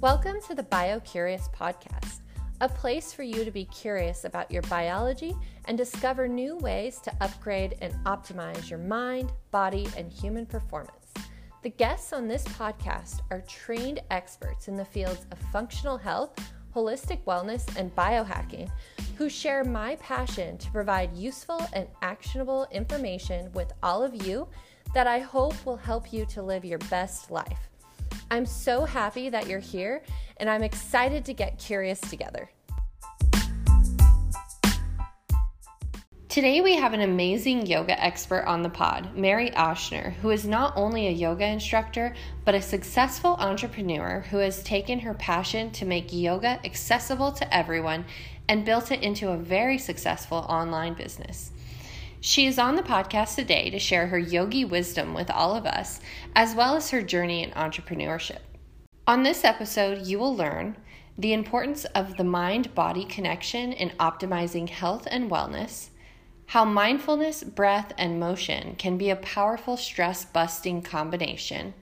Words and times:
Welcome 0.00 0.40
to 0.46 0.54
the 0.54 0.62
BioCurious 0.62 1.52
podcast, 1.52 2.20
a 2.62 2.70
place 2.70 3.12
for 3.12 3.22
you 3.22 3.44
to 3.44 3.50
be 3.50 3.66
curious 3.66 4.24
about 4.24 4.50
your 4.50 4.62
biology 4.62 5.36
and 5.66 5.76
discover 5.76 6.26
new 6.26 6.56
ways 6.56 7.00
to 7.00 7.12
upgrade 7.20 7.76
and 7.82 7.92
optimize 8.06 8.70
your 8.70 8.78
mind, 8.78 9.30
body, 9.50 9.86
and 9.98 10.10
human 10.10 10.46
performance. 10.46 11.12
The 11.62 11.68
guests 11.68 12.14
on 12.14 12.28
this 12.28 12.44
podcast 12.44 13.20
are 13.30 13.42
trained 13.42 14.00
experts 14.10 14.68
in 14.68 14.74
the 14.74 14.86
fields 14.86 15.26
of 15.32 15.38
functional 15.52 15.98
health, 15.98 16.32
holistic 16.74 17.22
wellness, 17.24 17.76
and 17.76 17.94
biohacking 17.94 18.70
who 19.18 19.28
share 19.28 19.64
my 19.64 19.96
passion 19.96 20.56
to 20.56 20.70
provide 20.70 21.14
useful 21.14 21.68
and 21.74 21.86
actionable 22.00 22.66
information 22.72 23.52
with 23.52 23.70
all 23.82 24.02
of 24.02 24.26
you 24.26 24.48
that 24.94 25.06
I 25.06 25.18
hope 25.18 25.66
will 25.66 25.76
help 25.76 26.10
you 26.10 26.24
to 26.24 26.40
live 26.40 26.64
your 26.64 26.78
best 26.88 27.30
life. 27.30 27.69
I'm 28.32 28.46
so 28.46 28.84
happy 28.84 29.28
that 29.28 29.48
you're 29.48 29.58
here, 29.58 30.02
and 30.36 30.48
I'm 30.48 30.62
excited 30.62 31.24
to 31.24 31.34
get 31.34 31.58
curious 31.58 32.00
together. 32.00 32.48
Today, 36.28 36.60
we 36.60 36.76
have 36.76 36.92
an 36.94 37.00
amazing 37.00 37.66
yoga 37.66 38.00
expert 38.00 38.44
on 38.44 38.62
the 38.62 38.68
pod, 38.68 39.16
Mary 39.16 39.50
Oshner, 39.50 40.12
who 40.22 40.30
is 40.30 40.46
not 40.46 40.72
only 40.76 41.08
a 41.08 41.10
yoga 41.10 41.44
instructor, 41.44 42.14
but 42.44 42.54
a 42.54 42.62
successful 42.62 43.34
entrepreneur 43.40 44.24
who 44.30 44.36
has 44.36 44.62
taken 44.62 45.00
her 45.00 45.14
passion 45.14 45.72
to 45.72 45.84
make 45.84 46.12
yoga 46.12 46.60
accessible 46.64 47.32
to 47.32 47.52
everyone 47.52 48.04
and 48.48 48.64
built 48.64 48.92
it 48.92 49.02
into 49.02 49.30
a 49.30 49.36
very 49.36 49.76
successful 49.76 50.38
online 50.48 50.94
business. 50.94 51.50
She 52.22 52.46
is 52.46 52.58
on 52.58 52.76
the 52.76 52.82
podcast 52.82 53.36
today 53.36 53.70
to 53.70 53.78
share 53.78 54.08
her 54.08 54.18
yogi 54.18 54.62
wisdom 54.62 55.14
with 55.14 55.30
all 55.30 55.56
of 55.56 55.64
us, 55.64 56.00
as 56.36 56.54
well 56.54 56.76
as 56.76 56.90
her 56.90 57.00
journey 57.00 57.42
in 57.42 57.50
entrepreneurship. 57.52 58.40
On 59.06 59.22
this 59.22 59.42
episode, 59.42 60.06
you 60.06 60.18
will 60.18 60.36
learn 60.36 60.76
the 61.16 61.32
importance 61.32 61.86
of 61.86 62.18
the 62.18 62.24
mind 62.24 62.74
body 62.74 63.06
connection 63.06 63.72
in 63.72 63.88
optimizing 63.98 64.68
health 64.68 65.08
and 65.10 65.30
wellness, 65.30 65.88
how 66.48 66.62
mindfulness, 66.62 67.42
breath, 67.42 67.94
and 67.96 68.20
motion 68.20 68.74
can 68.76 68.98
be 68.98 69.08
a 69.08 69.16
powerful 69.16 69.78
stress 69.78 70.26
busting 70.26 70.82
combination, 70.82 71.72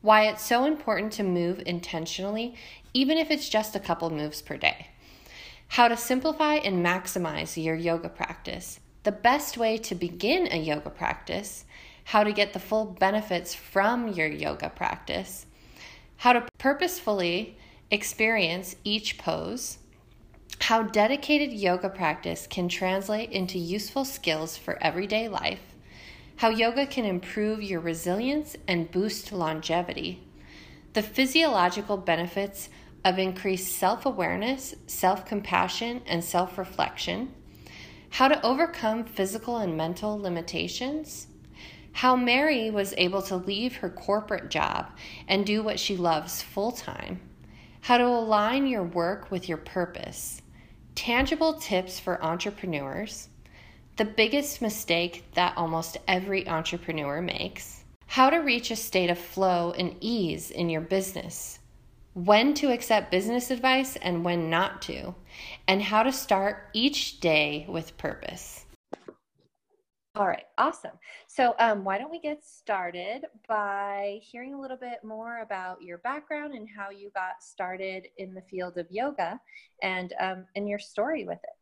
why 0.00 0.28
it's 0.28 0.46
so 0.46 0.64
important 0.64 1.12
to 1.14 1.24
move 1.24 1.60
intentionally, 1.66 2.54
even 2.94 3.18
if 3.18 3.32
it's 3.32 3.48
just 3.48 3.74
a 3.74 3.80
couple 3.80 4.10
moves 4.10 4.42
per 4.42 4.56
day, 4.56 4.86
how 5.66 5.88
to 5.88 5.96
simplify 5.96 6.54
and 6.54 6.86
maximize 6.86 7.60
your 7.62 7.74
yoga 7.74 8.08
practice 8.08 8.78
the 9.04 9.12
best 9.12 9.58
way 9.58 9.76
to 9.78 9.94
begin 9.94 10.48
a 10.50 10.58
yoga 10.58 10.90
practice, 10.90 11.64
how 12.04 12.22
to 12.22 12.32
get 12.32 12.52
the 12.52 12.58
full 12.60 12.84
benefits 12.84 13.54
from 13.54 14.08
your 14.08 14.28
yoga 14.28 14.70
practice, 14.70 15.46
how 16.18 16.32
to 16.32 16.46
purposefully 16.58 17.56
experience 17.90 18.76
each 18.84 19.18
pose, 19.18 19.78
how 20.60 20.82
dedicated 20.82 21.52
yoga 21.52 21.88
practice 21.88 22.46
can 22.46 22.68
translate 22.68 23.30
into 23.30 23.58
useful 23.58 24.04
skills 24.04 24.56
for 24.56 24.80
everyday 24.82 25.28
life, 25.28 25.74
how 26.36 26.48
yoga 26.48 26.86
can 26.86 27.04
improve 27.04 27.60
your 27.62 27.80
resilience 27.80 28.56
and 28.68 28.90
boost 28.90 29.32
longevity, 29.32 30.22
the 30.92 31.02
physiological 31.02 31.96
benefits 31.96 32.68
of 33.04 33.18
increased 33.18 33.76
self 33.76 34.06
awareness, 34.06 34.76
self 34.86 35.26
compassion, 35.26 36.02
and 36.06 36.22
self 36.22 36.56
reflection 36.56 37.32
how 38.12 38.28
to 38.28 38.44
overcome 38.44 39.04
physical 39.04 39.56
and 39.56 39.74
mental 39.74 40.20
limitations, 40.20 41.28
how 41.92 42.14
Mary 42.14 42.70
was 42.70 42.92
able 42.98 43.22
to 43.22 43.36
leave 43.36 43.76
her 43.76 43.88
corporate 43.88 44.50
job 44.50 44.86
and 45.28 45.46
do 45.46 45.62
what 45.62 45.80
she 45.80 45.96
loves 45.96 46.42
full 46.42 46.72
time, 46.72 47.18
how 47.80 47.96
to 47.96 48.04
align 48.04 48.66
your 48.66 48.82
work 48.82 49.30
with 49.30 49.48
your 49.48 49.56
purpose, 49.56 50.42
tangible 50.94 51.54
tips 51.54 51.98
for 51.98 52.22
entrepreneurs, 52.22 53.30
the 53.96 54.04
biggest 54.04 54.60
mistake 54.60 55.24
that 55.32 55.56
almost 55.56 55.96
every 56.06 56.46
entrepreneur 56.46 57.22
makes, 57.22 57.82
how 58.08 58.28
to 58.28 58.36
reach 58.36 58.70
a 58.70 58.76
state 58.76 59.08
of 59.08 59.18
flow 59.18 59.72
and 59.78 59.96
ease 60.00 60.50
in 60.50 60.68
your 60.68 60.82
business. 60.82 61.60
When 62.12 62.52
to 62.54 62.70
accept 62.70 63.10
business 63.10 63.50
advice 63.50 63.96
and 63.96 64.22
when 64.22 64.50
not 64.50 64.82
to, 64.82 65.14
and 65.68 65.82
how 65.82 66.02
to 66.02 66.12
start 66.12 66.68
each 66.72 67.20
day 67.20 67.66
with 67.68 67.96
purpose. 67.96 68.66
All 70.14 70.26
right, 70.26 70.44
awesome. 70.58 70.92
So, 71.26 71.54
um, 71.58 71.84
why 71.84 71.96
don't 71.96 72.10
we 72.10 72.20
get 72.20 72.44
started 72.44 73.24
by 73.48 74.20
hearing 74.22 74.52
a 74.52 74.60
little 74.60 74.76
bit 74.76 75.02
more 75.02 75.40
about 75.40 75.80
your 75.80 75.98
background 75.98 76.52
and 76.54 76.68
how 76.68 76.90
you 76.90 77.10
got 77.14 77.42
started 77.42 78.08
in 78.18 78.34
the 78.34 78.42
field 78.42 78.76
of 78.76 78.86
yoga 78.90 79.40
and 79.82 80.12
um, 80.20 80.44
and 80.54 80.68
your 80.68 80.78
story 80.78 81.24
with 81.24 81.38
it? 81.42 81.56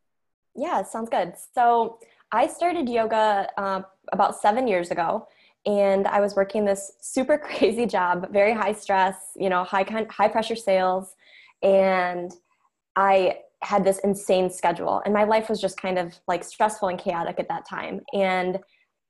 Yeah, 0.56 0.82
sounds 0.82 1.10
good. 1.10 1.34
So, 1.54 2.00
I 2.32 2.48
started 2.48 2.88
yoga 2.88 3.48
uh, 3.56 3.82
about 4.12 4.40
seven 4.40 4.66
years 4.66 4.90
ago 4.90 5.28
and 5.66 6.06
I 6.06 6.20
was 6.20 6.34
working 6.34 6.64
this 6.64 6.92
super 7.00 7.38
crazy 7.58 7.86
job, 7.86 8.32
very 8.32 8.52
high 8.52 8.72
stress, 8.72 9.16
you 9.36 9.48
know, 9.48 9.64
high 9.64 9.84
high 10.10 10.28
pressure 10.28 10.56
sales, 10.56 11.14
and 11.62 12.32
I 12.96 13.38
had 13.62 13.84
this 13.84 13.98
insane 14.00 14.50
schedule, 14.50 15.02
and 15.04 15.14
my 15.14 15.24
life 15.24 15.48
was 15.48 15.60
just 15.60 15.80
kind 15.80 15.98
of 15.98 16.18
like 16.28 16.44
stressful 16.44 16.88
and 16.88 16.98
chaotic 16.98 17.38
at 17.38 17.48
that 17.48 17.68
time, 17.68 18.00
and 18.12 18.58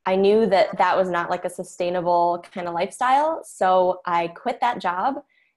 I 0.06 0.16
knew 0.16 0.46
that 0.46 0.78
that 0.78 0.96
was 0.96 1.10
not 1.10 1.30
like 1.30 1.44
a 1.44 1.50
sustainable 1.50 2.44
kind 2.52 2.66
of 2.66 2.74
lifestyle, 2.74 3.42
so 3.44 4.00
I 4.06 4.28
quit 4.28 4.60
that 4.60 4.80
job 4.80 5.16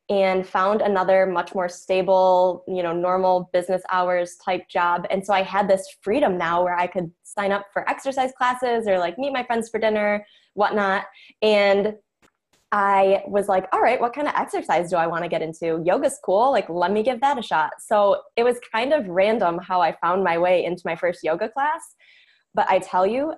and 0.09 0.45
found 0.45 0.81
another 0.81 1.25
much 1.25 1.55
more 1.55 1.69
stable, 1.69 2.63
you 2.67 2.83
know, 2.83 2.91
normal 2.91 3.49
business 3.53 3.81
hours 3.89 4.35
type 4.43 4.67
job. 4.67 5.07
And 5.09 5.25
so 5.25 5.33
I 5.33 5.43
had 5.43 5.69
this 5.69 5.87
freedom 6.01 6.37
now 6.37 6.61
where 6.61 6.77
I 6.77 6.87
could 6.87 7.09
sign 7.23 7.53
up 7.53 7.67
for 7.71 7.89
exercise 7.89 8.31
classes 8.37 8.85
or 8.85 8.99
like 8.99 9.17
meet 9.17 9.31
my 9.31 9.43
friends 9.45 9.69
for 9.69 9.79
dinner 9.79 10.25
whatnot. 10.55 11.05
And 11.41 11.95
I 12.75 13.21
was 13.27 13.47
like, 13.47 13.67
all 13.71 13.81
right, 13.81 14.01
what 14.01 14.15
kind 14.15 14.27
of 14.27 14.33
exercise 14.33 14.89
do 14.89 14.95
I 14.95 15.05
want 15.05 15.23
to 15.23 15.29
get 15.29 15.43
into? 15.43 15.83
Yoga's 15.85 16.19
cool. 16.25 16.51
Like, 16.51 16.67
let 16.69 16.91
me 16.91 17.03
give 17.03 17.21
that 17.21 17.37
a 17.37 17.43
shot. 17.43 17.73
So 17.79 18.23
it 18.35 18.43
was 18.43 18.57
kind 18.73 18.93
of 18.93 19.07
random 19.07 19.59
how 19.59 19.79
I 19.79 19.95
found 20.01 20.23
my 20.23 20.39
way 20.39 20.65
into 20.65 20.81
my 20.83 20.95
first 20.95 21.19
yoga 21.23 21.49
class. 21.49 21.81
But 22.55 22.67
I 22.67 22.79
tell 22.79 23.05
you, 23.05 23.35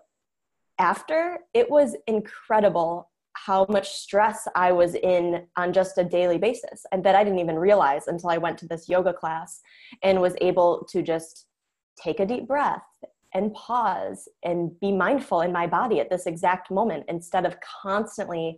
after 0.80 1.40
it 1.54 1.70
was 1.70 1.98
incredible 2.08 3.12
how 3.34 3.66
much 3.68 3.92
stress 3.92 4.48
I 4.56 4.72
was 4.72 4.96
in 4.96 5.46
on 5.58 5.74
just 5.74 5.98
a 5.98 6.06
daily 6.06 6.38
basis 6.38 6.86
and 6.94 7.04
that 7.04 7.16
I 7.16 7.26
didn't 7.26 7.40
even 7.40 7.60
realize 7.60 8.08
until 8.08 8.30
I 8.30 8.38
went 8.38 8.58
to 8.60 8.68
this 8.68 8.88
yoga 8.88 9.12
class 9.12 9.60
and 10.02 10.22
was 10.22 10.36
able 10.40 10.88
to 10.92 11.02
just 11.02 11.48
take 12.02 12.22
a 12.22 12.26
deep 12.26 12.48
breath 12.48 12.84
and 13.34 13.54
pause 13.54 14.30
and 14.44 14.80
be 14.80 14.94
mindful 14.94 15.42
in 15.42 15.52
my 15.52 15.68
body 15.68 16.00
at 16.00 16.10
this 16.10 16.26
exact 16.26 16.72
moment 16.72 17.04
instead 17.10 17.46
of 17.46 17.58
constantly 17.84 18.58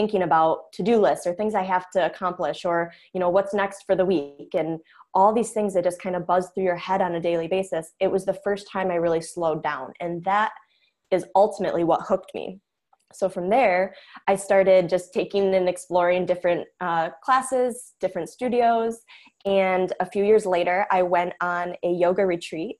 thinking 0.00 0.22
about 0.22 0.72
to-do 0.72 0.96
lists 0.96 1.26
or 1.26 1.34
things 1.34 1.54
I 1.54 1.62
have 1.62 1.90
to 1.90 2.06
accomplish 2.06 2.64
or 2.64 2.90
you 3.12 3.20
know 3.20 3.28
what's 3.28 3.52
next 3.52 3.82
for 3.82 3.94
the 3.94 4.06
week 4.06 4.54
and 4.54 4.78
all 5.12 5.34
these 5.34 5.50
things 5.50 5.74
that 5.74 5.84
just 5.84 6.00
kind 6.00 6.16
of 6.16 6.26
buzz 6.26 6.48
through 6.54 6.64
your 6.64 6.76
head 6.76 7.02
on 7.02 7.16
a 7.16 7.20
daily 7.20 7.48
basis 7.48 7.92
it 8.00 8.10
was 8.10 8.24
the 8.24 8.40
first 8.42 8.66
time 8.66 8.90
I 8.90 8.94
really 8.94 9.20
slowed 9.20 9.62
down. 9.62 9.92
And 10.00 10.24
that 10.24 10.52
is 11.10 11.26
ultimately 11.36 11.84
what 11.84 12.00
hooked 12.08 12.32
me. 12.34 12.60
So 13.12 13.28
from 13.28 13.50
there 13.50 13.94
i 14.26 14.36
started 14.36 14.88
just 14.88 15.12
taking 15.12 15.54
and 15.54 15.68
exploring 15.68 16.24
different 16.24 16.66
uh, 16.80 17.10
classes 17.22 17.92
different 18.00 18.30
studios. 18.30 19.00
And 19.44 19.92
a 20.00 20.06
few 20.06 20.24
years 20.24 20.46
later 20.46 20.86
i 20.90 21.02
went 21.02 21.34
on 21.42 21.74
a 21.84 21.90
yoga 21.90 22.24
retreat. 22.24 22.76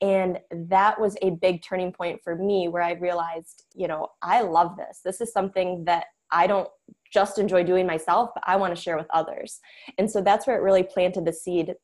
And 0.00 0.40
that 0.50 1.00
was 1.00 1.16
a 1.22 1.30
big 1.30 1.62
turning 1.62 1.92
point 1.92 2.18
for 2.24 2.34
me 2.34 2.66
where 2.66 2.82
i 2.82 2.94
realized 2.94 3.62
you 3.76 3.86
know 3.86 4.08
i 4.22 4.40
love 4.40 4.76
this. 4.76 5.02
This 5.04 5.20
is 5.20 5.32
something 5.32 5.84
that 5.84 6.06
i 6.30 6.46
don't 6.46 6.68
just 7.12 7.38
enjoy 7.38 7.62
doing 7.62 7.86
myself 7.86 8.30
but 8.34 8.42
i 8.46 8.56
want 8.56 8.74
to 8.74 8.80
share 8.80 8.96
with 8.96 9.06
others. 9.10 9.60
And 9.98 10.10
so 10.10 10.20
that's 10.20 10.46
where 10.46 10.56
it 10.56 10.62
really 10.62 10.82
planted 10.82 11.24
the 11.24 11.32
seed 11.32 11.74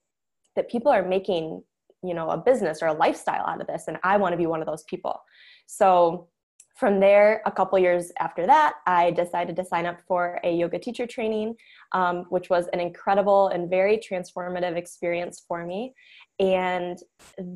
that 0.57 0.71
people 0.71 0.91
are 0.91 1.07
making 1.07 1.63
you 2.03 2.15
know 2.15 2.31
a 2.31 2.37
business 2.37 2.83
or 2.83 2.87
a 2.87 2.93
lifestyle 2.93 3.47
out 3.47 3.61
of 3.61 3.67
this 3.67 3.85
and 3.87 3.99
i 4.03 4.17
want 4.17 4.33
to 4.33 4.37
be 4.37 4.47
one 4.47 4.61
of 4.61 4.67
those 4.67 4.85
people. 4.85 5.21
So 5.67 6.29
from 6.77 6.99
there 6.99 7.43
a 7.45 7.53
couple 7.53 7.79
years 7.79 8.11
after 8.19 8.47
that 8.47 8.75
i 8.87 9.11
decided 9.11 9.55
to 9.57 9.65
sign 9.65 9.87
up 9.87 10.01
for 10.09 10.41
a 10.45 10.53
yoga 10.53 10.79
teacher 10.79 11.07
training 11.07 11.55
um, 11.93 12.25
which 12.31 12.49
was 12.49 12.69
an 12.73 12.81
incredible 12.81 13.49
and 13.49 13.69
very 13.69 13.99
transformative 13.99 14.77
experience 14.77 15.45
for 15.47 15.67
me. 15.67 15.93
And 16.39 16.99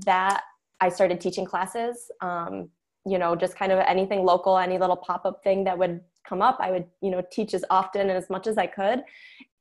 that 0.04 0.42
i 0.80 0.88
started 0.88 1.20
teaching 1.20 1.46
classes 1.46 2.10
um, 2.20 2.68
you 3.06 3.18
know 3.18 3.34
just 3.34 3.56
kind 3.56 3.72
of 3.72 3.78
anything 3.80 4.24
local 4.24 4.58
any 4.58 4.78
little 4.78 4.96
pop-up 4.96 5.42
thing 5.42 5.64
that 5.64 5.76
would 5.76 6.00
come 6.28 6.42
up 6.42 6.58
i 6.60 6.70
would 6.70 6.86
you 7.00 7.10
know 7.10 7.22
teach 7.30 7.54
as 7.54 7.64
often 7.70 8.02
and 8.02 8.12
as 8.12 8.30
much 8.30 8.46
as 8.46 8.58
i 8.58 8.66
could 8.66 9.02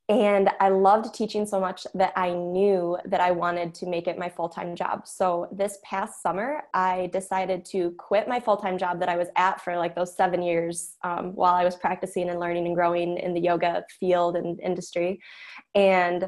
and 0.10 0.50
I 0.60 0.68
loved 0.68 1.14
teaching 1.14 1.46
so 1.46 1.62
much 1.62 1.88
that 1.94 2.12
I 2.18 2.34
knew 2.34 2.98
that 3.06 3.22
I 3.22 3.32
wanted 3.32 3.74
to 3.76 3.86
make 3.86 4.08
it 4.08 4.18
my 4.18 4.28
full 4.28 4.50
time 4.50 4.76
job. 4.76 5.08
So 5.08 5.48
this 5.52 5.78
past 5.84 6.22
summer, 6.22 6.64
I 6.74 7.10
decided 7.14 7.64
to 7.66 7.92
quit 7.98 8.28
my 8.28 8.40
full 8.40 8.58
time 8.58 8.78
job 8.78 9.00
that 9.00 9.08
I 9.08 9.16
was 9.16 9.30
at 9.38 9.62
for 9.62 9.78
like 9.78 9.96
those 9.96 10.16
seven 10.16 10.42
years 10.42 10.98
um, 11.04 11.34
while 11.36 11.54
I 11.54 11.64
was 11.64 11.78
practicing 11.78 12.30
and 12.30 12.40
learning 12.40 12.66
and 12.66 12.76
growing 12.76 13.18
in 13.18 13.34
the 13.34 13.40
yoga 13.40 13.86
field 13.98 14.36
and 14.36 14.60
industry. 14.60 15.22
And 15.74 16.28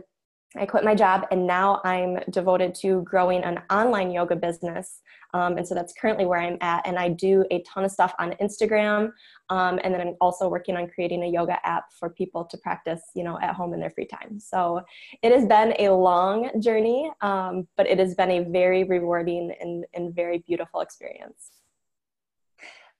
I 0.58 0.66
quit 0.66 0.84
my 0.84 0.96
job 0.96 1.28
and 1.32 1.46
now 1.46 1.82
I'm 1.84 2.20
devoted 2.30 2.74
to 2.76 3.02
growing 3.04 3.44
an 3.44 3.62
online 3.70 4.12
yoga 4.12 4.36
business. 4.36 5.02
Um, 5.34 5.58
and 5.58 5.68
so 5.68 5.76
that's 5.76 5.94
currently 5.94 6.26
where 6.26 6.40
I'm 6.40 6.58
at. 6.62 6.88
And 6.88 6.98
I 6.98 7.10
do 7.10 7.44
a 7.52 7.62
ton 7.64 7.84
of 7.84 7.92
stuff 7.92 8.14
on 8.20 8.32
Instagram. 8.42 9.12
Um, 9.50 9.80
and 9.84 9.94
then 9.94 10.00
I'm 10.00 10.16
also 10.22 10.48
working 10.48 10.78
on 10.78 10.88
creating 10.88 11.24
a 11.24 11.28
yoga 11.28 11.58
app 11.68 11.92
for 11.92 12.10
people 12.10 12.46
to 12.46 12.58
practice, 12.58 13.02
you 13.16 13.24
know, 13.24 13.38
at 13.42 13.54
home 13.54 13.74
in 13.74 13.82
their 13.82 13.90
free 13.90 14.06
time. 14.06 14.40
So 14.40 14.82
it 15.22 15.34
has 15.34 15.46
been 15.46 15.74
a 15.78 15.90
long 15.90 16.50
journey, 16.62 17.12
um, 17.22 17.68
but 17.76 17.88
it 17.88 18.00
has 18.00 18.16
been 18.16 18.32
a 18.32 18.40
very 18.46 18.86
rewarding 18.86 19.54
and, 19.60 19.86
and 19.94 20.16
very 20.16 20.38
beautiful 20.40 20.80
experience. 20.80 21.52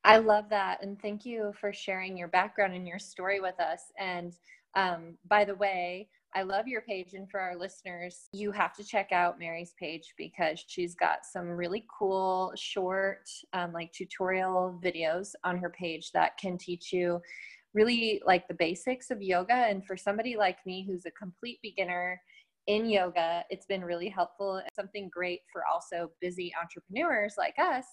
I 0.04 0.18
love 0.18 0.50
that. 0.50 0.84
And 0.84 1.02
thank 1.02 1.26
you 1.26 1.54
for 1.60 1.74
sharing 1.74 2.18
your 2.18 2.28
background 2.28 2.74
and 2.74 2.88
your 2.88 3.00
story 3.00 3.40
with 3.40 3.60
us. 3.60 3.82
And 3.98 4.34
um, 4.76 5.18
by 5.28 5.46
the 5.46 5.56
way, 5.56 6.10
I 6.36 6.44
love 6.44 6.68
your 6.68 6.82
page. 6.82 7.14
And 7.14 7.32
for 7.32 7.40
our 7.40 7.56
listeners, 7.56 8.28
you 8.34 8.52
have 8.52 8.74
to 8.76 8.84
check 8.84 9.14
out 9.14 9.40
Mary's 9.40 9.74
page 9.80 10.14
because 10.18 10.62
she's 10.68 10.94
got 10.94 11.26
some 11.26 11.48
really 11.48 11.86
cool, 11.98 12.52
short, 12.58 13.30
um, 13.54 13.72
like 13.72 13.94
tutorial 13.94 14.78
videos 14.84 15.30
on 15.46 15.58
her 15.58 15.70
page 15.70 16.12
that 16.12 16.38
can 16.38 16.58
teach 16.58 16.92
you 16.92 17.22
really 17.74 18.22
like 18.26 18.48
the 18.50 18.54
basics 18.54 19.12
of 19.12 19.22
yoga. 19.22 19.54
And 19.54 19.86
for 19.86 19.96
somebody 19.96 20.36
like 20.36 20.58
me 20.66 20.86
who's 20.86 21.06
a 21.06 21.12
complete 21.12 21.60
beginner, 21.64 22.22
in 22.68 22.90
yoga, 22.90 23.44
it's 23.50 23.68
been 23.68 23.84
really 23.84 24.10
helpful. 24.10 24.62
Something 24.76 25.10
great 25.14 25.42
for 25.54 25.64
also 25.72 26.10
busy 26.20 26.52
entrepreneurs 26.62 27.36
like 27.38 27.56
us 27.60 27.86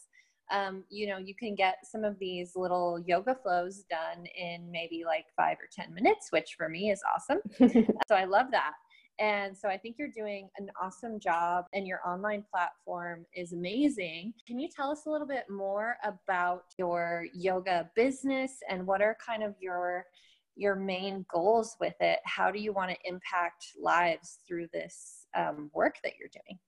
um, 0.51 0.85
you 0.91 1.07
know, 1.07 1.19
you 1.19 1.35
can 1.35 1.55
get 1.55 1.77
some 1.85 2.05
of 2.05 2.19
these 2.19 2.53
little 2.57 3.03
yoga 3.07 3.37
flows 3.43 3.85
done 3.89 4.27
in 4.37 4.71
maybe 4.71 5.05
like 5.07 5.27
five 5.37 5.57
or 5.59 5.69
10 5.73 5.95
minutes, 5.95 6.29
which 6.31 6.55
for 6.57 6.69
me 6.69 6.91
is 6.91 7.01
awesome. 7.15 7.41
so 8.09 8.15
I 8.15 8.25
love 8.25 8.47
that. 8.51 8.73
And 9.19 9.57
so 9.57 9.69
I 9.69 9.77
think 9.77 9.97
you're 9.99 10.09
doing 10.09 10.49
an 10.57 10.69
awesome 10.81 11.21
job 11.21 11.67
and 11.75 11.87
your 11.87 12.01
online 12.07 12.45
platform 12.51 13.27
is 13.35 13.53
amazing. 13.53 14.33
Can 14.47 14.59
you 14.59 14.69
tell 14.75 14.91
us 14.91 15.07
a 15.07 15.11
little 15.11 15.27
bit 15.27 15.45
more 15.51 15.97
about 16.03 16.65
your 16.79 17.27
yoga 17.35 17.91
business 17.95 18.53
and 18.69 18.87
what 18.87 19.03
are 19.03 19.17
kind 19.25 19.43
of 19.43 19.55
your 19.61 20.07
your 20.55 20.75
main 20.75 21.25
goals 21.33 21.77
with 21.81 21.95
it? 22.01 22.19
How 22.25 22.51
do 22.51 22.59
you 22.59 22.73
want 22.73 22.91
to 22.91 22.97
impact 23.05 23.69
lives 23.81 24.39
through 24.47 24.67
this 24.73 25.27
um, 25.35 25.71
work 25.73 25.97
that 26.03 26.13
you're 26.19 26.29
doing? 26.29 26.59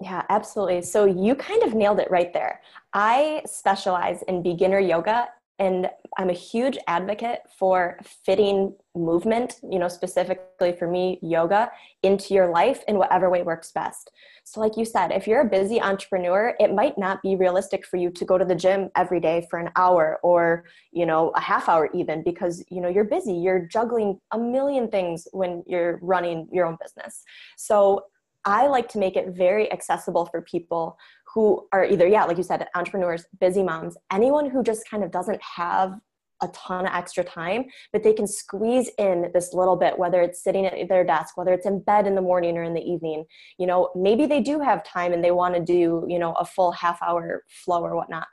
Yeah, 0.00 0.22
absolutely. 0.28 0.82
So 0.82 1.04
you 1.04 1.34
kind 1.34 1.62
of 1.62 1.74
nailed 1.74 2.00
it 2.00 2.10
right 2.10 2.32
there. 2.32 2.60
I 2.92 3.42
specialize 3.46 4.22
in 4.22 4.42
beginner 4.42 4.80
yoga 4.80 5.28
and 5.60 5.88
I'm 6.18 6.30
a 6.30 6.34
huge 6.34 6.76
advocate 6.88 7.40
for 7.56 7.96
fitting 8.26 8.74
movement, 8.96 9.60
you 9.70 9.78
know, 9.78 9.86
specifically 9.86 10.72
for 10.72 10.88
me, 10.88 11.20
yoga, 11.22 11.70
into 12.02 12.34
your 12.34 12.48
life 12.50 12.82
in 12.88 12.98
whatever 12.98 13.30
way 13.30 13.42
works 13.42 13.70
best. 13.70 14.10
So, 14.42 14.60
like 14.60 14.76
you 14.76 14.84
said, 14.84 15.12
if 15.12 15.28
you're 15.28 15.42
a 15.42 15.48
busy 15.48 15.80
entrepreneur, 15.80 16.56
it 16.58 16.74
might 16.74 16.98
not 16.98 17.22
be 17.22 17.36
realistic 17.36 17.86
for 17.86 17.98
you 17.98 18.10
to 18.10 18.24
go 18.24 18.36
to 18.36 18.44
the 18.44 18.54
gym 18.56 18.90
every 18.96 19.20
day 19.20 19.46
for 19.48 19.60
an 19.60 19.70
hour 19.76 20.18
or, 20.24 20.64
you 20.90 21.06
know, 21.06 21.30
a 21.36 21.40
half 21.40 21.68
hour 21.68 21.88
even 21.94 22.24
because, 22.24 22.64
you 22.68 22.80
know, 22.80 22.88
you're 22.88 23.04
busy. 23.04 23.32
You're 23.34 23.60
juggling 23.60 24.20
a 24.32 24.38
million 24.38 24.88
things 24.88 25.28
when 25.30 25.62
you're 25.68 26.00
running 26.02 26.48
your 26.52 26.66
own 26.66 26.78
business. 26.82 27.22
So, 27.56 28.06
I 28.44 28.66
like 28.66 28.88
to 28.90 28.98
make 28.98 29.16
it 29.16 29.28
very 29.28 29.72
accessible 29.72 30.26
for 30.26 30.42
people 30.42 30.98
who 31.34 31.66
are 31.72 31.84
either, 31.84 32.06
yeah, 32.06 32.24
like 32.24 32.36
you 32.36 32.42
said, 32.42 32.66
entrepreneurs, 32.74 33.24
busy 33.40 33.62
moms, 33.62 33.96
anyone 34.12 34.48
who 34.48 34.62
just 34.62 34.88
kind 34.88 35.02
of 35.02 35.10
doesn't 35.10 35.40
have 35.42 35.98
a 36.42 36.48
ton 36.48 36.86
of 36.86 36.92
extra 36.92 37.24
time, 37.24 37.64
but 37.92 38.02
they 38.02 38.12
can 38.12 38.26
squeeze 38.26 38.90
in 38.98 39.30
this 39.32 39.52
little 39.52 39.76
bit, 39.76 39.98
whether 39.98 40.20
it's 40.20 40.42
sitting 40.42 40.66
at 40.66 40.88
their 40.88 41.04
desk, 41.04 41.36
whether 41.36 41.52
it's 41.52 41.66
in 41.66 41.80
bed 41.80 42.06
in 42.06 42.14
the 42.14 42.20
morning 42.20 42.58
or 42.58 42.62
in 42.62 42.74
the 42.74 42.82
evening. 42.82 43.24
You 43.58 43.66
know, 43.66 43.90
maybe 43.94 44.26
they 44.26 44.40
do 44.40 44.60
have 44.60 44.84
time 44.84 45.12
and 45.12 45.24
they 45.24 45.30
want 45.30 45.54
to 45.54 45.60
do, 45.60 46.04
you 46.08 46.18
know, 46.18 46.32
a 46.32 46.44
full 46.44 46.72
half 46.72 47.02
hour 47.02 47.44
flow 47.48 47.82
or 47.82 47.96
whatnot. 47.96 48.26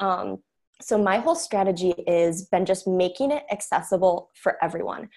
Um, 0.00 0.38
so 0.80 0.98
my 1.02 1.18
whole 1.18 1.34
strategy 1.34 1.94
is 2.06 2.46
been 2.46 2.66
just 2.66 2.86
making 2.86 3.32
it 3.32 3.44
accessible 3.50 4.30
for 4.34 4.62
everyone. 4.62 5.08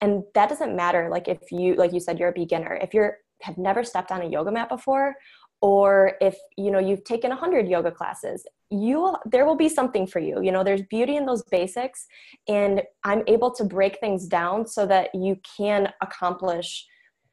And 0.00 0.22
that 0.34 0.48
doesn't 0.48 0.76
matter, 0.76 1.08
like 1.10 1.26
if 1.26 1.50
you, 1.50 1.74
like 1.74 1.92
you 1.92 2.00
said, 2.00 2.20
you're 2.20 2.28
a 2.28 2.32
beginner. 2.32 2.78
If 2.80 2.94
you're 2.94 3.18
have 3.42 3.58
never 3.58 3.84
stepped 3.84 4.10
on 4.10 4.22
a 4.22 4.26
yoga 4.26 4.50
mat 4.50 4.68
before 4.68 5.14
or 5.60 6.12
if 6.20 6.36
you 6.56 6.70
know 6.70 6.78
you've 6.78 7.04
taken 7.04 7.30
100 7.30 7.68
yoga 7.68 7.90
classes 7.90 8.46
you 8.70 9.16
there 9.24 9.46
will 9.46 9.56
be 9.56 9.68
something 9.68 10.06
for 10.06 10.18
you. 10.18 10.42
You 10.42 10.52
know 10.52 10.62
there's 10.62 10.82
beauty 10.82 11.16
in 11.16 11.26
those 11.26 11.42
basics 11.44 12.06
and 12.48 12.82
i'm 13.04 13.22
able 13.26 13.50
to 13.52 13.64
break 13.64 13.98
things 14.00 14.26
down 14.26 14.66
so 14.66 14.86
that 14.86 15.14
you 15.14 15.38
can 15.56 15.92
accomplish 16.02 16.86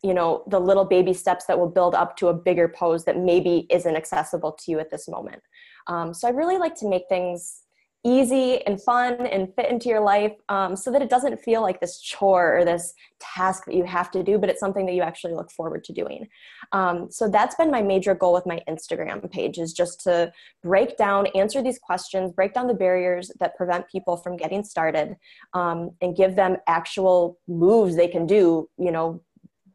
you 0.04 0.14
know 0.14 0.44
the 0.48 0.60
little 0.60 0.86
baby 0.86 1.14
steps 1.14 1.46
that 1.46 1.58
will 1.60 1.70
build 1.70 1.96
up 1.96 2.16
to 2.18 2.28
a 2.28 2.34
bigger 2.34 2.68
pose 2.68 3.06
that 3.06 3.18
maybe 3.18 3.68
isn't 3.70 3.96
accessible 3.96 4.52
to 4.52 4.72
you 4.72 4.80
at 4.80 4.90
this 4.92 5.08
moment. 5.08 5.42
Um, 5.88 6.14
so 6.14 6.28
i 6.28 6.32
really 6.32 6.58
like 6.58 6.76
to 6.76 6.88
make 6.88 7.04
things 7.10 7.65
easy 8.06 8.64
and 8.68 8.80
fun 8.82 9.26
and 9.26 9.54
fit 9.56 9.70
into 9.70 9.90
your 9.90 10.00
life 10.00 10.34
um, 10.48 10.76
so 10.76 10.92
that 10.92 11.02
it 11.02 11.10
doesn't 11.10 11.40
feel 11.40 11.62
like 11.62 11.80
this 11.82 12.00
chore 12.00 12.56
or 12.58 12.64
this 12.64 12.94
task 13.20 13.66
that 13.66 13.74
you 13.74 13.84
have 13.84 14.12
to 14.12 14.22
do, 14.22 14.38
but 14.38 14.48
it's 14.48 14.60
something 14.60 14.86
that 14.86 14.94
you 14.94 15.02
actually 15.02 15.34
look 15.34 15.50
forward 15.50 15.84
to 15.84 15.92
doing. 15.92 16.28
Um, 16.72 17.10
so 17.10 17.28
that's 17.28 17.56
been 17.56 17.72
my 17.72 17.82
major 17.82 18.14
goal 18.14 18.32
with 18.32 18.46
my 18.46 18.62
Instagram 18.70 19.30
page 19.32 19.58
is 19.58 19.74
just 19.74 20.02
to 20.02 20.32
break 20.62 20.98
down, 20.98 21.26
answer 21.36 21.64
these 21.64 21.80
questions, 21.80 22.32
break 22.32 22.54
down 22.54 22.68
the 22.68 22.76
barriers 22.76 23.32
that 23.40 23.56
prevent 23.56 23.90
people 23.90 24.18
from 24.18 24.38
getting 24.38 24.64
started 24.64 25.16
um, 25.54 25.90
and 26.00 26.16
give 26.16 26.36
them 26.36 26.58
actual 26.68 27.40
moves 27.48 27.96
they 27.96 28.08
can 28.08 28.28
do, 28.28 28.70
you 28.78 28.92
know, 28.92 29.20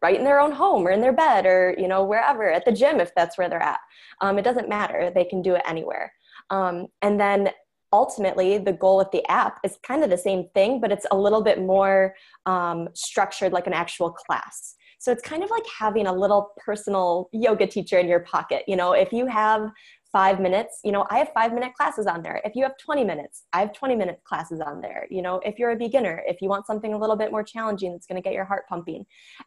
right 0.03 0.17
in 0.17 0.25
their 0.25 0.41
own 0.41 0.53
home 0.53 0.87
or 0.87 0.93
in 0.93 1.00
their 1.00 1.12
bed 1.12 1.47
or, 1.47 1.75
you 1.76 1.88
know, 1.88 2.05
wherever, 2.05 2.49
at 2.50 2.65
the 2.65 2.73
gym 2.73 3.00
if 3.00 3.12
that's 3.17 3.37
where 3.37 3.49
they're 3.49 3.61
at. 3.61 3.81
Um, 4.21 4.38
it 4.38 4.43
doesn't 4.43 4.69
matter. 4.69 5.11
They 5.12 5.25
can 5.25 5.43
do 5.43 5.56
it 5.56 5.62
anywhere. 5.67 6.12
Um, 6.49 6.87
and 7.03 7.21
then 7.21 7.50
ultimately 7.93 8.59
the 8.59 8.73
goal 8.73 8.97
with 8.97 9.11
the 9.11 9.27
app 9.31 9.59
is 9.65 9.79
kind 9.83 10.05
of 10.05 10.11
the 10.11 10.19
same 10.19 10.49
thing 10.55 10.81
but 10.81 10.93
it's 10.93 11.07
a 11.11 11.17
little 11.17 11.43
bit 11.43 11.61
more 11.61 12.15
um, 12.47 12.89
structured 12.95 13.53
like 13.53 13.67
an 13.67 13.73
actual 13.73 14.11
class. 14.11 14.77
So 14.99 15.11
it's 15.11 15.23
kind 15.23 15.43
of 15.43 15.51
like 15.51 15.65
having 15.67 16.07
a 16.07 16.13
little 16.13 16.51
personal 16.59 17.31
yoga 17.33 17.67
teacher 17.67 17.99
in 17.99 18.09
your 18.09 18.21
pocket 18.21 18.65
you 18.69 18.77
know? 18.77 18.93
If 18.93 19.13
you 19.13 19.27
have 19.27 19.71
five 20.13 20.41
minutes 20.41 20.81
you 20.83 20.91
know 20.91 21.07
i 21.09 21.19
have 21.19 21.29
five 21.33 21.53
minute 21.53 21.73
classes 21.75 22.07
on 22.07 22.23
there. 22.23 22.41
If 22.45 22.57
you 22.57 22.63
have 22.65 22.77
20 22.79 23.05
minutes 23.05 23.45
i 23.53 23.61
have 23.61 23.73
20 23.73 23.97
minute 23.97 24.21
classes 24.25 24.61
on 24.61 24.81
there 24.81 25.07
you 25.11 25.23
know? 25.23 25.41
If 25.45 25.59
you're 25.59 25.71
a 25.71 25.77
beginner 25.77 26.23
if 26.26 26.41
you 26.41 26.49
want 26.49 26.67
something 26.67 26.95
a 26.95 26.99
little 26.99 27.17
bit 27.17 27.33
more 27.33 27.43
challenging 27.43 27.93
that's 27.93 28.07
going 28.07 28.21
to 28.21 28.26
get 28.26 28.35
your 28.35 28.45
heart 28.45 28.64
pumping. 28.69 29.05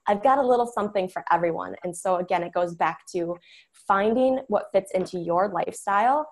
I've 0.08 0.24
got 0.24 0.38
a 0.38 0.46
little 0.46 0.68
something 0.68 1.08
for 1.08 1.24
everyone 1.32 1.76
and 1.84 1.96
so 1.96 2.18
again 2.18 2.44
it 2.44 2.54
goes 2.54 2.76
back 2.76 3.00
to 3.14 3.38
finding 3.88 4.40
what 4.48 4.66
fits 4.74 4.92
into 4.94 5.20
your 5.20 5.50
lifestyle 5.50 6.28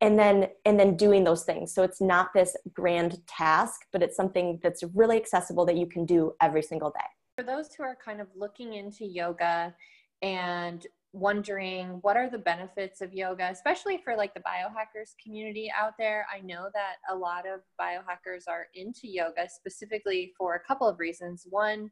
and 0.00 0.18
then 0.18 0.48
and 0.64 0.78
then 0.78 0.96
doing 0.96 1.24
those 1.24 1.44
things. 1.44 1.72
So 1.72 1.82
it's 1.82 2.00
not 2.00 2.28
this 2.34 2.56
grand 2.72 3.26
task 3.26 3.82
but 3.92 4.02
it's 4.02 4.16
something 4.16 4.58
that's 4.62 4.82
really 4.94 5.16
accessible 5.16 5.64
that 5.66 5.76
you 5.76 5.86
can 5.86 6.04
do 6.04 6.32
every 6.40 6.62
single 6.62 6.90
day. 6.90 7.06
For 7.36 7.44
those 7.44 7.74
who 7.74 7.82
are 7.82 7.96
kind 8.02 8.20
of 8.20 8.28
looking 8.36 8.74
into 8.74 9.04
yoga 9.04 9.74
and 10.22 10.86
wondering 11.12 11.98
what 12.02 12.16
are 12.16 12.28
the 12.28 12.38
benefits 12.38 13.00
of 13.00 13.14
yoga 13.14 13.48
especially 13.48 14.00
for 14.02 14.16
like 14.16 14.34
the 14.34 14.40
biohackers 14.40 15.10
community 15.22 15.70
out 15.72 15.92
there 15.96 16.26
i 16.34 16.40
know 16.40 16.68
that 16.74 16.94
a 17.08 17.14
lot 17.14 17.44
of 17.46 17.60
biohackers 17.80 18.48
are 18.48 18.66
into 18.74 19.06
yoga 19.06 19.48
specifically 19.48 20.32
for 20.36 20.56
a 20.56 20.60
couple 20.60 20.88
of 20.88 20.98
reasons. 20.98 21.46
One 21.48 21.90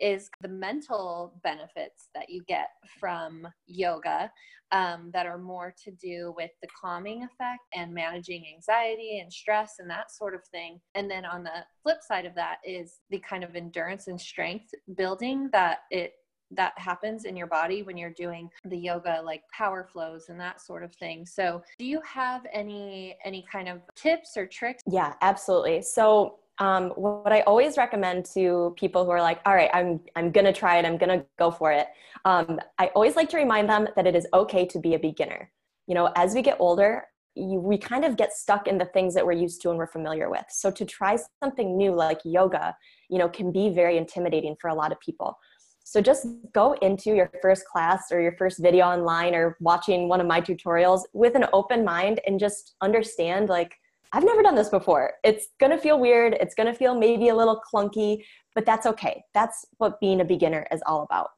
is 0.00 0.30
the 0.40 0.48
mental 0.48 1.34
benefits 1.42 2.08
that 2.14 2.28
you 2.28 2.42
get 2.46 2.68
from 2.98 3.46
yoga 3.66 4.30
um, 4.72 5.10
that 5.12 5.26
are 5.26 5.38
more 5.38 5.74
to 5.84 5.90
do 5.90 6.32
with 6.36 6.50
the 6.62 6.68
calming 6.80 7.24
effect 7.24 7.62
and 7.74 7.92
managing 7.92 8.44
anxiety 8.54 9.20
and 9.20 9.32
stress 9.32 9.74
and 9.78 9.90
that 9.90 10.12
sort 10.12 10.34
of 10.34 10.42
thing. 10.52 10.80
And 10.94 11.10
then 11.10 11.24
on 11.24 11.42
the 11.42 11.64
flip 11.82 11.98
side 12.06 12.26
of 12.26 12.34
that 12.36 12.58
is 12.64 13.00
the 13.10 13.18
kind 13.18 13.42
of 13.42 13.56
endurance 13.56 14.06
and 14.06 14.20
strength 14.20 14.70
building 14.96 15.48
that 15.52 15.80
it 15.90 16.12
that 16.52 16.72
happens 16.76 17.26
in 17.26 17.36
your 17.36 17.46
body 17.46 17.84
when 17.84 17.96
you're 17.96 18.10
doing 18.10 18.50
the 18.64 18.76
yoga 18.76 19.22
like 19.24 19.42
power 19.56 19.86
flows 19.92 20.30
and 20.30 20.40
that 20.40 20.60
sort 20.60 20.82
of 20.82 20.92
thing. 20.96 21.24
So 21.24 21.62
do 21.78 21.84
you 21.84 22.00
have 22.04 22.44
any 22.52 23.16
any 23.24 23.44
kind 23.50 23.68
of 23.68 23.80
tips 23.94 24.36
or 24.36 24.46
tricks? 24.46 24.82
Yeah 24.86 25.14
absolutely. 25.20 25.82
So 25.82 26.39
um, 26.60 26.90
what 26.90 27.32
I 27.32 27.40
always 27.40 27.78
recommend 27.78 28.26
to 28.34 28.74
people 28.78 29.04
who 29.04 29.10
are 29.10 29.22
like, 29.22 29.40
all 29.46 29.54
right, 29.54 29.70
I'm, 29.72 29.98
I'm 30.14 30.30
going 30.30 30.44
to 30.44 30.52
try 30.52 30.78
it. 30.78 30.84
I'm 30.84 30.98
going 30.98 31.18
to 31.18 31.24
go 31.38 31.50
for 31.50 31.72
it. 31.72 31.88
Um, 32.26 32.60
I 32.78 32.88
always 32.88 33.16
like 33.16 33.30
to 33.30 33.38
remind 33.38 33.68
them 33.68 33.88
that 33.96 34.06
it 34.06 34.14
is 34.14 34.26
okay 34.34 34.66
to 34.66 34.78
be 34.78 34.94
a 34.94 34.98
beginner. 34.98 35.50
You 35.86 35.94
know, 35.94 36.12
as 36.16 36.34
we 36.34 36.42
get 36.42 36.58
older, 36.60 37.04
you, 37.34 37.58
we 37.58 37.78
kind 37.78 38.04
of 38.04 38.16
get 38.16 38.34
stuck 38.34 38.68
in 38.68 38.76
the 38.76 38.84
things 38.84 39.14
that 39.14 39.24
we're 39.24 39.32
used 39.32 39.62
to 39.62 39.70
and 39.70 39.78
we're 39.78 39.86
familiar 39.86 40.28
with. 40.28 40.44
So 40.50 40.70
to 40.70 40.84
try 40.84 41.16
something 41.42 41.78
new 41.78 41.94
like 41.94 42.20
yoga, 42.24 42.76
you 43.08 43.18
know, 43.18 43.28
can 43.28 43.50
be 43.50 43.70
very 43.70 43.96
intimidating 43.96 44.54
for 44.60 44.68
a 44.68 44.74
lot 44.74 44.92
of 44.92 45.00
people. 45.00 45.38
So 45.82 46.02
just 46.02 46.26
go 46.52 46.74
into 46.82 47.14
your 47.14 47.30
first 47.40 47.64
class 47.66 48.12
or 48.12 48.20
your 48.20 48.36
first 48.36 48.60
video 48.60 48.84
online 48.84 49.34
or 49.34 49.56
watching 49.60 50.08
one 50.08 50.20
of 50.20 50.26
my 50.26 50.40
tutorials 50.40 51.02
with 51.14 51.34
an 51.34 51.46
open 51.54 51.84
mind 51.84 52.20
and 52.26 52.38
just 52.38 52.74
understand 52.82 53.48
like 53.48 53.79
I've 54.12 54.24
never 54.24 54.42
done 54.42 54.54
this 54.56 54.68
before. 54.68 55.12
It's 55.24 55.48
going 55.60 55.70
to 55.72 55.78
feel 55.78 55.98
weird. 56.00 56.34
It's 56.40 56.54
going 56.54 56.66
to 56.66 56.74
feel 56.74 56.94
maybe 56.94 57.28
a 57.28 57.34
little 57.34 57.60
clunky, 57.72 58.24
but 58.54 58.66
that's 58.66 58.86
okay. 58.86 59.22
That's 59.34 59.64
what 59.78 60.00
being 60.00 60.20
a 60.20 60.24
beginner 60.24 60.66
is 60.72 60.82
all 60.86 61.02
about. 61.02 61.28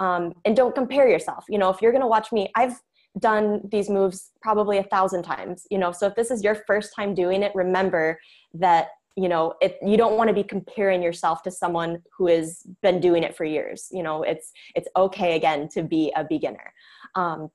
um, 0.00 0.32
and 0.44 0.56
don't 0.56 0.74
compare 0.74 1.08
yourself 1.08 1.44
you 1.48 1.58
know 1.58 1.70
if 1.70 1.82
you're 1.82 1.92
going 1.92 2.02
to 2.02 2.08
watch 2.08 2.32
me 2.32 2.48
i've 2.54 2.80
done 3.18 3.60
these 3.72 3.88
moves 3.90 4.30
probably 4.42 4.78
a 4.78 4.82
thousand 4.84 5.22
times 5.22 5.66
you 5.70 5.78
know 5.78 5.92
so 5.92 6.06
if 6.06 6.14
this 6.14 6.30
is 6.30 6.44
your 6.44 6.54
first 6.66 6.92
time 6.94 7.14
doing 7.14 7.42
it 7.42 7.52
remember 7.54 8.18
that 8.54 8.88
you 9.16 9.28
know 9.28 9.54
it, 9.60 9.76
you 9.84 9.96
don't 9.96 10.16
want 10.16 10.28
to 10.28 10.34
be 10.34 10.42
comparing 10.44 11.02
yourself 11.02 11.42
to 11.42 11.50
someone 11.50 12.00
who 12.16 12.28
has 12.28 12.62
been 12.82 13.00
doing 13.00 13.22
it 13.22 13.36
for 13.36 13.44
years 13.44 13.88
you 13.90 14.02
know 14.02 14.22
it's 14.22 14.52
it's 14.74 14.88
okay 14.96 15.36
again 15.36 15.68
to 15.68 15.82
be 15.82 16.12
a 16.16 16.24
beginner 16.24 16.72
um, 17.16 17.48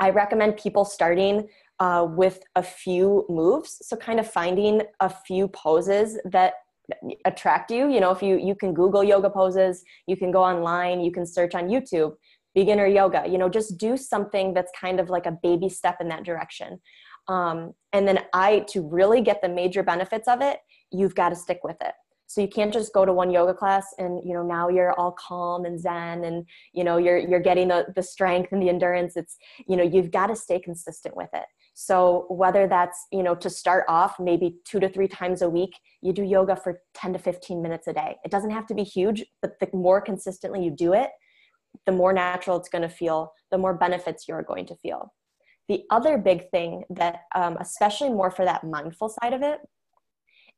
i 0.00 0.10
recommend 0.10 0.56
people 0.56 0.84
starting 0.84 1.46
uh, 1.80 2.06
with 2.08 2.40
a 2.56 2.62
few 2.62 3.26
moves. 3.28 3.78
So 3.82 3.96
kind 3.96 4.20
of 4.20 4.30
finding 4.30 4.82
a 5.00 5.08
few 5.08 5.48
poses 5.48 6.18
that 6.24 6.54
attract 7.24 7.70
you. 7.70 7.90
You 7.90 8.00
know 8.00 8.10
if 8.10 8.22
you 8.22 8.36
you 8.36 8.54
can 8.54 8.74
google 8.74 9.02
yoga 9.02 9.30
poses 9.30 9.82
you 10.06 10.18
can 10.18 10.30
go 10.30 10.44
online 10.44 11.00
you 11.00 11.10
can 11.10 11.24
search 11.24 11.54
on 11.54 11.70
youtube 11.70 12.12
beginner 12.54 12.86
yoga 12.86 13.24
you 13.26 13.38
know 13.38 13.48
just 13.48 13.78
do 13.78 13.96
something 13.96 14.52
that's 14.52 14.70
kind 14.78 15.00
of 15.00 15.08
like 15.08 15.24
a 15.24 15.32
baby 15.42 15.68
step 15.70 15.96
in 16.00 16.08
that 16.08 16.24
direction. 16.24 16.78
Um, 17.26 17.72
and 17.94 18.06
then 18.06 18.18
i 18.34 18.60
to 18.68 18.86
really 18.86 19.22
get 19.22 19.40
the 19.40 19.48
major 19.48 19.82
benefits 19.82 20.28
of 20.28 20.42
it 20.42 20.58
you've 20.92 21.14
got 21.14 21.30
to 21.30 21.36
stick 21.36 21.60
with 21.64 21.76
it. 21.80 21.94
So 22.26 22.40
you 22.40 22.48
can't 22.48 22.72
just 22.72 22.92
go 22.92 23.04
to 23.04 23.12
one 23.12 23.30
yoga 23.30 23.54
class 23.54 23.86
and 23.98 24.20
you 24.24 24.34
know 24.34 24.42
now 24.42 24.68
you're 24.68 24.92
all 24.98 25.12
calm 25.12 25.64
and 25.64 25.78
zen 25.78 26.24
and 26.24 26.46
you 26.72 26.84
know 26.84 26.96
you're 26.96 27.18
you're 27.18 27.40
getting 27.40 27.68
the, 27.68 27.86
the 27.94 28.02
strength 28.02 28.52
and 28.52 28.62
the 28.62 28.68
endurance. 28.68 29.16
It's 29.16 29.36
you 29.68 29.76
know 29.76 29.82
you've 29.82 30.10
got 30.10 30.28
to 30.28 30.36
stay 30.36 30.58
consistent 30.58 31.16
with 31.16 31.30
it 31.32 31.44
so 31.74 32.26
whether 32.28 32.66
that's 32.66 33.06
you 33.12 33.22
know 33.22 33.34
to 33.34 33.50
start 33.50 33.84
off 33.88 34.16
maybe 34.18 34.56
two 34.64 34.80
to 34.80 34.88
three 34.88 35.08
times 35.08 35.42
a 35.42 35.50
week 35.50 35.72
you 36.02 36.12
do 36.12 36.22
yoga 36.22 36.56
for 36.56 36.80
10 36.94 37.12
to 37.12 37.18
15 37.18 37.60
minutes 37.60 37.86
a 37.88 37.92
day 37.92 38.16
it 38.24 38.30
doesn't 38.30 38.50
have 38.50 38.66
to 38.66 38.74
be 38.74 38.84
huge 38.84 39.24
but 39.42 39.58
the 39.60 39.68
more 39.72 40.00
consistently 40.00 40.64
you 40.64 40.70
do 40.70 40.92
it 40.92 41.10
the 41.86 41.92
more 41.92 42.12
natural 42.12 42.56
it's 42.56 42.68
going 42.68 42.82
to 42.82 42.88
feel 42.88 43.32
the 43.50 43.58
more 43.58 43.74
benefits 43.74 44.26
you're 44.28 44.42
going 44.42 44.64
to 44.66 44.76
feel 44.76 45.12
the 45.68 45.82
other 45.90 46.18
big 46.18 46.50
thing 46.50 46.84
that 46.90 47.22
um, 47.34 47.56
especially 47.58 48.10
more 48.10 48.30
for 48.30 48.44
that 48.44 48.64
mindful 48.64 49.08
side 49.08 49.32
of 49.32 49.42
it 49.42 49.60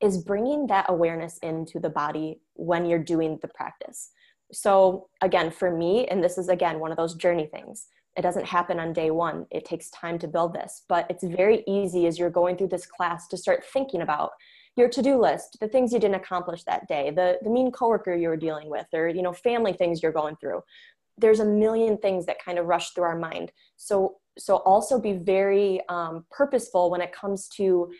is 0.03 0.23
bringing 0.23 0.67
that 0.67 0.87
awareness 0.89 1.39
into 1.39 1.81
the 1.81 1.89
body 1.89 2.41
when 2.55 2.85
you're 2.85 3.03
doing 3.03 3.39
the 3.41 3.49
practice. 3.49 4.11
So, 4.53 5.09
again, 5.23 5.51
for 5.51 5.75
me, 5.75 6.07
and 6.07 6.23
this 6.23 6.39
is 6.39 6.49
again 6.49 6.79
one 6.79 6.91
of 6.91 6.97
those 6.97 7.15
journey 7.15 7.47
things, 7.47 7.87
it 8.17 8.23
doesn't 8.23 8.47
happen 8.47 8.81
on 8.81 8.93
day 8.93 9.11
one. 9.11 9.47
It 9.51 9.65
takes 9.65 9.91
time 9.91 10.19
to 10.21 10.29
build 10.29 10.55
this, 10.55 10.85
but 10.89 11.07
it's 11.11 11.25
very 11.25 11.63
easy 11.67 12.07
as 12.07 12.19
you're 12.19 12.31
going 12.31 12.57
through 12.57 12.69
this 12.69 12.87
class 12.87 13.29
to 13.29 13.37
start 13.37 13.65
thinking 13.65 14.01
about 14.01 14.31
your 14.77 14.89
to-do 14.89 15.21
list, 15.21 15.57
the 15.61 15.69
things 15.69 15.93
you 15.93 15.99
didn't 15.99 16.17
accomplish 16.17 16.65
that 16.65 16.87
day, 16.87 17.11
the, 17.11 17.39
the 17.43 17.51
mean 17.51 17.73
coworker 17.73 18.15
you 18.15 18.29
were 18.29 18.37
dealing 18.37 18.69
with, 18.69 18.87
or 18.93 19.09
you 19.09 19.23
know, 19.23 19.33
family 19.33 19.73
things 19.73 20.03
you're 20.03 20.13
going 20.13 20.37
through. 20.37 20.63
There's 21.19 21.41
a 21.41 21.45
million 21.47 21.97
things 21.97 22.27
that 22.27 22.43
kind 22.43 22.59
of 22.59 22.67
rush 22.67 22.91
through 22.91 23.05
our 23.05 23.19
mind. 23.19 23.53
So 23.77 24.17
so 24.39 24.57
also 24.57 25.01
be 25.01 25.15
very 25.15 25.81
um, 25.89 26.27
purposeful 26.31 26.91
when 26.91 27.01
it 27.01 27.11
comes 27.13 27.49
to 27.49 27.91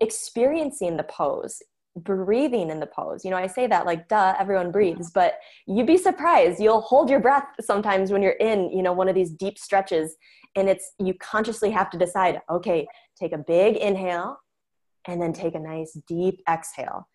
experiencing 0.00 0.96
the 0.96 1.02
pose 1.02 1.62
breathing 2.04 2.70
in 2.70 2.80
the 2.80 2.86
pose. 2.86 3.24
You 3.24 3.30
know 3.30 3.36
i 3.36 3.46
say 3.46 3.66
that 3.66 3.86
like 3.86 4.08
duh 4.08 4.34
everyone 4.38 4.70
breathes 4.70 5.10
but 5.10 5.38
you'd 5.66 5.86
be 5.86 5.98
surprised. 5.98 6.60
You'll 6.60 6.80
hold 6.80 7.10
your 7.10 7.20
breath 7.20 7.46
sometimes 7.60 8.10
when 8.10 8.22
you're 8.22 8.32
in 8.32 8.70
you 8.70 8.82
know 8.82 8.92
one 8.92 9.08
of 9.08 9.14
these 9.14 9.30
deep 9.30 9.58
stretches 9.58 10.16
and 10.56 10.68
it's 10.68 10.92
you 10.98 11.14
consciously 11.14 11.70
have 11.70 11.90
to 11.90 11.98
decide 11.98 12.40
okay 12.50 12.86
take 13.18 13.32
a 13.32 13.38
big 13.38 13.76
inhale 13.76 14.38
and 15.06 15.20
then 15.20 15.32
take 15.32 15.54
a 15.54 15.58
nice 15.58 15.96
deep 16.06 16.40
exhale 16.48 17.08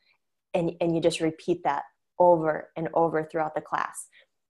and, 0.54 0.72
and 0.82 0.96
you 0.96 1.02
just 1.02 1.20
repeat 1.20 1.64
that 1.64 1.84
over 2.20 2.70
and 2.76 2.90
over 2.94 3.24
throughout 3.24 3.56
the 3.56 3.62
class. 3.62 4.08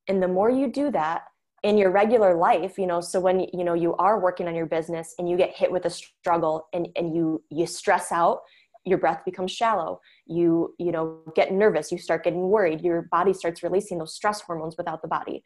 And 0.08 0.22
the 0.22 0.28
more 0.28 0.50
you 0.50 0.72
do 0.72 0.92
that 0.92 1.24
in 1.63 1.78
your 1.78 1.92
regular 1.92 2.36
life 2.36 2.78
you 2.78 2.86
know 2.86 3.00
so 3.00 3.22
when 3.22 3.40
you 3.54 3.63
know 3.63 3.74
you 3.74 3.96
are 3.96 4.20
working 4.20 4.50
on 4.50 4.56
your 4.56 4.66
business 4.66 5.16
and 5.18 5.30
you 5.30 5.38
get 5.38 5.56
hit 5.56 5.72
with 5.72 5.86
a 5.86 5.90
struggle 5.90 6.68
and 6.74 6.90
and 6.98 7.16
you 7.16 7.42
you 7.50 7.66
stress 7.66 8.12
out 8.12 8.42
your 8.86 8.98
breath 8.98 9.24
becomes 9.25 9.52
shallow. 9.52 10.02
You 10.25 10.74
you 10.78 10.92
know 10.92 11.20
get 11.36 11.52
nervous 11.52 11.92
you 11.92 11.98
start 11.98 12.24
getting 12.24 12.50
worried 12.50 12.82
your 12.82 13.04
body 13.04 13.34
starts 13.34 13.63
releasing 13.63 13.98
those 13.98 14.16
stress 14.16 14.42
hormones 14.42 14.75
without 14.78 15.02
the 15.02 15.08
body. 15.08 15.44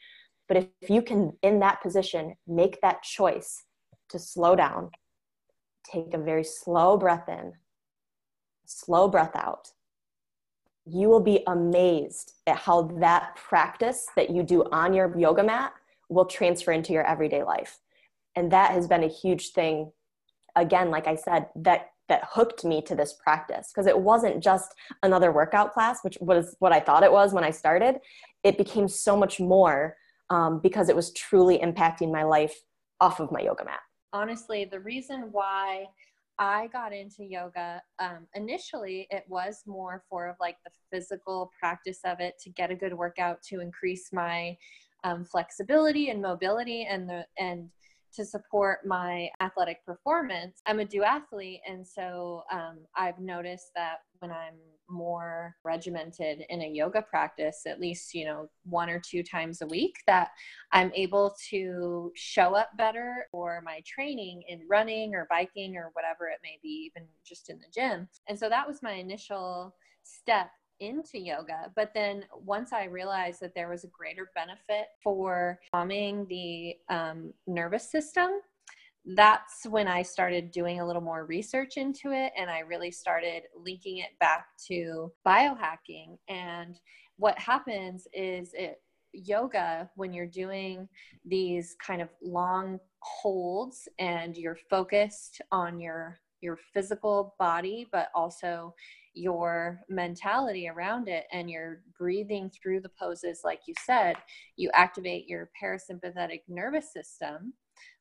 But 0.48 0.58
if, 0.82 0.90
you 0.90 1.02
can 1.02 1.34
in 1.42 1.60
that 1.60 1.82
position 1.82 2.36
make 2.48 2.80
that 2.82 3.04
choice 3.04 3.64
to 4.10 4.20
slow 4.20 4.56
down 4.56 4.92
take 5.92 6.14
a 6.14 6.18
very 6.18 6.44
slow 6.44 6.98
breath 6.98 7.28
in 7.28 7.54
slow 8.66 9.08
breath 9.08 9.36
out 9.36 9.72
you 10.90 11.10
will 11.10 11.20
be 11.20 11.44
amazed 11.48 12.34
at 12.48 12.56
how 12.58 12.84
that 12.84 13.36
practice 13.36 14.08
that 14.16 14.30
you 14.30 14.42
do 14.42 14.64
on 14.72 14.94
your 14.94 15.18
yoga 15.18 15.44
mat 15.44 15.74
will 16.10 16.26
transfer 16.26 16.72
into 16.72 16.94
your 16.94 17.06
everyday 17.06 17.44
life. 17.44 17.80
And 18.38 18.52
that 18.54 18.72
has 18.72 18.88
been 18.88 19.04
a 19.04 19.10
huge 19.10 19.50
thing. 19.50 19.92
Again 20.56 20.90
like 20.90 21.06
i 21.06 21.16
said 21.16 21.50
that 21.58 21.92
that 22.10 22.28
hooked 22.32 22.64
me 22.64 22.82
to 22.82 22.96
this 22.96 23.14
practice 23.14 23.72
because 23.74 23.88
it 23.88 23.98
wasn't 23.98 24.42
just 24.42 24.74
another 25.04 25.32
workout 25.32 25.74
class 25.74 26.00
which 26.04 26.18
was 26.22 26.56
what 26.60 26.72
i 26.72 26.80
thought 26.80 27.04
it 27.04 27.12
was 27.12 27.34
when 27.34 27.44
i 27.44 27.52
started 27.52 27.98
it 28.44 28.58
became 28.58 28.88
so 28.88 29.18
much 29.18 29.40
more 29.40 29.96
um, 30.30 30.60
because 30.60 30.90
it 30.90 30.96
was 30.96 31.14
truly 31.14 31.58
impacting 31.60 32.12
my 32.12 32.24
life 32.24 32.56
off 33.00 33.20
of 33.20 33.32
my 33.32 33.42
yoga 33.42 33.66
mat 33.66 33.80
honestly 34.14 34.66
the 34.66 34.80
reason 34.80 35.30
why 35.32 35.86
I 36.40 36.68
got 36.68 36.94
into 36.94 37.24
yoga. 37.24 37.82
Um, 38.00 38.28
initially, 38.36 39.08
it 39.10 39.24
was 39.28 39.64
more 39.66 40.04
for 40.08 40.36
like 40.40 40.58
the 40.64 40.72
physical 40.92 41.52
practice 41.60 42.00
of 42.06 42.20
it 42.20 42.36
to 42.44 42.52
get 42.52 42.70
a 42.70 42.76
good 42.76 42.94
workout 42.94 43.42
to 43.50 43.60
increase 43.60 44.10
my 44.14 44.56
um, 45.04 45.24
flexibility 45.24 46.10
and 46.10 46.22
mobility 46.22 46.86
and 46.90 47.10
the 47.10 47.26
and 47.40 47.70
to 48.18 48.26
support 48.26 48.80
my 48.86 49.30
athletic 49.40 49.86
performance. 49.86 50.62
I'm 50.66 50.80
a 50.80 50.86
duathlete, 50.86 51.62
and 51.68 51.88
so 51.88 52.44
um, 52.52 52.80
I've 52.96 53.20
noticed 53.20 53.70
that 53.76 53.98
when 54.20 54.32
I'm 54.32 54.56
more 54.90 55.56
regimented 55.64 56.44
in 56.50 56.62
a 56.62 56.68
yoga 56.68 57.04
practice, 57.04 57.62
at 57.68 57.80
least 57.80 58.14
you 58.16 58.26
know 58.26 58.50
one 58.64 58.90
or 58.90 59.00
two 59.00 59.22
times 59.22 59.62
a 59.62 59.68
week, 59.68 59.96
that 60.08 60.30
I'm 60.72 60.92
able 60.96 61.36
to 61.52 62.12
show 62.16 62.56
up 62.56 62.70
better 62.78 63.28
for 63.32 63.62
my 63.64 63.82
training 63.86 64.44
in 64.48 64.62
running 64.68 65.14
or 65.14 65.28
biking 65.30 65.78
or 65.78 65.92
whatever 65.94 66.28
it 66.28 66.40
may 66.44 66.58
be, 66.64 66.92
even 66.92 67.08
just 67.24 67.50
in 67.50 67.60
the 67.60 67.72
gym. 67.74 68.10
And 68.28 68.38
so 68.38 68.50
that 68.50 68.68
was 68.68 68.82
my 68.82 68.94
initial 68.94 69.76
step 70.04 70.50
into 70.80 71.20
yoga. 71.20 71.72
But 71.76 71.92
then 71.94 72.26
once 72.34 72.74
I 72.74 72.86
realized 72.86 73.40
that 73.42 73.56
there 73.56 73.70
was 73.70 73.84
a 73.84 73.90
greater 73.90 74.30
benefit 74.36 74.88
for 75.04 75.60
calming 75.74 76.26
the 76.30 76.76
um, 76.90 77.34
nervous 77.46 77.92
system, 77.92 78.30
that's 79.16 79.66
when 79.66 79.88
I 79.88 80.02
started 80.02 80.52
doing 80.52 80.80
a 80.80 80.86
little 80.86 81.02
more 81.02 81.26
research 81.26 81.78
into 81.78 82.12
it 82.12 82.34
and 82.38 82.50
I 82.50 82.60
really 82.60 82.92
started 82.92 83.44
linking 83.56 84.00
it 84.00 84.20
back 84.20 84.48
to 84.68 85.12
biohacking. 85.26 86.18
And 86.28 86.78
what 87.16 87.40
happens 87.40 88.08
is 88.14 88.52
it 88.54 88.82
yoga 89.14 89.90
when 89.96 90.14
you're 90.14 90.26
doing 90.26 90.88
these 91.26 91.76
kind 91.86 92.02
of 92.02 92.10
long 92.22 92.80
holds 93.00 93.88
and 94.00 94.36
you're 94.36 94.58
focused 94.70 95.42
on 95.52 95.80
your 95.80 96.20
your 96.42 96.58
physical 96.74 97.34
body 97.40 97.88
but 97.92 98.10
also 98.14 98.74
your 99.18 99.82
mentality 99.90 100.70
around 100.70 101.08
it 101.08 101.26
and 101.32 101.50
you're 101.50 101.82
breathing 101.98 102.50
through 102.50 102.82
the 102.82 102.92
poses, 103.00 103.42
like 103.44 103.62
you 103.68 103.74
said, 103.86 104.16
you 104.56 104.70
activate 104.74 105.28
your 105.28 105.50
parasympathetic 105.62 106.42
nervous 106.48 106.94
system, 106.94 107.54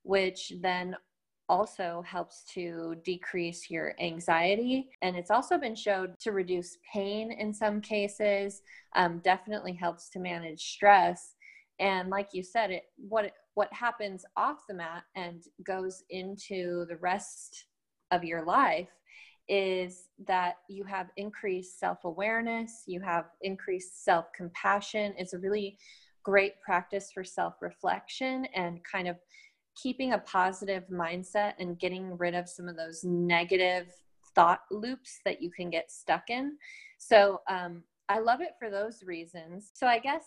which 0.02 0.52
then 0.61 0.96
also 1.49 2.02
helps 2.06 2.44
to 2.54 2.96
decrease 3.04 3.70
your 3.70 3.94
anxiety. 4.00 4.90
And 5.02 5.16
it's 5.16 5.30
also 5.30 5.58
been 5.58 5.76
shown 5.76 6.14
to 6.20 6.32
reduce 6.32 6.78
pain 6.92 7.32
in 7.32 7.54
some 7.54 7.80
cases, 7.80 8.62
um, 8.96 9.20
definitely 9.25 9.73
helps 9.73 10.08
to 10.11 10.18
manage 10.18 10.61
stress. 10.61 11.35
And 11.78 12.08
like 12.11 12.28
you 12.32 12.42
said, 12.42 12.70
it 12.70 12.85
what 12.96 13.32
what 13.54 13.73
happens 13.73 14.25
off 14.37 14.66
the 14.68 14.75
mat 14.75 15.04
and 15.14 15.42
goes 15.64 16.02
into 16.11 16.85
the 16.88 16.96
rest 16.96 17.66
of 18.11 18.25
your 18.25 18.44
life 18.44 18.88
is 19.48 20.08
that 20.26 20.56
you 20.68 20.84
have 20.84 21.08
increased 21.16 21.78
self 21.78 22.04
awareness, 22.04 22.82
you 22.86 23.00
have 23.00 23.26
increased 23.42 24.04
self 24.04 24.32
compassion. 24.32 25.14
It's 25.16 25.34
a 25.34 25.38
really 25.38 25.78
great 26.22 26.60
practice 26.60 27.10
for 27.12 27.22
self 27.24 27.54
reflection 27.60 28.46
and 28.54 28.82
kind 28.84 29.08
of 29.08 29.16
keeping 29.80 30.12
a 30.12 30.18
positive 30.18 30.84
mindset 30.90 31.52
and 31.58 31.78
getting 31.78 32.16
rid 32.16 32.34
of 32.34 32.48
some 32.48 32.68
of 32.68 32.76
those 32.76 33.04
negative 33.04 33.88
thought 34.34 34.62
loops 34.70 35.20
that 35.24 35.42
you 35.42 35.50
can 35.50 35.70
get 35.70 35.90
stuck 35.90 36.24
in. 36.28 36.56
So, 36.98 37.40
um, 37.48 37.82
I 38.08 38.20
love 38.20 38.40
it 38.40 38.54
for 38.58 38.70
those 38.70 39.02
reasons. 39.04 39.70
So, 39.74 39.86
I 39.86 39.98
guess 39.98 40.24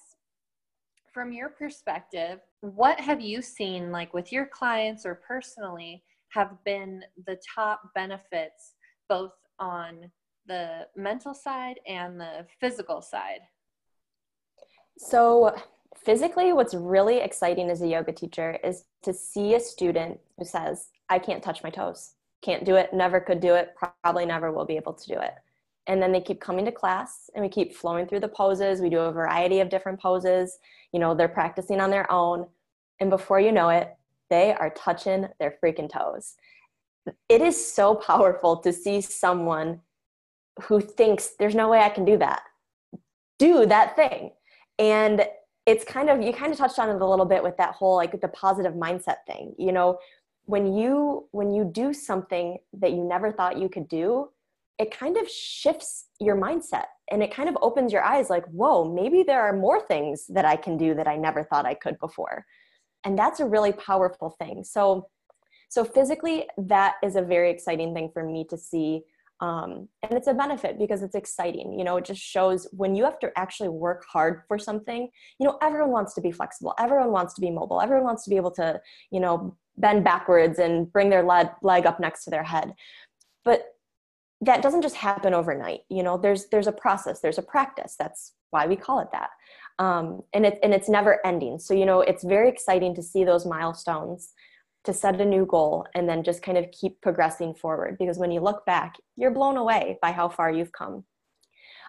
from 1.14 1.34
your 1.34 1.50
perspective, 1.50 2.40
what 2.62 3.00
have 3.00 3.20
you 3.20 3.42
seen, 3.42 3.92
like 3.92 4.14
with 4.14 4.32
your 4.32 4.46
clients 4.46 5.06
or 5.06 5.22
personally, 5.28 6.04
have 6.30 6.64
been 6.64 7.04
the 7.26 7.40
top 7.56 7.82
benefits 7.96 8.76
both 9.10 9.34
on 9.60 10.12
the 10.48 10.88
mental 10.96 11.34
side 11.34 11.80
and 11.86 12.20
the 12.20 12.46
physical 12.60 13.02
side? 13.02 13.42
So, 14.98 15.56
physically, 15.96 16.54
what's 16.54 16.74
really 16.74 17.18
exciting 17.18 17.70
as 17.70 17.82
a 17.82 17.88
yoga 17.88 18.12
teacher 18.12 18.58
is 18.64 18.86
to 19.04 19.14
see 19.14 19.56
a 19.56 19.60
student 19.60 20.20
who 20.38 20.46
says, 20.46 20.90
I 21.10 21.20
can't 21.20 21.44
touch 21.44 21.64
my 21.64 21.70
toes, 21.70 22.14
can't 22.42 22.66
do 22.66 22.76
it, 22.76 22.94
never 22.94 23.20
could 23.20 23.40
do 23.40 23.56
it, 23.56 23.76
probably 23.76 24.26
never 24.26 24.52
will 24.52 24.66
be 24.66 24.76
able 24.76 24.94
to 24.94 25.08
do 25.08 25.20
it. 25.20 25.34
And 25.88 26.02
then 26.02 26.12
they 26.12 26.22
keep 26.22 26.40
coming 26.40 26.66
to 26.66 26.72
class 26.72 27.30
and 27.34 27.44
we 27.44 27.50
keep 27.50 27.76
flowing 27.76 28.06
through 28.06 28.20
the 28.20 28.28
poses. 28.28 28.80
We 28.80 28.90
do 28.90 29.00
a 29.00 29.12
variety 29.12 29.60
of 29.60 29.70
different 29.70 30.00
poses. 30.00 30.60
You 30.92 31.00
know, 31.00 31.16
they're 31.16 31.28
practicing 31.28 31.82
on 31.82 31.90
their 31.90 32.10
own. 32.12 32.46
And 33.00 33.10
before 33.10 33.40
you 33.40 33.52
know 33.52 33.70
it, 33.70 33.96
they 34.30 34.54
are 34.54 34.70
touching 34.70 35.28
their 35.40 35.56
freaking 35.64 35.92
toes. 35.92 36.36
It 37.28 37.42
is 37.42 37.74
so 37.74 37.96
powerful 37.96 38.58
to 38.58 38.74
see 38.74 39.02
someone 39.02 39.82
who 40.64 40.82
thinks 40.82 41.32
there's 41.40 41.56
no 41.56 41.70
way 41.70 41.80
I 41.80 41.90
can 41.90 42.06
do 42.06 42.18
that. 42.18 42.44
Do 43.38 43.66
that 43.66 43.96
thing. 43.96 44.32
And 44.78 45.26
it's 45.70 45.86
kind 45.86 46.10
of 46.10 46.22
you 46.22 46.34
kind 46.34 46.52
of 46.52 46.58
touched 46.58 46.80
on 46.80 46.90
it 46.90 47.00
a 47.00 47.06
little 47.06 47.26
bit 47.26 47.44
with 47.44 47.56
that 47.58 47.76
whole 47.76 47.96
like 47.96 48.20
the 48.20 48.28
positive 48.30 48.74
mindset 48.74 49.18
thing 49.28 49.54
you 49.58 49.72
know 49.72 50.00
when 50.46 50.74
you 50.74 51.28
when 51.32 51.52
you 51.52 51.64
do 51.64 51.94
something 51.94 52.58
that 52.74 52.92
you 52.92 53.04
never 53.04 53.32
thought 53.32 53.60
you 53.60 53.70
could 53.70 53.88
do 53.88 54.28
it 54.80 54.90
kind 54.90 55.16
of 55.16 55.30
shifts 55.30 56.06
your 56.20 56.36
mindset 56.36 56.86
and 57.12 57.22
it 57.22 57.34
kind 57.34 57.50
of 57.50 57.58
opens 57.62 57.94
your 57.94 58.04
eyes 58.04 58.32
like 58.32 58.46
whoa 58.48 58.84
maybe 58.84 59.22
there 59.22 59.42
are 59.42 59.56
more 59.56 59.80
things 59.86 60.26
that 60.28 60.46
i 60.46 60.56
can 60.56 60.76
do 60.76 60.96
that 60.96 61.08
i 61.08 61.16
never 61.16 61.44
thought 61.44 61.68
i 61.68 61.74
could 61.76 62.00
before 62.00 62.46
and 63.04 63.18
that's 63.18 63.40
a 63.40 63.46
really 63.46 63.74
powerful 63.74 64.36
thing 64.40 64.64
so 64.64 65.08
so 65.70 65.84
physically 65.86 66.48
that 66.58 66.96
is 67.04 67.16
a 67.16 67.22
very 67.22 67.50
exciting 67.50 67.94
thing 67.94 68.10
for 68.14 68.24
me 68.24 68.46
to 68.50 68.58
see 68.58 69.02
um, 69.42 69.88
and 70.04 70.18
it's 70.18 70.28
a 70.28 70.34
benefit 70.34 70.78
because 70.78 71.02
it's 71.02 71.16
exciting 71.16 71.78
you 71.78 71.86
know 71.86 71.98
it 71.98 72.06
just 72.06 72.22
shows 72.22 72.68
when 72.72 72.96
you 72.96 73.06
have 73.06 73.20
to 73.20 73.32
actually 73.38 73.70
work 73.70 74.04
hard 74.12 74.42
for 74.48 74.60
something 74.60 75.10
you 75.40 75.48
know 75.48 75.58
everyone 75.62 75.92
wants 75.92 76.14
to 76.14 76.22
be 76.22 76.32
flexible 76.32 76.74
everyone 76.78 77.12
wants 77.12 77.34
to 77.36 77.42
be 77.42 77.50
mobile 77.50 77.82
everyone 77.82 78.04
wants 78.04 78.26
to 78.26 78.30
be 78.30 78.36
able 78.36 78.52
to 78.52 78.80
you 79.12 79.20
know 79.20 79.56
bend 79.80 80.04
backwards 80.04 80.60
and 80.60 80.92
bring 80.92 81.10
their 81.10 81.24
leg, 81.24 81.86
up 81.86 82.00
next 82.00 82.26
to 82.26 82.30
their 82.30 82.44
head. 82.44 82.74
But 83.44 83.64
that 84.42 84.62
doesn't 84.62 84.84
just 84.84 84.96
happen 84.96 85.34
overnight 85.34 85.82
you 85.90 86.02
know 86.02 86.18
there's 86.18 86.46
there's 86.48 86.68
a 86.68 86.72
process 86.72 87.20
there's 87.20 87.38
a 87.38 87.42
practice 87.42 87.98
that's 88.00 88.36
why 88.52 88.66
we 88.68 88.76
call 88.76 89.00
it 89.00 89.10
that. 89.12 89.30
Um, 89.80 90.22
and 90.34 90.46
it's 90.46 90.58
and 90.64 90.74
it's 90.74 90.90
never 90.90 91.26
ending. 91.26 91.60
So 91.60 91.74
you 91.74 91.86
know 91.86 92.02
it's 92.02 92.24
very 92.24 92.50
exciting 92.50 92.96
to 92.96 93.04
see 93.04 93.24
those 93.24 93.46
milestones 93.46 94.34
to 94.86 94.94
set 94.94 95.20
a 95.20 95.26
new 95.26 95.46
goal 95.46 95.86
and 95.94 96.08
then 96.08 96.24
just 96.24 96.42
kind 96.42 96.58
of 96.58 96.72
keep 96.72 97.02
progressing 97.02 97.54
forward. 97.54 97.98
Because 98.00 98.18
when 98.18 98.32
you 98.32 98.40
look 98.40 98.66
back 98.66 98.96
you're 99.20 99.32
blown 99.32 99.58
away 99.58 100.00
by 100.02 100.12
how 100.12 100.30
far 100.30 100.52
you've 100.52 100.72
come. 100.72 101.04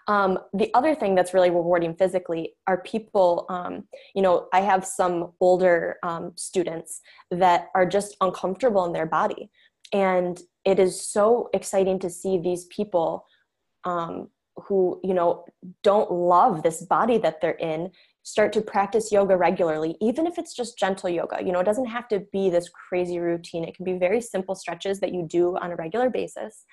Um, 0.09 0.38
the 0.52 0.73
other 0.75 0.94
thing 0.94 1.14
that's 1.14 1.35
really 1.35 1.50
rewarding 1.50 1.94
physically 1.94 2.54
are 2.66 2.82
people 2.82 3.47
um, 3.49 3.85
you 4.14 4.23
know 4.23 4.49
i 4.52 4.61
have 4.61 4.85
some 4.85 5.32
older 5.40 5.99
um, 6.02 6.32
students 6.37 7.00
that 7.30 7.68
are 7.75 7.87
just 7.87 8.16
uncomfortable 8.20 8.85
in 8.85 8.92
their 8.92 9.06
body. 9.06 9.50
And 9.92 10.40
it 10.64 10.78
is 10.78 11.00
so 11.00 11.49
exciting 11.52 11.99
to 12.00 12.11
see 12.11 12.38
these 12.38 12.64
people 12.66 13.26
um, 13.85 14.28
who 14.56 15.00
you 15.02 15.14
know 15.14 15.44
don't 15.82 16.11
love 16.11 16.62
this 16.62 16.82
body 16.82 17.18
that 17.18 17.40
they're 17.40 17.52
in 17.52 17.90
start 18.23 18.53
to 18.53 18.61
practice 18.61 19.11
yoga 19.11 19.37
regularly 19.37 19.97
even 20.00 20.27
if 20.27 20.39
it's 20.39 20.55
just 20.55 20.79
gentle 20.79 21.09
yoga. 21.09 21.39
You 21.45 21.53
know 21.53 21.61
it 21.61 21.65
doesn't 21.65 21.87
have 21.87 22.09
to 22.09 22.21
be 22.33 22.50
this 22.50 22.69
crazy 22.69 23.19
routine. 23.19 23.65
It 23.65 23.75
can 23.75 23.85
be 23.85 23.95
very 23.95 24.21
simple 24.21 24.55
stretches 24.55 25.00
that 25.00 25.12
you 25.12 25.27
do 25.29 25.57
on 25.57 25.73
a 25.73 25.77
regular 25.77 26.11
basis 26.11 26.65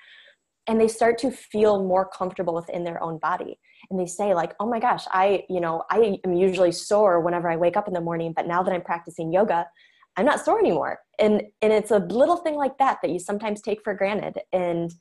and 0.66 0.78
they 0.78 0.88
start 0.88 1.16
to 1.18 1.30
feel 1.30 1.82
more 1.82 2.06
comfortable 2.06 2.54
within 2.54 2.84
their 2.84 3.02
own 3.02 3.18
body. 3.18 3.58
And 3.90 3.98
they 3.98 4.06
say 4.06 4.34
like 4.34 4.54
oh 4.60 4.68
my 4.68 4.80
gosh 4.80 5.04
i 5.10 5.44
you 5.48 5.60
know 5.60 5.84
i 5.90 6.18
am 6.24 6.34
usually 6.34 6.72
sore 6.72 7.20
whenever 7.20 7.48
i 7.48 7.56
wake 7.56 7.76
up 7.76 7.88
in 7.88 7.94
the 7.94 8.00
morning 8.00 8.32
but 8.34 8.46
now 8.46 8.62
that 8.62 8.74
i'm 8.74 8.82
practicing 8.82 9.32
yoga 9.32 9.66
i'm 10.18 10.26
not 10.26 10.44
sore 10.44 10.58
anymore. 10.58 10.98
And 11.18 11.42
and 11.62 11.72
it's 11.72 11.92
a 11.92 11.98
little 11.98 12.36
thing 12.36 12.56
like 12.56 12.76
that 12.78 12.98
that 13.02 13.10
you 13.10 13.18
sometimes 13.18 13.62
take 13.62 13.82
for 13.82 13.94
granted. 13.94 14.40
And 14.52 14.92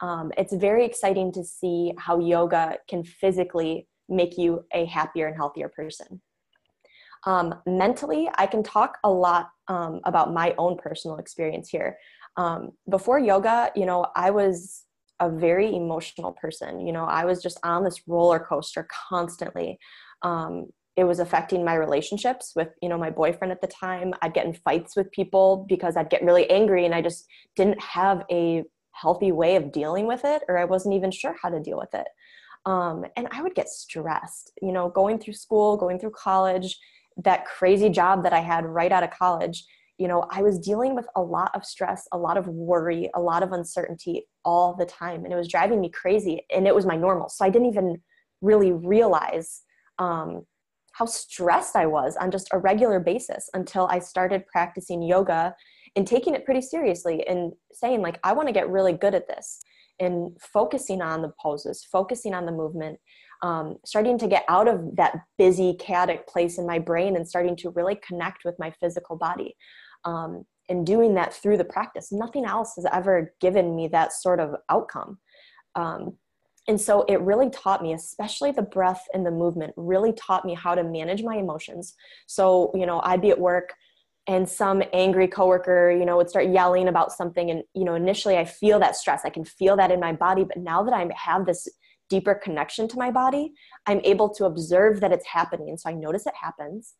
um, 0.00 0.30
it's 0.38 0.54
very 0.54 0.86
exciting 0.86 1.32
to 1.32 1.44
see 1.44 1.92
how 1.98 2.18
yoga 2.20 2.78
can 2.88 3.04
physically 3.04 3.86
make 4.10 4.36
you 4.36 4.64
a 4.72 4.84
happier 4.86 5.26
and 5.26 5.36
healthier 5.36 5.68
person. 5.68 6.20
Um, 7.24 7.54
mentally, 7.66 8.28
I 8.36 8.46
can 8.46 8.62
talk 8.62 8.98
a 9.04 9.10
lot 9.10 9.50
um, 9.68 10.00
about 10.04 10.32
my 10.32 10.54
own 10.58 10.76
personal 10.76 11.18
experience 11.18 11.68
here. 11.68 11.98
Um, 12.36 12.70
before 12.88 13.18
yoga, 13.18 13.70
you 13.76 13.86
know, 13.86 14.06
I 14.16 14.30
was 14.30 14.84
a 15.20 15.28
very 15.28 15.74
emotional 15.74 16.32
person. 16.32 16.86
You 16.86 16.92
know, 16.92 17.04
I 17.04 17.24
was 17.24 17.42
just 17.42 17.58
on 17.62 17.84
this 17.84 18.02
roller 18.06 18.38
coaster 18.38 18.88
constantly. 19.08 19.78
Um, 20.22 20.68
it 20.96 21.04
was 21.04 21.20
affecting 21.20 21.64
my 21.64 21.74
relationships 21.74 22.52
with, 22.56 22.68
you 22.82 22.88
know, 22.88 22.98
my 22.98 23.10
boyfriend 23.10 23.52
at 23.52 23.60
the 23.60 23.66
time. 23.66 24.14
I'd 24.22 24.34
get 24.34 24.46
in 24.46 24.54
fights 24.54 24.96
with 24.96 25.12
people 25.12 25.66
because 25.68 25.96
I'd 25.96 26.10
get 26.10 26.24
really 26.24 26.50
angry 26.50 26.84
and 26.84 26.94
I 26.94 27.02
just 27.02 27.26
didn't 27.54 27.80
have 27.80 28.24
a 28.30 28.64
healthy 28.92 29.32
way 29.32 29.56
of 29.56 29.72
dealing 29.72 30.06
with 30.06 30.24
it, 30.24 30.42
or 30.48 30.58
I 30.58 30.64
wasn't 30.64 30.94
even 30.94 31.10
sure 31.10 31.34
how 31.40 31.48
to 31.48 31.60
deal 31.60 31.78
with 31.78 31.94
it. 31.94 32.06
Um, 32.66 33.04
and 33.16 33.26
I 33.30 33.42
would 33.42 33.54
get 33.54 33.68
stressed, 33.68 34.52
you 34.60 34.72
know, 34.72 34.88
going 34.88 35.18
through 35.18 35.34
school, 35.34 35.76
going 35.76 35.98
through 35.98 36.10
college, 36.10 36.78
that 37.24 37.46
crazy 37.46 37.88
job 37.88 38.22
that 38.24 38.32
I 38.32 38.40
had 38.40 38.64
right 38.64 38.92
out 38.92 39.02
of 39.02 39.10
college. 39.10 39.64
You 39.98 40.08
know, 40.08 40.26
I 40.30 40.42
was 40.42 40.58
dealing 40.58 40.94
with 40.94 41.06
a 41.16 41.22
lot 41.22 41.50
of 41.54 41.64
stress, 41.64 42.06
a 42.12 42.18
lot 42.18 42.36
of 42.36 42.46
worry, 42.48 43.10
a 43.14 43.20
lot 43.20 43.42
of 43.42 43.52
uncertainty 43.52 44.26
all 44.44 44.74
the 44.74 44.86
time. 44.86 45.24
And 45.24 45.32
it 45.32 45.36
was 45.36 45.48
driving 45.48 45.80
me 45.80 45.90
crazy. 45.90 46.40
And 46.54 46.66
it 46.66 46.74
was 46.74 46.86
my 46.86 46.96
normal. 46.96 47.28
So 47.28 47.44
I 47.44 47.50
didn't 47.50 47.68
even 47.68 48.00
really 48.40 48.72
realize 48.72 49.62
um, 49.98 50.46
how 50.92 51.04
stressed 51.04 51.76
I 51.76 51.86
was 51.86 52.16
on 52.16 52.30
just 52.30 52.48
a 52.52 52.58
regular 52.58 53.00
basis 53.00 53.48
until 53.54 53.86
I 53.90 53.98
started 53.98 54.46
practicing 54.46 55.02
yoga 55.02 55.54
and 55.96 56.06
taking 56.06 56.34
it 56.34 56.44
pretty 56.44 56.62
seriously 56.62 57.26
and 57.26 57.52
saying, 57.72 58.00
like, 58.00 58.18
I 58.24 58.32
want 58.32 58.48
to 58.48 58.54
get 58.54 58.70
really 58.70 58.92
good 58.92 59.14
at 59.14 59.28
this 59.28 59.60
and 60.00 60.36
focusing 60.40 61.02
on 61.02 61.22
the 61.22 61.32
poses, 61.40 61.86
focusing 61.90 62.34
on 62.34 62.46
the 62.46 62.52
movement, 62.52 62.98
um, 63.42 63.76
starting 63.84 64.18
to 64.18 64.26
get 64.26 64.44
out 64.48 64.66
of 64.66 64.96
that 64.96 65.16
busy, 65.38 65.74
chaotic 65.78 66.26
place 66.26 66.58
in 66.58 66.66
my 66.66 66.78
brain 66.78 67.16
and 67.16 67.28
starting 67.28 67.56
to 67.56 67.70
really 67.70 67.98
connect 68.06 68.44
with 68.44 68.54
my 68.58 68.72
physical 68.80 69.16
body. 69.16 69.54
Um, 70.04 70.44
and 70.70 70.86
doing 70.86 71.14
that 71.14 71.34
through 71.34 71.58
the 71.58 71.64
practice. 71.64 72.12
Nothing 72.12 72.46
else 72.46 72.74
has 72.76 72.86
ever 72.92 73.34
given 73.40 73.74
me 73.74 73.88
that 73.88 74.12
sort 74.12 74.40
of 74.40 74.54
outcome. 74.70 75.18
Um, 75.74 76.16
and 76.68 76.80
so 76.80 77.02
it 77.08 77.20
really 77.20 77.50
taught 77.50 77.82
me, 77.82 77.92
especially 77.92 78.52
the 78.52 78.62
breath 78.62 79.02
and 79.12 79.26
the 79.26 79.30
movement, 79.32 79.74
really 79.76 80.12
taught 80.12 80.44
me 80.44 80.54
how 80.54 80.76
to 80.76 80.84
manage 80.84 81.22
my 81.22 81.36
emotions. 81.36 81.94
So, 82.26 82.70
you 82.74 82.86
know, 82.86 83.00
I'd 83.02 83.20
be 83.20 83.30
at 83.30 83.40
work 83.40 83.74
and 84.26 84.48
some 84.48 84.82
angry 84.92 85.26
coworker 85.26 85.90
you 85.90 86.04
know 86.04 86.16
would 86.16 86.30
start 86.30 86.48
yelling 86.48 86.88
about 86.88 87.12
something. 87.12 87.50
And 87.50 87.62
you 87.74 87.84
know 87.84 87.94
initially 87.94 88.36
i 88.36 88.44
feel 88.44 88.78
that 88.80 88.96
stress. 88.96 89.22
I 89.24 89.30
can 89.30 89.44
feel 89.44 89.76
that 89.76 89.90
in 89.90 90.00
my 90.00 90.12
body. 90.12 90.44
But 90.44 90.58
now 90.58 90.82
that 90.82 90.94
i 90.94 91.08
have 91.14 91.46
this 91.46 91.68
deeper 92.08 92.34
connection 92.34 92.88
to 92.88 92.98
my 92.98 93.08
body 93.08 93.52
i'm 93.86 94.00
able 94.02 94.28
to 94.28 94.44
observe 94.44 95.00
that 95.00 95.12
it's 95.12 95.26
happening. 95.26 95.76
So 95.76 95.90
i 95.90 95.94
notice 95.94 96.26
it 96.26 96.34
happens. 96.40 96.94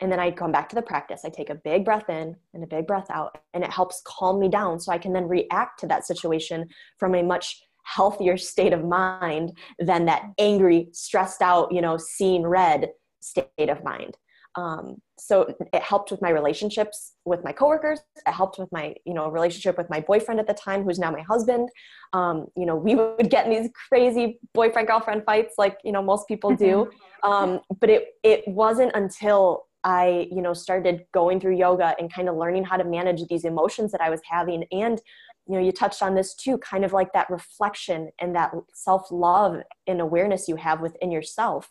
And 0.00 0.12
then 0.12 0.20
i 0.20 0.30
come 0.30 0.52
back 0.52 0.68
to 0.70 0.76
the 0.76 0.82
practice. 0.82 1.22
I 1.24 1.30
take 1.30 1.50
a 1.50 1.54
big 1.54 1.84
breath 1.84 2.08
in 2.08 2.36
and 2.54 2.64
a 2.64 2.66
big 2.66 2.86
breath 2.86 3.10
out. 3.10 3.38
And 3.54 3.64
it 3.64 3.72
helps 3.72 4.02
calm 4.06 4.40
me 4.40 4.48
down. 4.48 4.80
So 4.80 4.92
i 4.92 4.98
can 4.98 5.12
then 5.12 5.28
react 5.28 5.80
to 5.80 5.86
that 5.88 6.06
situation 6.06 6.68
from 6.98 7.14
a 7.14 7.22
much 7.22 7.60
healthier 7.84 8.36
state 8.36 8.74
of 8.74 8.84
mind 8.84 9.56
than 9.78 10.04
that 10.04 10.22
angry 10.38 10.88
stressed 10.92 11.40
out 11.40 11.72
you 11.72 11.80
know 11.80 11.96
seeing 11.96 12.46
red 12.46 12.90
state 13.20 13.70
of 13.70 13.82
mind 13.82 14.16
um, 14.54 15.00
so 15.18 15.54
it 15.72 15.82
helped 15.82 16.10
with 16.10 16.22
my 16.22 16.30
relationships 16.30 17.14
with 17.24 17.44
my 17.44 17.52
coworkers. 17.52 18.00
It 18.26 18.32
helped 18.32 18.58
with 18.58 18.70
my 18.72 18.94
you 19.04 19.14
know 19.14 19.28
relationship 19.28 19.76
with 19.76 19.90
my 19.90 20.00
boyfriend 20.00 20.40
at 20.40 20.46
the 20.46 20.54
time 20.54 20.84
who's 20.84 20.98
now 20.98 21.10
my 21.10 21.20
husband. 21.22 21.68
Um, 22.12 22.46
you 22.56 22.66
know 22.66 22.76
we 22.76 22.94
would 22.96 23.30
get 23.30 23.46
in 23.46 23.50
these 23.50 23.70
crazy 23.88 24.40
boyfriend 24.54 24.88
girlfriend 24.88 25.24
fights 25.24 25.54
like 25.58 25.78
you 25.84 25.92
know 25.92 26.02
most 26.02 26.26
people 26.28 26.54
do. 26.54 26.90
Um, 27.22 27.60
but 27.80 27.90
it 27.90 28.08
it 28.22 28.46
wasn't 28.46 28.92
until 28.94 29.66
i 29.84 30.26
you 30.32 30.42
know 30.42 30.52
started 30.52 31.04
going 31.14 31.38
through 31.38 31.56
yoga 31.56 31.94
and 32.00 32.12
kind 32.12 32.28
of 32.28 32.36
learning 32.36 32.64
how 32.64 32.76
to 32.76 32.82
manage 32.82 33.24
these 33.28 33.44
emotions 33.44 33.92
that 33.92 34.00
i 34.00 34.10
was 34.10 34.20
having. 34.28 34.64
And 34.72 35.00
you 35.46 35.54
know 35.54 35.60
you 35.64 35.72
touched 35.72 36.02
on 36.02 36.14
this 36.14 36.34
too 36.34 36.58
kind 36.58 36.84
of 36.84 36.92
like 36.92 37.12
that 37.12 37.30
reflection 37.30 38.10
and 38.18 38.34
that 38.34 38.52
self-love 38.74 39.62
and 39.86 40.00
awareness 40.00 40.48
you 40.48 40.56
have 40.56 40.80
within 40.80 41.10
yourself. 41.10 41.70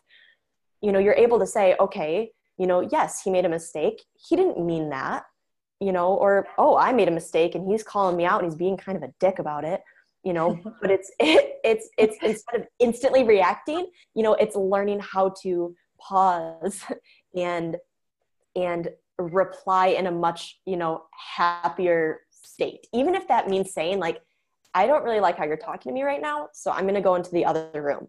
You 0.82 0.92
know 0.92 1.00
you're 1.00 1.14
able 1.16 1.40
to 1.40 1.48
say 1.48 1.76
okay 1.80 2.32
you 2.58 2.68
know 2.68 2.82
yes 2.82 3.22
he 3.24 3.30
made 3.30 3.46
a 3.46 3.50
mistake. 3.50 4.04
He 4.16 4.36
didn't 4.36 4.64
mean 4.64 4.90
that 4.90 5.26
you 5.80 5.92
know 5.92 6.14
or 6.14 6.48
oh 6.58 6.78
i 6.78 6.92
made 6.92 7.08
a 7.08 7.12
mistake 7.12 7.56
and 7.56 7.70
he's 7.70 7.84
calling 7.84 8.18
me 8.18 8.26
out 8.26 8.42
and 8.42 8.52
he's 8.52 8.58
being 8.58 8.78
kind 8.78 8.98
of 8.98 9.04
a 9.04 9.14
dick 9.20 9.40
about 9.40 9.64
it 9.64 9.82
you 10.24 10.34
know 10.34 10.60
but 10.82 10.92
it's 10.92 11.12
it, 11.20 11.56
it's 11.64 11.90
it's 11.98 12.18
instead 12.24 12.62
of 12.62 12.68
instantly 12.80 13.24
reacting 13.24 13.88
you 14.16 14.24
know 14.24 14.34
it's 14.36 14.56
learning 14.56 15.00
how 15.00 15.34
to 15.42 15.76
pause 16.00 16.84
and 17.36 17.78
and 18.56 18.90
reply 19.20 19.88
in 19.88 20.08
a 20.08 20.12
much 20.12 20.60
you 20.66 20.78
know 20.78 21.04
happier 21.36 22.22
state. 22.30 22.86
Even 22.94 23.16
if 23.16 23.28
that 23.28 23.50
means 23.50 23.74
saying 23.74 24.00
like 24.00 24.22
i 24.76 24.86
don't 24.86 25.04
really 25.04 25.20
like 25.20 25.38
how 25.38 25.46
you're 25.46 25.58
talking 25.58 25.90
to 25.90 25.94
me 25.94 26.04
right 26.04 26.22
now 26.22 26.48
so 26.54 26.72
i'm 26.72 26.84
going 26.84 26.94
to 26.94 27.02
go 27.02 27.16
into 27.16 27.32
the 27.32 27.46
other 27.46 27.70
room. 27.74 28.08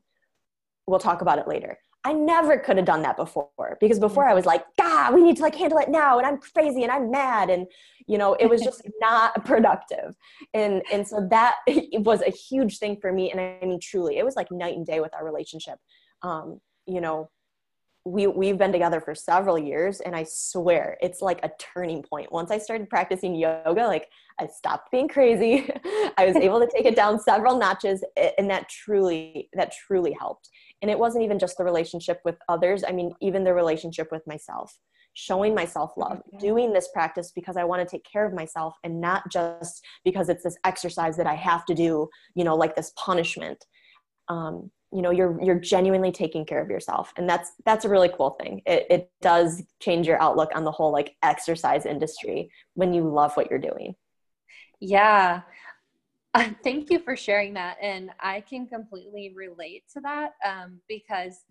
We'll 0.86 0.98
talk 0.98 1.20
about 1.22 1.38
it 1.38 1.48
later 1.48 1.78
I 2.08 2.14
never 2.14 2.56
could 2.56 2.78
have 2.78 2.86
done 2.86 3.02
that 3.02 3.18
before 3.18 3.76
because 3.82 3.98
before 3.98 4.26
I 4.26 4.32
was 4.32 4.46
like, 4.46 4.64
God, 4.78 5.12
we 5.12 5.20
need 5.20 5.36
to 5.36 5.42
like 5.42 5.54
handle 5.54 5.78
it 5.78 5.90
now. 5.90 6.16
And 6.16 6.26
I'm 6.26 6.38
crazy 6.38 6.82
and 6.82 6.90
I'm 6.90 7.10
mad. 7.10 7.50
And, 7.50 7.66
you 8.06 8.16
know, 8.16 8.32
it 8.32 8.48
was 8.48 8.62
just 8.62 8.80
not 9.02 9.44
productive. 9.44 10.16
And, 10.54 10.80
and 10.90 11.06
so 11.06 11.28
that 11.30 11.56
was 11.92 12.22
a 12.22 12.30
huge 12.30 12.78
thing 12.78 12.96
for 12.98 13.12
me. 13.12 13.30
And 13.30 13.38
I 13.38 13.58
mean, 13.60 13.78
truly, 13.78 14.16
it 14.16 14.24
was 14.24 14.36
like 14.36 14.50
night 14.50 14.74
and 14.74 14.86
day 14.86 15.00
with 15.00 15.12
our 15.12 15.22
relationship. 15.22 15.78
Um, 16.22 16.62
you 16.86 17.02
know, 17.02 17.28
we 18.08 18.26
we've 18.26 18.56
been 18.56 18.72
together 18.72 19.00
for 19.00 19.14
several 19.14 19.58
years 19.58 20.00
and 20.00 20.16
i 20.16 20.24
swear 20.26 20.96
it's 21.00 21.20
like 21.20 21.44
a 21.44 21.50
turning 21.58 22.02
point 22.02 22.30
once 22.32 22.50
i 22.50 22.56
started 22.56 22.88
practicing 22.88 23.34
yoga 23.34 23.86
like 23.86 24.06
i 24.38 24.46
stopped 24.46 24.90
being 24.90 25.08
crazy 25.08 25.68
i 26.16 26.24
was 26.24 26.36
able 26.36 26.58
to 26.58 26.68
take 26.74 26.86
it 26.86 26.96
down 26.96 27.20
several 27.20 27.58
notches 27.58 28.02
and 28.38 28.48
that 28.48 28.68
truly 28.68 29.48
that 29.52 29.72
truly 29.86 30.16
helped 30.18 30.48
and 30.82 30.90
it 30.90 30.98
wasn't 30.98 31.22
even 31.22 31.38
just 31.38 31.56
the 31.58 31.64
relationship 31.64 32.20
with 32.24 32.36
others 32.48 32.84
i 32.86 32.92
mean 32.92 33.12
even 33.20 33.44
the 33.44 33.54
relationship 33.54 34.08
with 34.10 34.26
myself 34.26 34.78
showing 35.14 35.54
myself 35.54 35.92
love 35.96 36.20
doing 36.38 36.72
this 36.72 36.88
practice 36.92 37.32
because 37.34 37.56
i 37.56 37.64
want 37.64 37.80
to 37.80 37.90
take 37.90 38.04
care 38.04 38.24
of 38.24 38.32
myself 38.32 38.74
and 38.84 39.00
not 39.00 39.22
just 39.30 39.84
because 40.04 40.28
it's 40.28 40.44
this 40.44 40.56
exercise 40.64 41.16
that 41.16 41.26
i 41.26 41.34
have 41.34 41.64
to 41.64 41.74
do 41.74 42.08
you 42.34 42.44
know 42.44 42.54
like 42.54 42.74
this 42.76 42.92
punishment. 42.96 43.64
Um, 44.28 44.70
you 44.92 45.02
know 45.02 45.10
you're 45.10 45.38
you're 45.42 45.58
genuinely 45.58 46.10
taking 46.10 46.46
care 46.46 46.62
of 46.62 46.70
yourself. 46.70 47.12
And 47.16 47.28
that's 47.28 47.52
that's 47.64 47.84
a 47.84 47.88
really 47.88 48.08
cool 48.08 48.36
thing. 48.40 48.62
It, 48.66 48.86
it 48.90 49.10
does 49.20 49.62
change 49.80 50.06
your 50.06 50.20
outlook 50.20 50.50
on 50.54 50.64
the 50.64 50.70
whole 50.70 50.92
like 50.92 51.14
exercise 51.22 51.84
industry 51.84 52.50
when 52.74 52.94
you 52.94 53.08
love 53.08 53.34
what 53.36 53.50
you're 53.50 53.58
doing. 53.58 53.94
Yeah 54.80 55.42
thank 56.64 56.90
you 56.90 56.98
for 56.98 57.16
sharing 57.16 57.54
that 57.54 57.76
and 57.82 58.10
i 58.20 58.40
can 58.40 58.66
completely 58.66 59.32
relate 59.36 59.84
to 59.92 60.00
that 60.00 60.32
um, 60.46 60.80
because 60.88 61.44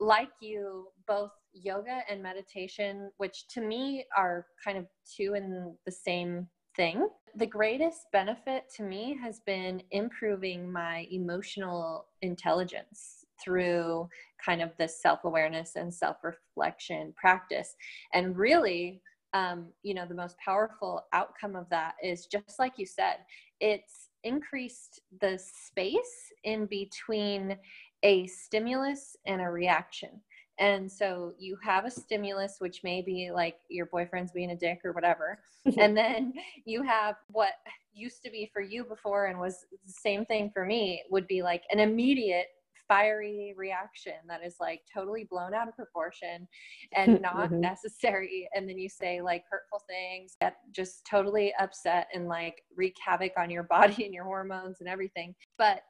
like 0.00 0.30
you 0.40 0.88
both 1.06 1.30
yoga 1.52 2.00
and 2.08 2.22
meditation 2.22 3.10
which 3.18 3.46
to 3.48 3.60
me 3.60 4.04
are 4.16 4.46
kind 4.64 4.78
of 4.78 4.86
two 5.16 5.34
in 5.34 5.74
the 5.86 5.92
same 5.92 6.46
thing. 6.76 7.08
The 7.36 7.46
greatest 7.46 8.06
benefit 8.12 8.64
to 8.76 8.82
me 8.82 9.16
has 9.22 9.40
been 9.40 9.82
improving 9.90 10.70
my 10.70 11.06
emotional 11.10 12.06
intelligence 12.20 13.24
through 13.42 14.08
kind 14.44 14.62
of 14.62 14.70
this 14.78 15.00
self 15.00 15.24
awareness 15.24 15.76
and 15.76 15.92
self 15.92 16.18
reflection 16.22 17.12
practice. 17.16 17.74
And 18.12 18.36
really, 18.36 19.00
um, 19.34 19.68
you 19.82 19.94
know, 19.94 20.06
the 20.06 20.14
most 20.14 20.36
powerful 20.38 21.02
outcome 21.12 21.56
of 21.56 21.68
that 21.70 21.94
is 22.02 22.26
just 22.26 22.58
like 22.58 22.74
you 22.76 22.86
said, 22.86 23.16
it's 23.60 24.01
increased 24.24 25.00
the 25.20 25.38
space 25.38 26.32
in 26.44 26.66
between 26.66 27.56
a 28.02 28.26
stimulus 28.26 29.16
and 29.26 29.40
a 29.40 29.50
reaction. 29.50 30.10
And 30.58 30.90
so 30.90 31.32
you 31.38 31.56
have 31.62 31.86
a 31.86 31.90
stimulus, 31.90 32.56
which 32.58 32.84
may 32.84 33.02
be 33.02 33.30
like 33.32 33.56
your 33.68 33.86
boyfriend's 33.86 34.32
being 34.32 34.50
a 34.50 34.56
dick 34.56 34.80
or 34.84 34.92
whatever. 34.92 35.38
and 35.78 35.96
then 35.96 36.34
you 36.64 36.82
have 36.82 37.16
what 37.28 37.54
used 37.94 38.22
to 38.24 38.30
be 38.30 38.50
for 38.52 38.60
you 38.60 38.84
before 38.84 39.26
and 39.26 39.38
was 39.38 39.66
the 39.86 39.92
same 39.92 40.24
thing 40.24 40.50
for 40.52 40.64
me 40.64 41.02
would 41.10 41.26
be 41.26 41.42
like 41.42 41.62
an 41.70 41.80
immediate 41.80 42.46
fiery 42.92 43.54
reaction 43.56 44.14
that 44.28 44.44
is 44.44 44.56
like 44.60 44.80
totally 44.92 45.26
blown 45.30 45.54
out 45.54 45.68
of 45.68 45.76
proportion 45.76 46.46
and 46.94 47.20
not 47.22 47.36
mm-hmm. 47.36 47.60
necessary 47.60 48.48
and 48.54 48.68
then 48.68 48.78
you 48.78 48.88
say 48.88 49.22
like 49.22 49.44
hurtful 49.50 49.80
things 49.88 50.36
that 50.40 50.56
just 50.72 51.06
totally 51.08 51.54
upset 51.58 52.08
and 52.14 52.28
like 52.28 52.62
wreak 52.76 52.96
havoc 53.04 53.32
on 53.38 53.50
your 53.50 53.62
body 53.70 54.04
and 54.04 54.12
your 54.12 54.24
hormones 54.24 54.78
and 54.80 54.88
everything 54.88 55.34
but 55.58 55.82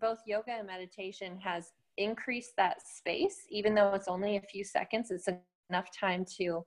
both 0.00 0.18
yoga 0.26 0.52
and 0.52 0.66
meditation 0.66 1.38
has 1.38 1.70
increased 1.98 2.52
that 2.56 2.78
space, 2.86 3.46
even 3.50 3.74
though 3.74 3.92
it's 3.94 4.08
only 4.08 4.36
a 4.36 4.42
few 4.42 4.64
seconds, 4.64 5.10
it's 5.10 5.28
enough 5.70 5.88
time 5.98 6.24
to 6.38 6.64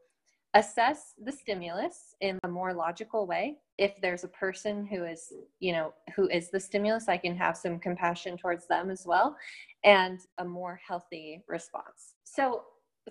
assess 0.57 1.13
the 1.23 1.31
stimulus 1.31 2.15
in 2.19 2.39
a 2.43 2.47
more 2.47 2.73
logical 2.73 3.27
way. 3.27 3.57
If 3.77 3.93
there's 4.01 4.23
a 4.23 4.29
person 4.29 4.87
who 4.87 5.05
is, 5.05 5.31
you 5.59 5.71
know, 5.71 5.93
who 6.15 6.27
is 6.29 6.49
the 6.49 6.59
stimulus, 6.59 7.07
I 7.07 7.17
can 7.17 7.35
have 7.37 7.55
some 7.55 7.79
compassion 7.79 8.37
towards 8.37 8.67
them 8.67 8.89
as 8.89 9.05
well 9.05 9.37
and 9.83 10.19
a 10.39 10.45
more 10.45 10.79
healthy 10.85 11.43
response. 11.47 12.15
So, 12.23 12.63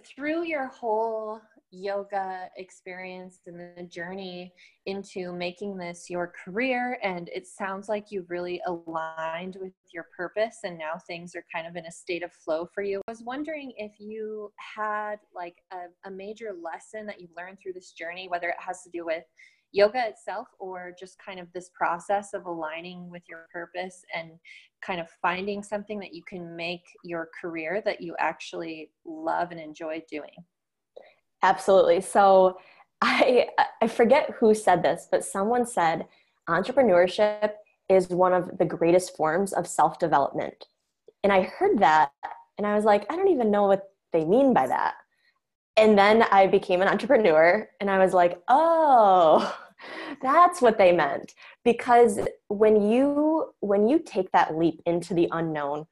through 0.05 0.45
your 0.45 0.67
whole 0.67 1.41
yoga 1.71 2.49
experience 2.57 3.41
and 3.47 3.59
the 3.59 3.83
journey 3.85 4.53
into 4.87 5.33
making 5.33 5.77
this 5.77 6.09
your 6.09 6.33
career. 6.45 6.99
And 7.03 7.29
it 7.35 7.47
sounds 7.47 7.89
like 7.89 8.11
you 8.11 8.25
really 8.29 8.61
aligned 8.67 9.57
with 9.61 9.73
your 9.93 10.07
purpose, 10.17 10.59
and 10.65 10.79
now 10.79 10.95
things 11.07 11.35
are 11.35 11.45
kind 11.53 11.67
of 11.67 11.77
in 11.77 11.87
a 11.87 11.93
state 11.93 12.23
of 12.23 12.33
flow 12.33 12.69
for 12.75 12.83
you. 12.83 13.01
I 13.07 13.11
was 13.11 13.23
wondering 13.23 13.73
if 13.77 13.93
you 13.99 14.53
had 14.57 15.17
like 15.35 15.57
a, 15.73 16.09
a 16.09 16.11
major 16.11 16.53
lesson 16.63 17.07
that 17.07 17.21
you've 17.21 17.37
learned 17.37 17.59
through 17.63 17.75
this 17.75 17.93
journey, 17.93 18.29
whether 18.29 18.49
it 18.49 18.57
has 18.59 18.83
to 18.83 18.91
do 18.91 19.05
with 19.05 19.25
yoga 19.73 20.09
itself 20.09 20.49
or 20.59 20.95
just 20.99 21.19
kind 21.19 21.41
of 21.41 21.53
this 21.53 21.71
process 21.75 22.33
of 22.35 22.47
aligning 22.47 23.11
with 23.11 23.23
your 23.29 23.47
purpose 23.53 24.05
and 24.15 24.31
kind 24.81 25.01
of 25.01 25.09
finding 25.21 25.63
something 25.63 25.99
that 25.99 26.15
you 26.15 26.23
can 26.27 26.55
make 26.57 26.85
your 27.05 27.29
career 27.39 27.83
that 27.85 28.01
you 28.01 28.15
actually 28.19 28.91
love 29.05 29.51
and 29.51 29.61
enjoy 29.61 30.01
doing 30.09 30.31
Absolutely. 31.47 32.01
So 32.01 32.59
I 33.01 33.49
I 33.81 33.87
forget 33.87 34.31
who 34.39 34.53
said 34.53 34.83
this, 34.83 35.07
but 35.09 35.25
someone 35.25 35.65
said 35.65 36.07
entrepreneurship 36.49 37.53
is 37.89 38.09
one 38.09 38.33
of 38.33 38.59
the 38.59 38.65
greatest 38.65 39.17
forms 39.17 39.53
of 39.53 39.69
self-development. 39.69 40.67
And 41.23 41.33
I 41.33 41.43
heard 41.43 41.79
that 41.79 42.11
and 42.59 42.67
I 42.67 42.75
was 42.75 42.85
like, 42.85 43.07
I 43.09 43.15
don't 43.15 43.29
even 43.29 43.53
know 43.53 43.67
what 43.69 43.91
they 44.13 44.25
mean 44.25 44.53
by 44.53 44.67
that. 44.67 44.95
And 45.77 45.97
then 45.97 46.25
I 46.33 46.49
became 46.49 46.83
an 46.83 46.89
entrepreneur 46.89 47.69
and 47.81 47.89
I 47.91 47.99
was 48.05 48.13
like, 48.13 48.43
"Oh, 48.49 49.57
that's 50.23 50.61
what 50.61 50.79
they 50.79 50.91
meant." 50.91 51.35
Because 51.65 52.19
when 52.49 52.91
you 52.91 53.55
when 53.61 53.89
you 53.89 54.01
take 54.01 54.33
that 54.33 54.57
leap 54.59 54.81
into 54.85 55.15
the 55.15 55.29
unknown, 55.31 55.87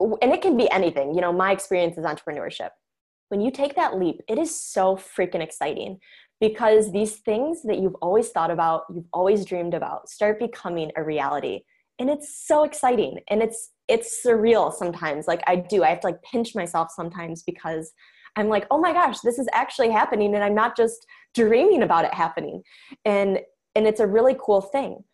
and 0.00 0.32
it 0.36 0.42
can 0.42 0.56
be 0.56 0.70
anything, 0.70 1.14
you 1.14 1.22
know, 1.22 1.32
my 1.32 1.52
experience 1.52 1.96
is 1.96 2.04
entrepreneurship 2.04 2.72
when 3.28 3.40
you 3.40 3.50
take 3.50 3.74
that 3.76 3.98
leap, 3.98 4.20
it 4.28 4.38
is 4.38 4.58
so 4.58 4.96
freaking 4.96 5.42
exciting 5.42 5.98
because 6.40 6.92
these 6.92 7.16
things 7.16 7.62
that 7.62 7.78
you've 7.78 7.96
always 7.96 8.28
thought 8.30 8.50
about, 8.50 8.84
you've 8.94 9.08
always 9.12 9.44
dreamed 9.44 9.74
about, 9.74 10.08
start 10.08 10.38
becoming 10.38 10.90
a 10.96 11.02
reality. 11.02 11.60
And 11.98 12.10
it's 12.10 12.46
so 12.46 12.64
exciting 12.64 13.20
and 13.28 13.42
it's 13.42 13.70
it's 13.88 14.20
surreal 14.24 14.72
sometimes. 14.72 15.26
Like 15.26 15.42
I 15.46 15.56
do, 15.56 15.82
I 15.82 15.88
have 15.88 16.00
to 16.00 16.08
like 16.08 16.22
pinch 16.22 16.54
myself 16.54 16.90
sometimes 16.94 17.42
because 17.42 17.92
I'm 18.36 18.48
like, 18.48 18.66
"Oh 18.70 18.78
my 18.78 18.92
gosh, 18.92 19.20
this 19.20 19.38
is 19.38 19.48
actually 19.54 19.90
happening 19.90 20.34
and 20.34 20.44
I'm 20.44 20.54
not 20.54 20.76
just 20.76 21.06
dreaming 21.34 21.82
about 21.82 22.04
it 22.04 22.12
happening." 22.12 22.62
And 23.06 23.40
and 23.74 23.86
it's 23.86 24.00
a 24.00 24.06
really 24.06 24.36
cool 24.38 24.60
thing. 24.60 25.04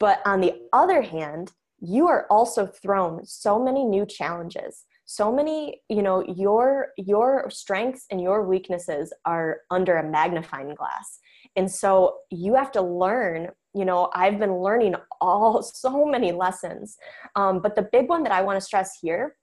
But 0.00 0.20
on 0.26 0.40
the 0.40 0.54
other 0.72 1.00
hand, 1.00 1.52
you 1.78 2.08
are 2.08 2.26
also 2.28 2.66
thrown 2.66 3.24
so 3.24 3.62
many 3.62 3.84
new 3.84 4.04
challenges 4.04 4.84
so 5.06 5.32
many 5.32 5.80
you 5.88 6.02
know 6.02 6.24
your 6.26 6.88
your 6.98 7.48
strengths 7.48 8.06
and 8.10 8.20
your 8.20 8.46
weaknesses 8.46 9.12
are 9.24 9.58
under 9.70 9.96
a 9.96 10.08
magnifying 10.08 10.74
glass. 10.74 11.20
And 11.54 11.70
so 11.70 12.18
you 12.30 12.54
have 12.54 12.72
to 12.72 12.82
learn 12.82 13.48
you 13.74 13.84
know 13.84 14.10
i've 14.14 14.38
been 14.38 14.56
learning 14.56 14.94
all 15.20 15.62
so 15.74 16.04
many 16.04 16.32
lessons. 16.32 16.96
Um, 17.36 17.60
but 17.62 17.76
the 17.76 17.88
big 17.92 18.08
one 18.08 18.22
that 18.24 18.32
i 18.32 18.42
want 18.42 18.58
to 18.58 18.64
stress 18.64 18.98
here 19.00 19.36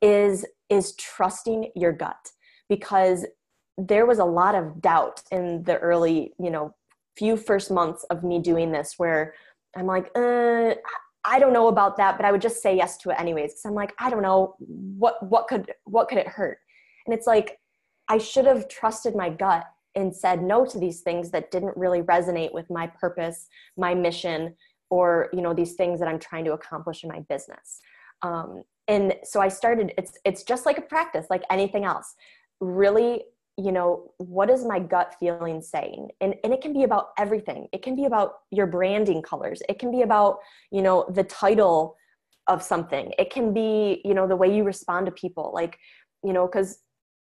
is 0.00 0.46
is 0.70 0.94
trusting 0.96 1.70
your 1.74 1.92
gut. 1.92 2.30
Because 2.68 3.26
there 3.78 4.06
was 4.06 4.18
a 4.18 4.24
lot 4.24 4.54
of 4.54 4.80
doubt 4.80 5.22
in 5.30 5.62
the 5.64 5.78
early 5.78 6.32
you 6.38 6.50
know 6.50 6.74
few 7.16 7.36
first 7.36 7.70
months 7.70 8.04
of 8.10 8.22
me 8.22 8.38
doing 8.40 8.70
this 8.70 8.94
where 8.96 9.34
i'm 9.76 9.86
like 9.86 10.10
uh, 10.16 10.74
I 11.28 11.38
don't 11.38 11.52
know 11.52 11.68
about 11.68 11.98
that, 11.98 12.16
but 12.16 12.24
I 12.24 12.32
would 12.32 12.40
just 12.40 12.62
say 12.62 12.74
yes 12.74 12.96
to 12.98 13.10
it 13.10 13.20
anyways. 13.20 13.52
Cause 13.52 13.66
I'm 13.66 13.74
like, 13.74 13.92
I 13.98 14.08
don't 14.08 14.22
know 14.22 14.54
what, 14.58 15.22
what 15.22 15.46
could, 15.46 15.72
what 15.84 16.08
could 16.08 16.18
it 16.18 16.26
hurt? 16.26 16.58
And 17.06 17.14
it's 17.14 17.26
like, 17.26 17.58
I 18.08 18.16
should 18.16 18.46
have 18.46 18.68
trusted 18.68 19.14
my 19.14 19.28
gut 19.28 19.66
and 19.94 20.14
said 20.14 20.42
no 20.42 20.64
to 20.64 20.78
these 20.78 21.02
things 21.02 21.30
that 21.32 21.50
didn't 21.50 21.76
really 21.76 22.00
resonate 22.00 22.54
with 22.54 22.70
my 22.70 22.86
purpose, 22.86 23.48
my 23.76 23.94
mission, 23.94 24.54
or, 24.88 25.28
you 25.34 25.42
know, 25.42 25.52
these 25.52 25.74
things 25.74 26.00
that 26.00 26.08
I'm 26.08 26.18
trying 26.18 26.46
to 26.46 26.52
accomplish 26.52 27.04
in 27.04 27.10
my 27.10 27.20
business. 27.28 27.80
Um, 28.22 28.62
and 28.86 29.14
so 29.22 29.40
I 29.40 29.48
started, 29.48 29.92
it's, 29.98 30.16
it's 30.24 30.44
just 30.44 30.64
like 30.64 30.78
a 30.78 30.82
practice, 30.82 31.26
like 31.28 31.42
anything 31.50 31.84
else, 31.84 32.14
really 32.60 33.24
you 33.58 33.72
know 33.72 34.12
what 34.18 34.48
is 34.48 34.64
my 34.64 34.78
gut 34.78 35.16
feeling 35.18 35.60
saying? 35.60 36.08
And 36.20 36.36
and 36.44 36.52
it 36.54 36.60
can 36.60 36.72
be 36.72 36.84
about 36.84 37.08
everything. 37.18 37.66
It 37.72 37.82
can 37.82 37.96
be 37.96 38.04
about 38.04 38.34
your 38.50 38.66
branding 38.66 39.20
colors. 39.20 39.60
It 39.68 39.80
can 39.80 39.90
be 39.90 40.02
about 40.02 40.38
you 40.70 40.80
know 40.80 41.06
the 41.10 41.24
title 41.24 41.96
of 42.46 42.62
something. 42.62 43.12
It 43.18 43.30
can 43.30 43.52
be 43.52 44.00
you 44.04 44.14
know 44.14 44.28
the 44.28 44.36
way 44.36 44.54
you 44.54 44.62
respond 44.62 45.06
to 45.06 45.12
people. 45.12 45.50
Like 45.52 45.76
you 46.24 46.32
know 46.32 46.46
because 46.46 46.78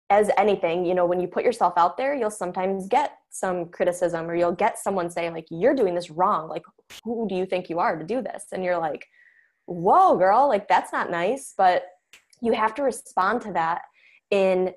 as 0.09 0.29
anything 0.37 0.85
you 0.85 0.93
know 0.93 1.05
when 1.05 1.19
you 1.19 1.27
put 1.27 1.43
yourself 1.43 1.73
out 1.75 1.97
there 1.97 2.15
you'll 2.15 2.31
sometimes 2.31 2.87
get 2.87 3.17
some 3.29 3.65
criticism 3.65 4.29
or 4.29 4.35
you'll 4.35 4.53
get 4.53 4.79
someone 4.79 5.09
saying 5.09 5.33
like 5.33 5.47
you're 5.49 5.75
doing 5.75 5.95
this 5.95 6.11
wrong. 6.11 6.47
Like 6.47 6.63
who 7.03 7.27
do 7.27 7.35
you 7.35 7.47
think 7.47 7.67
you 7.67 7.79
are 7.79 7.97
to 7.97 8.05
do 8.05 8.21
this? 8.21 8.45
And 8.53 8.63
you're 8.63 8.77
like 8.77 9.07
whoa 9.65 10.15
girl. 10.17 10.47
Like 10.47 10.67
that's 10.67 10.93
not 10.93 11.09
nice. 11.09 11.55
But 11.57 11.83
you 12.41 12.53
have 12.53 12.75
to 12.75 12.83
respond 12.83 13.41
to 13.41 13.53
that 13.53 13.81
in 14.29 14.73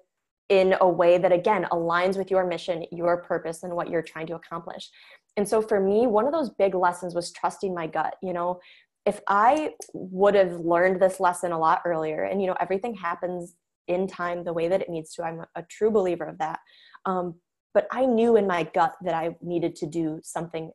in 0.51 0.75
a 0.81 0.89
way 0.89 1.17
that 1.17 1.33
again 1.33 1.67
aligns 1.73 2.19
with 2.19 2.31
your 2.31 2.47
mission 2.47 2.85
your 2.93 3.23
purpose 3.23 3.63
and 3.63 3.75
what 3.75 3.89
you're 3.89 4.03
trying 4.03 4.27
to 4.27 4.35
accomplish. 4.35 4.91
And 5.37 5.49
so 5.49 5.63
for 5.63 5.81
me 5.81 6.07
one 6.07 6.27
of 6.27 6.33
those 6.33 6.51
big 6.51 6.75
lessons 6.75 7.15
was 7.15 7.33
trusting 7.33 7.75
my 7.75 7.87
gut 7.87 8.17
you 8.23 8.33
know? 8.33 8.61
If 9.07 9.21
i 9.27 9.73
would 9.95 10.35
have 10.35 10.61
learned 10.61 11.01
this 11.01 11.21
lesson 11.21 11.53
a 11.53 11.59
lot 11.59 11.81
earlier 11.87 12.25
and 12.25 12.41
you 12.41 12.47
know 12.47 12.57
everything 12.61 12.95
happens 12.95 13.55
in 13.89 14.07
time 14.07 14.45
the 14.45 14.53
way 14.53 14.69
that 14.69 14.83
it 14.83 14.91
needs 14.91 15.15
to 15.15 15.25
i'm 15.25 15.43
a 15.55 15.63
true 15.63 15.91
believer 15.91 16.25
of 16.25 16.37
that 16.39 16.61
um, 17.07 17.35
but 17.73 17.87
i 17.91 18.05
knew 18.05 18.37
in 18.37 18.47
my 18.47 18.63
gut 18.75 18.93
that 19.03 19.15
i 19.15 19.35
needed 19.41 19.75
to 19.77 19.87
do 19.87 20.21
something 20.23 20.71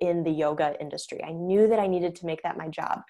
in 0.00 0.22
the 0.22 0.30
yoga 0.30 0.74
industry. 0.80 1.22
I 1.24 1.32
knew 1.32 1.68
that 1.68 1.78
i 1.78 1.86
needed 1.86 2.14
to 2.16 2.26
make 2.26 2.42
that 2.42 2.56
my 2.56 2.68
job. 2.68 3.02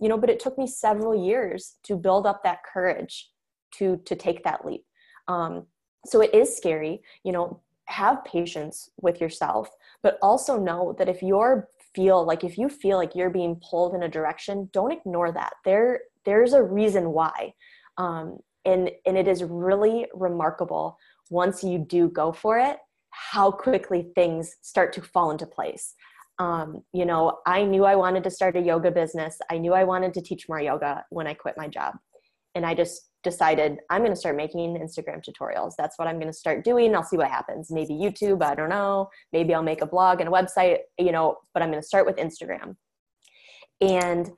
You 0.00 0.08
know 0.08 0.18
but 0.18 0.30
it 0.30 0.40
took 0.40 0.58
me 0.58 0.66
several 0.66 1.14
years 1.14 1.76
to 1.84 1.96
build 1.96 2.26
up 2.26 2.42
that 2.42 2.60
courage 2.72 3.30
to 3.74 4.00
to 4.06 4.14
take 4.14 4.44
that 4.44 4.64
leap 4.64 4.84
um, 5.28 5.66
so 6.04 6.20
it 6.20 6.34
is 6.34 6.56
scary 6.56 7.02
you 7.24 7.32
know 7.32 7.60
have 7.86 8.24
patience 8.24 8.90
with 9.00 9.20
yourself 9.20 9.68
but 10.02 10.18
also 10.20 10.58
know 10.58 10.94
that 10.98 11.08
if 11.08 11.22
you're 11.22 11.68
feel 11.96 12.24
like 12.24 12.44
if 12.44 12.58
you 12.58 12.68
feel 12.68 12.98
like 12.98 13.14
you're 13.14 13.30
being 13.30 13.60
pulled 13.68 13.94
in 13.94 14.02
a 14.02 14.08
direction 14.08 14.68
don't 14.72 14.92
ignore 14.92 15.32
that. 15.32 15.54
There 15.64 16.00
there's 16.24 16.52
a 16.52 16.62
reason 16.62 17.10
why. 17.10 17.54
Um, 17.96 18.38
and 18.64 18.90
and 19.06 19.16
it 19.16 19.26
is 19.26 19.42
really 19.42 20.06
remarkable 20.14 20.98
once 21.30 21.64
you 21.64 21.78
do 21.78 22.08
go 22.08 22.30
for 22.30 22.58
it 22.58 22.76
how 23.10 23.50
quickly 23.50 24.10
things 24.14 24.56
start 24.60 24.92
to 24.92 25.00
fall 25.00 25.30
into 25.30 25.46
place. 25.46 25.94
Um, 26.38 26.82
you 26.92 27.06
know 27.06 27.38
i 27.46 27.64
knew 27.64 27.84
i 27.86 27.96
wanted 27.96 28.22
to 28.24 28.30
start 28.30 28.56
a 28.56 28.60
yoga 28.60 28.90
business. 28.90 29.38
I 29.50 29.56
knew 29.56 29.72
i 29.72 29.84
wanted 29.84 30.12
to 30.14 30.20
teach 30.20 30.48
more 30.50 30.60
yoga 30.60 31.02
when 31.08 31.26
i 31.26 31.32
quit 31.32 31.54
my 31.56 31.66
job. 31.66 31.94
And 32.54 32.66
i 32.66 32.74
just 32.74 33.08
decided 33.26 33.80
i'm 33.90 34.00
going 34.00 34.12
to 34.12 34.16
start 34.24 34.36
making 34.36 34.76
instagram 34.78 35.20
tutorials. 35.22 35.74
That's 35.76 35.98
what 35.98 36.08
i'm 36.08 36.16
going 36.16 36.32
to 36.32 36.38
start 36.44 36.64
doing. 36.64 36.94
I'll 36.94 37.02
see 37.02 37.16
what 37.16 37.30
happens. 37.30 37.70
Maybe 37.70 37.92
youtube 37.94 38.42
i 38.42 38.54
don't 38.54 38.70
know. 38.70 39.10
Maybe 39.32 39.52
i'll 39.54 39.62
make 39.62 39.82
a 39.82 39.86
blog 39.86 40.20
and 40.20 40.28
a 40.28 40.32
website 40.32 40.78
you 40.98 41.12
know 41.12 41.36
but 41.52 41.62
i'm 41.62 41.70
going 41.70 41.82
to 41.82 41.86
start 41.86 42.06
with 42.06 42.16
instagram. 42.16 42.76
And 43.80 44.30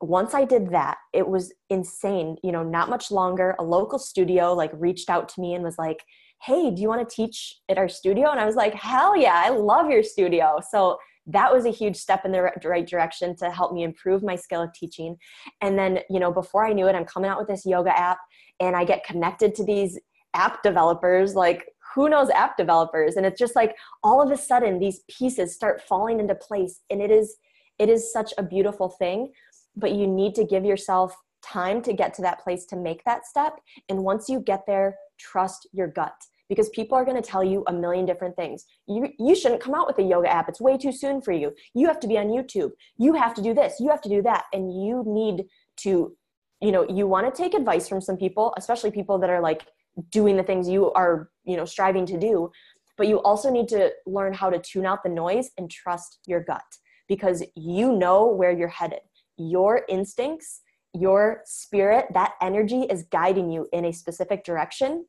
once 0.00 0.34
i 0.34 0.44
did 0.44 0.70
that 0.70 0.98
it 1.14 1.26
was 1.26 1.52
insane 1.70 2.36
you 2.44 2.52
know 2.52 2.62
not 2.62 2.90
much 2.90 3.10
longer 3.10 3.56
a 3.58 3.64
local 3.64 3.98
studio 3.98 4.52
like 4.52 4.70
reached 4.74 5.08
out 5.08 5.26
to 5.26 5.40
me 5.40 5.54
and 5.54 5.64
was 5.64 5.78
like 5.78 6.02
hey 6.42 6.70
do 6.70 6.82
you 6.82 6.88
want 6.88 7.08
to 7.08 7.16
teach 7.16 7.60
at 7.70 7.78
our 7.78 7.88
studio? 7.88 8.30
And 8.30 8.38
i 8.38 8.46
was 8.46 8.56
like 8.56 8.74
hell 8.74 9.16
yeah 9.16 9.42
i 9.44 9.50
love 9.50 9.90
your 9.90 10.02
studio. 10.02 10.60
So 10.70 10.98
that 11.26 11.52
was 11.52 11.66
a 11.66 11.70
huge 11.70 11.96
step 11.96 12.24
in 12.24 12.32
the 12.32 12.50
right 12.64 12.86
direction 12.86 13.34
to 13.36 13.50
help 13.50 13.72
me 13.72 13.82
improve 13.82 14.22
my 14.22 14.36
skill 14.36 14.62
of 14.62 14.72
teaching. 14.72 15.16
And 15.60 15.78
then 15.78 16.00
you 16.08 16.20
know 16.20 16.32
before 16.32 16.66
i 16.66 16.72
knew 16.72 16.86
it 16.86 16.94
i'm 16.94 17.04
coming 17.04 17.30
out 17.30 17.38
with 17.38 17.48
this 17.48 17.66
yoga 17.66 17.96
app 17.98 18.18
and 18.60 18.76
i 18.76 18.84
get 18.84 19.04
connected 19.04 19.54
to 19.56 19.64
these 19.64 19.98
app 20.34 20.62
developers 20.62 21.34
like 21.34 21.66
who 21.96 22.10
knows 22.10 22.28
app 22.28 22.58
developers? 22.58 23.16
And 23.16 23.24
it's 23.24 23.38
just 23.38 23.56
like 23.56 23.74
all 24.04 24.20
of 24.20 24.30
a 24.30 24.36
sudden 24.36 24.78
these 24.78 25.00
pieces 25.08 25.54
start 25.54 25.80
falling 25.80 26.20
into 26.20 26.34
place 26.34 26.82
and 26.90 27.00
it 27.00 27.10
is 27.10 27.38
it 27.78 27.88
is 27.88 28.12
such 28.12 28.32
a 28.38 28.42
beautiful 28.42 28.88
thing. 28.88 29.32
But 29.74 29.92
you 29.92 30.06
need 30.06 30.34
to 30.36 30.44
give 30.44 30.64
yourself 30.64 31.14
time 31.42 31.82
to 31.82 31.92
get 31.92 32.12
to 32.14 32.22
that 32.22 32.42
place 32.42 32.66
to 32.66 32.76
make 32.76 33.02
that 33.04 33.26
step. 33.26 33.58
And 33.88 34.04
once 34.04 34.28
you 34.28 34.40
get 34.40 34.64
there 34.66 34.96
trust 35.18 35.66
your 35.72 35.88
gut 35.88 36.14
because 36.48 36.68
people 36.70 36.96
are 36.96 37.04
going 37.04 37.20
to 37.20 37.28
tell 37.28 37.42
you 37.42 37.64
a 37.66 37.72
million 37.72 38.06
different 38.06 38.36
things. 38.36 38.64
You, 38.86 39.08
you 39.18 39.34
shouldn't 39.34 39.60
come 39.60 39.74
out 39.74 39.86
with 39.86 39.98
a 39.98 40.02
yoga 40.02 40.32
app. 40.32 40.48
It's 40.48 40.60
way 40.60 40.78
too 40.78 40.92
soon 40.92 41.20
for 41.20 41.32
you. 41.32 41.52
You 41.74 41.86
have 41.88 42.00
to 42.00 42.06
be 42.06 42.18
on 42.18 42.26
YouTube. 42.26 42.70
You 42.98 43.14
have 43.14 43.34
to 43.34 43.42
do 43.42 43.54
this. 43.54 43.80
You 43.80 43.88
have 43.90 44.02
to 44.02 44.08
do 44.08 44.22
that. 44.22 44.44
And 44.52 44.72
you 44.72 45.02
need 45.06 45.46
to, 45.78 46.16
you 46.60 46.72
know, 46.72 46.86
you 46.88 47.06
want 47.06 47.32
to 47.32 47.42
take 47.42 47.54
advice 47.54 47.88
from 47.88 48.00
some 48.00 48.16
people, 48.16 48.54
especially 48.56 48.90
people 48.90 49.18
that 49.18 49.30
are 49.30 49.40
like 49.40 49.66
doing 50.10 50.36
the 50.36 50.42
things 50.42 50.68
you 50.68 50.92
are, 50.92 51.30
you 51.44 51.56
know, 51.56 51.64
striving 51.64 52.06
to 52.06 52.18
do. 52.18 52.50
But 52.96 53.08
you 53.08 53.20
also 53.22 53.50
need 53.50 53.68
to 53.68 53.92
learn 54.06 54.32
how 54.32 54.50
to 54.50 54.58
tune 54.58 54.86
out 54.86 55.02
the 55.02 55.10
noise 55.10 55.50
and 55.58 55.70
trust 55.70 56.18
your 56.26 56.42
gut 56.42 56.64
because 57.08 57.42
you 57.54 57.92
know 57.92 58.26
where 58.26 58.52
you're 58.52 58.68
headed. 58.68 59.00
Your 59.36 59.82
instincts, 59.88 60.62
your 60.94 61.42
spirit, 61.44 62.06
that 62.14 62.34
energy 62.40 62.82
is 62.82 63.04
guiding 63.10 63.50
you 63.50 63.68
in 63.72 63.84
a 63.84 63.92
specific 63.92 64.44
direction 64.44 65.04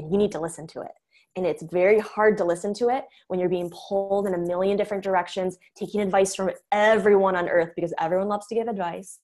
and 0.00 0.12
you 0.12 0.18
need 0.18 0.32
to 0.32 0.40
listen 0.40 0.66
to 0.68 0.80
it. 0.80 0.92
And 1.36 1.46
it's 1.46 1.62
very 1.62 2.00
hard 2.00 2.36
to 2.38 2.44
listen 2.44 2.74
to 2.74 2.88
it 2.88 3.04
when 3.28 3.38
you're 3.38 3.48
being 3.48 3.70
pulled 3.70 4.26
in 4.26 4.34
a 4.34 4.38
million 4.38 4.76
different 4.76 5.04
directions, 5.04 5.58
taking 5.76 6.00
advice 6.00 6.34
from 6.34 6.50
everyone 6.72 7.36
on 7.36 7.48
earth 7.48 7.70
because 7.76 7.94
everyone 8.00 8.28
loves 8.28 8.48
to 8.48 8.54
give 8.54 8.66
advice. 8.66 9.20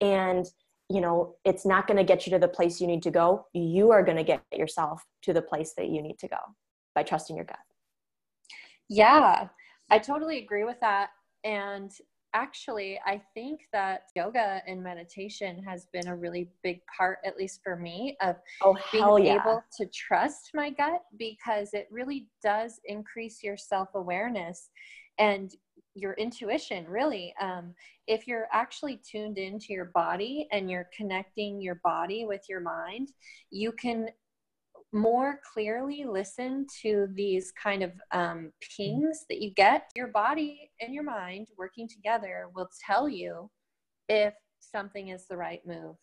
And 0.00 0.46
you 0.90 1.00
know, 1.02 1.34
it's 1.44 1.66
not 1.66 1.86
going 1.86 1.98
to 1.98 2.04
get 2.04 2.26
you 2.26 2.30
to 2.30 2.38
the 2.38 2.48
place 2.48 2.80
you 2.80 2.86
need 2.86 3.02
to 3.02 3.10
go. 3.10 3.46
You 3.52 3.90
are 3.90 4.02
going 4.02 4.16
to 4.16 4.24
get 4.24 4.42
yourself 4.52 5.04
to 5.22 5.32
the 5.32 5.42
place 5.42 5.74
that 5.76 5.88
you 5.88 6.00
need 6.00 6.18
to 6.20 6.28
go 6.28 6.38
by 6.94 7.02
trusting 7.02 7.36
your 7.36 7.44
gut. 7.44 7.58
Yeah, 8.88 9.48
I 9.90 9.98
totally 9.98 10.38
agree 10.38 10.64
with 10.64 10.80
that. 10.80 11.10
And 11.44 11.90
actually, 12.34 13.00
I 13.04 13.20
think 13.34 13.60
that 13.72 14.04
yoga 14.14 14.62
and 14.66 14.82
meditation 14.82 15.62
has 15.64 15.86
been 15.92 16.08
a 16.08 16.16
really 16.16 16.50
big 16.62 16.80
part, 16.96 17.18
at 17.24 17.36
least 17.36 17.60
for 17.62 17.76
me, 17.76 18.16
of 18.20 18.36
oh, 18.62 18.76
being 18.92 19.26
yeah. 19.26 19.40
able 19.40 19.62
to 19.78 19.86
trust 19.86 20.50
my 20.54 20.70
gut 20.70 21.02
because 21.18 21.74
it 21.74 21.88
really 21.90 22.28
does 22.42 22.80
increase 22.84 23.42
your 23.42 23.56
self 23.56 23.88
awareness 23.94 24.70
and 25.18 25.54
your 25.94 26.12
intuition, 26.14 26.86
really. 26.88 27.34
Um, 27.40 27.74
if 28.06 28.26
you're 28.26 28.46
actually 28.52 29.00
tuned 29.08 29.38
into 29.38 29.72
your 29.72 29.86
body 29.86 30.48
and 30.52 30.70
you're 30.70 30.88
connecting 30.96 31.60
your 31.60 31.80
body 31.84 32.24
with 32.24 32.42
your 32.48 32.60
mind, 32.60 33.12
you 33.50 33.72
can 33.72 34.08
more 34.92 35.40
clearly 35.52 36.04
listen 36.06 36.66
to 36.82 37.08
these 37.12 37.52
kind 37.52 37.82
of 37.82 37.92
um, 38.12 38.52
pings 38.76 39.24
that 39.28 39.40
you 39.40 39.50
get, 39.50 39.90
your 39.94 40.08
body 40.08 40.70
and 40.80 40.94
your 40.94 41.04
mind 41.04 41.48
working 41.58 41.88
together 41.88 42.46
will 42.54 42.68
tell 42.86 43.08
you 43.08 43.50
if 44.08 44.34
something 44.60 45.08
is 45.08 45.26
the 45.26 45.36
right 45.36 45.60
move. 45.66 45.96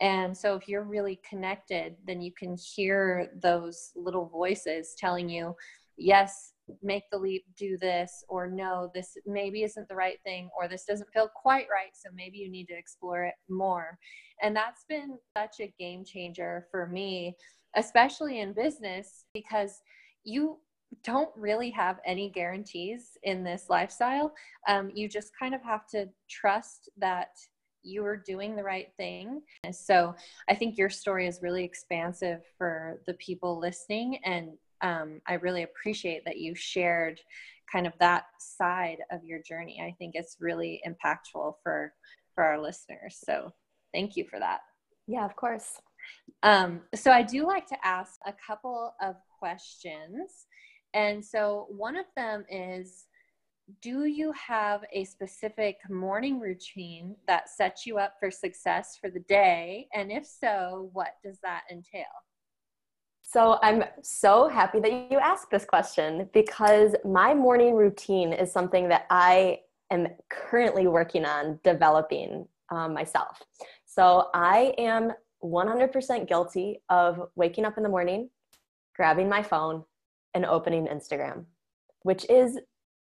And 0.00 0.36
so, 0.36 0.54
if 0.54 0.68
you're 0.68 0.84
really 0.84 1.20
connected, 1.28 1.96
then 2.06 2.20
you 2.20 2.30
can 2.38 2.56
hear 2.56 3.30
those 3.42 3.92
little 3.96 4.26
voices 4.26 4.94
telling 4.96 5.28
you, 5.28 5.56
yes, 5.96 6.52
make 6.82 7.04
the 7.10 7.18
leap, 7.18 7.44
do 7.56 7.78
this, 7.78 8.22
or 8.28 8.48
no, 8.48 8.90
this 8.94 9.16
maybe 9.26 9.62
isn't 9.62 9.88
the 9.88 9.94
right 9.96 10.18
thing, 10.22 10.50
or 10.56 10.68
this 10.68 10.84
doesn't 10.84 11.12
feel 11.12 11.30
quite 11.34 11.66
right. 11.72 11.92
So, 11.94 12.10
maybe 12.14 12.38
you 12.38 12.50
need 12.50 12.66
to 12.66 12.78
explore 12.78 13.24
it 13.24 13.34
more. 13.48 13.98
And 14.42 14.54
that's 14.54 14.84
been 14.88 15.16
such 15.36 15.60
a 15.60 15.72
game 15.78 16.04
changer 16.04 16.66
for 16.70 16.86
me 16.86 17.34
especially 17.74 18.40
in 18.40 18.52
business, 18.52 19.24
because 19.34 19.80
you 20.24 20.58
don't 21.02 21.30
really 21.36 21.70
have 21.70 21.98
any 22.06 22.30
guarantees 22.30 23.18
in 23.24 23.42
this 23.42 23.66
lifestyle. 23.68 24.32
Um, 24.68 24.90
you 24.94 25.08
just 25.08 25.32
kind 25.38 25.54
of 25.54 25.62
have 25.62 25.86
to 25.88 26.08
trust 26.30 26.88
that 26.96 27.30
you 27.82 28.04
are 28.04 28.16
doing 28.16 28.56
the 28.56 28.64
right 28.64 28.88
thing. 28.96 29.42
So 29.70 30.14
I 30.48 30.54
think 30.54 30.76
your 30.76 30.90
story 30.90 31.26
is 31.26 31.40
really 31.42 31.64
expansive 31.64 32.40
for 32.58 33.00
the 33.06 33.14
people 33.14 33.58
listening. 33.58 34.18
And 34.24 34.50
um, 34.82 35.20
I 35.26 35.34
really 35.34 35.62
appreciate 35.62 36.24
that 36.24 36.38
you 36.38 36.54
shared 36.54 37.20
kind 37.70 37.86
of 37.86 37.92
that 38.00 38.24
side 38.38 38.98
of 39.10 39.24
your 39.24 39.40
journey. 39.42 39.80
I 39.80 39.94
think 39.98 40.14
it's 40.14 40.36
really 40.40 40.80
impactful 40.86 41.54
for 41.62 41.92
for 42.34 42.44
our 42.44 42.60
listeners. 42.60 43.18
So 43.24 43.52
thank 43.94 44.16
you 44.16 44.24
for 44.24 44.38
that. 44.38 44.60
Yeah, 45.06 45.24
of 45.24 45.34
course. 45.36 45.80
Um, 46.42 46.82
so 46.94 47.10
I 47.10 47.22
do 47.22 47.46
like 47.46 47.66
to 47.68 47.76
ask 47.84 48.14
a 48.26 48.34
couple 48.46 48.94
of 49.00 49.16
questions. 49.38 50.46
And 50.94 51.24
so 51.24 51.66
one 51.70 51.96
of 51.96 52.06
them 52.16 52.44
is 52.50 53.06
Do 53.80 54.04
you 54.04 54.32
have 54.32 54.82
a 54.92 55.04
specific 55.04 55.78
morning 55.90 56.38
routine 56.38 57.16
that 57.26 57.48
sets 57.48 57.84
you 57.84 57.98
up 57.98 58.14
for 58.20 58.30
success 58.30 58.96
for 59.00 59.10
the 59.10 59.20
day? 59.20 59.88
And 59.92 60.12
if 60.12 60.24
so, 60.24 60.90
what 60.92 61.14
does 61.24 61.38
that 61.42 61.62
entail? 61.70 62.04
So 63.22 63.58
I'm 63.60 63.82
so 64.02 64.46
happy 64.46 64.78
that 64.78 65.10
you 65.10 65.18
asked 65.18 65.50
this 65.50 65.64
question 65.64 66.30
because 66.32 66.94
my 67.04 67.34
morning 67.34 67.74
routine 67.74 68.32
is 68.32 68.52
something 68.52 68.88
that 68.88 69.06
I 69.10 69.62
am 69.90 70.06
currently 70.30 70.86
working 70.86 71.24
on 71.24 71.58
developing 71.64 72.46
um, 72.70 72.94
myself. 72.94 73.42
So 73.84 74.28
I 74.32 74.74
am 74.78 75.12
100% 75.44 76.28
guilty 76.28 76.82
of 76.88 77.28
waking 77.34 77.64
up 77.64 77.76
in 77.76 77.82
the 77.82 77.88
morning, 77.88 78.30
grabbing 78.94 79.28
my 79.28 79.42
phone, 79.42 79.84
and 80.34 80.44
opening 80.44 80.86
Instagram, 80.86 81.44
which 82.02 82.28
is, 82.28 82.58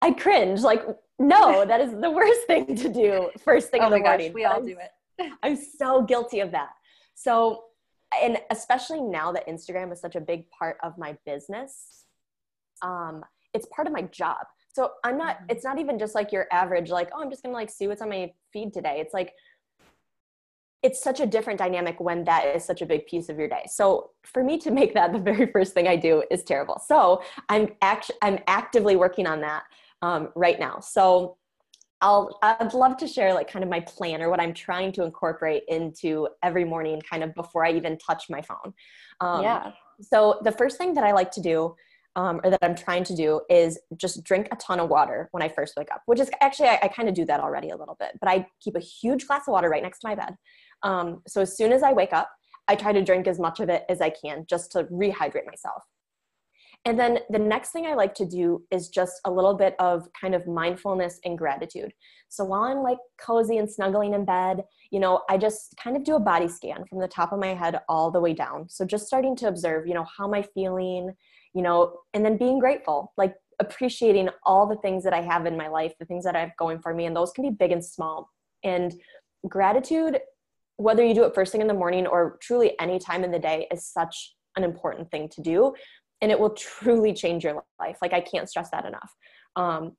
I 0.02 0.12
cringe. 0.12 0.62
Like, 0.62 0.84
no, 1.20 1.66
that 1.68 1.82
is 1.82 1.92
the 2.00 2.12
worst 2.12 2.42
thing 2.48 2.76
to 2.76 2.90
do 2.90 3.30
first 3.44 3.70
thing 3.70 3.82
oh 3.82 3.88
in 3.88 3.92
the 3.92 4.00
morning. 4.00 4.28
Gosh, 4.28 4.36
we 4.36 4.46
all 4.46 4.62
do 4.62 4.78
it. 4.78 5.32
I'm 5.44 5.56
so 5.56 6.04
guilty 6.04 6.40
of 6.40 6.52
that. 6.52 6.70
So, 7.16 7.64
and 8.22 8.38
especially 8.52 9.02
now 9.02 9.32
that 9.32 9.48
Instagram 9.48 9.92
is 9.92 10.00
such 10.00 10.16
a 10.16 10.22
big 10.22 10.50
part 10.52 10.78
of 10.84 10.98
my 10.98 11.18
business, 11.26 12.06
um, 12.82 13.24
it's 13.54 13.68
part 13.68 13.88
of 13.88 13.94
my 13.94 14.04
job. 14.04 14.46
So 14.74 14.92
I'm 15.04 15.18
not, 15.18 15.38
mm-hmm. 15.38 15.46
it's 15.50 15.64
not 15.64 15.80
even 15.80 15.98
just 15.98 16.14
like 16.14 16.32
your 16.32 16.46
average, 16.52 16.92
like, 16.92 17.10
oh, 17.14 17.22
I'm 17.22 17.32
just 17.32 17.42
gonna 17.42 17.56
like 17.56 17.72
see 17.72 17.88
what's 17.88 18.02
on 18.02 18.10
my 18.10 18.32
feed 18.54 18.74
today. 18.74 19.00
It's 19.00 19.14
like, 19.14 19.34
it's 20.88 21.04
such 21.04 21.20
a 21.20 21.26
different 21.26 21.60
dynamic 21.60 22.00
when 22.00 22.24
that 22.24 22.56
is 22.56 22.64
such 22.64 22.82
a 22.82 22.86
big 22.86 23.06
piece 23.08 23.28
of 23.28 23.38
your 23.38 23.50
day. 23.50 23.66
So 23.70 24.12
for 24.24 24.42
me 24.42 24.58
to 24.60 24.72
make 24.72 24.94
that 24.94 25.12
the 25.12 25.20
very 25.20 25.48
first 25.56 25.74
thing 25.74 25.86
I 25.86 25.98
do 25.98 26.24
is 26.32 26.44
terrible. 26.44 26.82
So 26.92 27.22
I'm 27.50 27.68
act- 27.82 28.12
I'm 28.22 28.40
actively 28.48 28.96
working 28.96 29.28
on 29.28 29.42
that 29.42 29.64
um, 30.02 30.30
right 30.34 30.58
now. 30.58 30.80
So 30.80 31.36
I'll 32.00 32.40
I'd 32.42 32.74
love 32.74 32.96
to 32.98 33.08
share 33.08 33.34
like 33.34 33.52
kind 33.52 33.64
of 33.64 33.70
my 33.70 33.82
plan 33.82 34.22
or 34.22 34.30
what 34.30 34.40
I'm 34.40 34.54
trying 34.54 34.94
to 34.94 35.04
incorporate 35.04 35.64
into 35.68 36.30
every 36.42 36.64
morning, 36.64 37.02
kind 37.02 37.22
of 37.22 37.36
before 37.36 37.66
I 37.66 37.74
even 37.74 37.98
touch 37.98 38.30
my 38.30 38.42
phone. 38.42 38.74
Um, 39.20 39.44
yeah. 39.44 39.72
So 40.02 40.40
the 40.44 40.54
first 40.54 40.78
thing 40.78 40.94
that 40.94 41.04
I 41.04 41.12
like 41.12 41.32
to 41.32 41.42
do 41.42 41.76
um, 42.18 42.42
or 42.44 42.50
that 42.50 42.60
I'm 42.64 42.76
trying 42.76 43.04
to 43.06 43.16
do 43.16 43.42
is 43.48 43.80
just 43.96 44.24
drink 44.24 44.48
a 44.52 44.56
ton 44.56 44.80
of 44.80 44.90
water 44.90 45.30
when 45.32 45.44
I 45.44 45.50
first 45.50 45.76
wake 45.78 45.92
up, 45.92 46.02
which 46.08 46.20
is 46.20 46.32
actually, 46.42 46.70
I, 46.70 46.80
I 46.84 46.88
kind 46.88 47.08
of 47.08 47.14
do 47.14 47.26
that 47.26 47.40
already 47.40 47.70
a 47.70 47.78
little 47.78 47.96
bit, 48.00 48.18
but 48.20 48.28
I 48.28 48.48
keep 48.60 48.76
a 48.76 48.80
huge 48.80 49.28
glass 49.28 49.44
of 49.48 49.52
water 49.52 49.70
right 49.70 49.84
next 49.84 50.00
to 50.00 50.08
my 50.08 50.16
bed. 50.16 50.36
Um, 50.84 51.22
so 51.28 51.42
as 51.42 51.56
soon 51.56 51.72
as 51.72 51.84
I 51.84 51.94
wake 51.94 52.14
up, 52.14 52.30
I 52.68 52.76
try 52.76 52.92
to 52.92 53.04
drink 53.04 53.28
as 53.28 53.40
much 53.40 53.60
of 53.60 53.70
it 53.70 53.84
as 53.90 54.02
I 54.02 54.10
can 54.10 54.46
just 54.50 54.72
to 54.74 54.84
rehydrate 54.86 55.46
myself. 55.46 55.84
And 56.86 56.98
then 56.98 57.20
the 57.30 57.40
next 57.40 57.72
thing 57.72 57.86
I 57.86 57.96
like 57.96 58.14
to 58.16 58.26
do 58.26 58.64
is 58.72 58.90
just 58.90 59.20
a 59.26 59.32
little 59.32 59.56
bit 59.56 59.76
of 59.80 60.08
kind 60.20 60.36
of 60.36 60.48
mindfulness 60.48 61.20
and 61.26 61.38
gratitude. 61.38 61.92
So 62.30 62.46
while 62.46 62.64
I'm 62.64 62.84
like 62.84 63.00
cozy 63.20 63.58
and 63.58 63.70
snuggling 63.70 64.14
in 64.14 64.26
bed, 64.26 64.64
you 64.92 65.00
know, 65.00 65.24
I 65.30 65.38
just 65.38 65.76
kind 65.82 65.98
of 65.98 66.04
do 66.04 66.16
a 66.16 66.20
body 66.20 66.48
scan 66.48 66.86
from 66.86 67.00
the 67.00 67.08
top 67.08 67.34
of 67.34 67.40
my 67.40 67.54
head 67.54 67.80
all 67.90 68.12
the 68.12 68.22
way 68.22 68.34
down. 68.34 68.70
So 68.70 68.86
just 68.86 69.08
starting 69.08 69.36
to 69.38 69.48
observe, 69.48 69.88
you 69.88 69.94
know, 69.94 70.06
how 70.18 70.28
am 70.28 70.34
I 70.34 70.44
feeling? 70.54 71.14
you 71.58 71.64
know, 71.64 72.02
and 72.14 72.24
then 72.24 72.38
being 72.38 72.60
grateful, 72.60 73.14
like 73.18 73.34
appreciating 73.60 74.30
all 74.44 74.68
the 74.68 74.76
things 74.78 75.04
that 75.04 75.14
I 75.14 75.22
have 75.22 75.48
in 75.48 75.58
my 75.58 75.68
life, 75.68 75.92
the 76.00 76.06
things 76.06 76.24
that 76.24 76.36
I 76.36 76.40
have 76.42 76.56
going 76.56 76.80
for 76.80 76.94
me, 76.94 77.08
and 77.08 77.16
those 77.16 77.32
can 77.32 77.44
be 77.44 77.50
big 77.50 77.72
and 77.72 77.84
small. 77.84 78.30
And 78.64 78.94
gratitude, 79.48 80.20
whether 80.78 81.04
you 81.04 81.14
do 81.14 81.24
it 81.24 81.36
first 81.36 81.52
thing 81.52 81.62
in 81.62 81.68
the 81.68 81.74
morning 81.74 82.08
or 82.08 82.38
truly 82.42 82.80
any 82.80 82.98
time 83.00 83.24
in 83.24 83.32
the 83.32 83.40
day, 83.40 83.68
is 83.72 83.86
such 83.86 84.36
an 84.56 84.64
important 84.64 85.12
thing 85.12 85.30
to 85.30 85.42
do. 85.42 85.74
And 86.22 86.32
it 86.32 86.40
will 86.40 86.52
truly 86.52 87.14
change 87.14 87.44
your 87.44 87.64
life. 87.80 87.98
Like, 88.02 88.14
I 88.14 88.22
can't 88.22 88.50
stress 88.50 88.70
that 88.72 88.86
enough. 88.86 89.14
Um, 89.56 89.98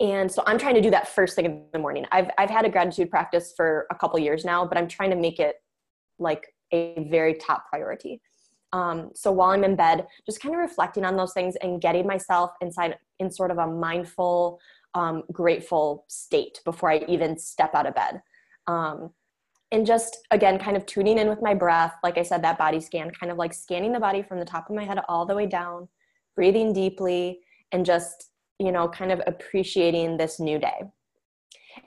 and 0.00 0.30
so 0.30 0.42
I'm 0.46 0.58
trying 0.58 0.74
to 0.74 0.80
do 0.80 0.90
that 0.90 1.08
first 1.08 1.36
thing 1.36 1.44
in 1.44 1.64
the 1.72 1.78
morning. 1.78 2.06
I've, 2.10 2.30
I've 2.38 2.50
had 2.50 2.64
a 2.64 2.70
gratitude 2.70 3.10
practice 3.10 3.52
for 3.56 3.86
a 3.90 3.94
couple 3.94 4.18
years 4.18 4.44
now, 4.44 4.66
but 4.66 4.78
I'm 4.78 4.88
trying 4.88 5.10
to 5.10 5.16
make 5.16 5.38
it 5.38 5.56
like 6.18 6.46
a 6.72 7.06
very 7.10 7.34
top 7.34 7.68
priority. 7.68 8.20
Um, 8.72 9.10
so 9.14 9.30
while 9.30 9.50
I'm 9.50 9.64
in 9.64 9.76
bed, 9.76 10.06
just 10.24 10.40
kind 10.40 10.54
of 10.54 10.60
reflecting 10.60 11.04
on 11.04 11.16
those 11.16 11.34
things 11.34 11.56
and 11.56 11.80
getting 11.80 12.06
myself 12.06 12.52
inside 12.60 12.96
in 13.18 13.30
sort 13.30 13.50
of 13.50 13.58
a 13.58 13.66
mindful, 13.66 14.58
um, 14.94 15.22
grateful 15.30 16.04
state 16.08 16.60
before 16.64 16.90
I 16.90 17.04
even 17.06 17.38
step 17.38 17.74
out 17.74 17.86
of 17.86 17.94
bed. 17.94 18.22
Um, 18.66 19.10
and 19.72 19.86
just 19.86 20.18
again, 20.30 20.58
kind 20.58 20.76
of 20.76 20.86
tuning 20.86 21.18
in 21.18 21.28
with 21.28 21.42
my 21.42 21.54
breath. 21.54 21.94
Like 22.02 22.18
I 22.18 22.22
said, 22.22 22.42
that 22.44 22.58
body 22.58 22.78
scan, 22.80 23.10
kind 23.10 23.32
of 23.32 23.38
like 23.38 23.54
scanning 23.54 23.92
the 23.92 24.00
body 24.00 24.22
from 24.22 24.38
the 24.38 24.44
top 24.44 24.68
of 24.68 24.76
my 24.76 24.84
head 24.84 24.98
all 25.08 25.26
the 25.26 25.34
way 25.34 25.46
down, 25.46 25.88
breathing 26.36 26.72
deeply, 26.72 27.40
and 27.72 27.84
just, 27.84 28.30
you 28.58 28.70
know, 28.70 28.86
kind 28.86 29.10
of 29.10 29.20
appreciating 29.26 30.18
this 30.18 30.38
new 30.38 30.58
day. 30.58 30.82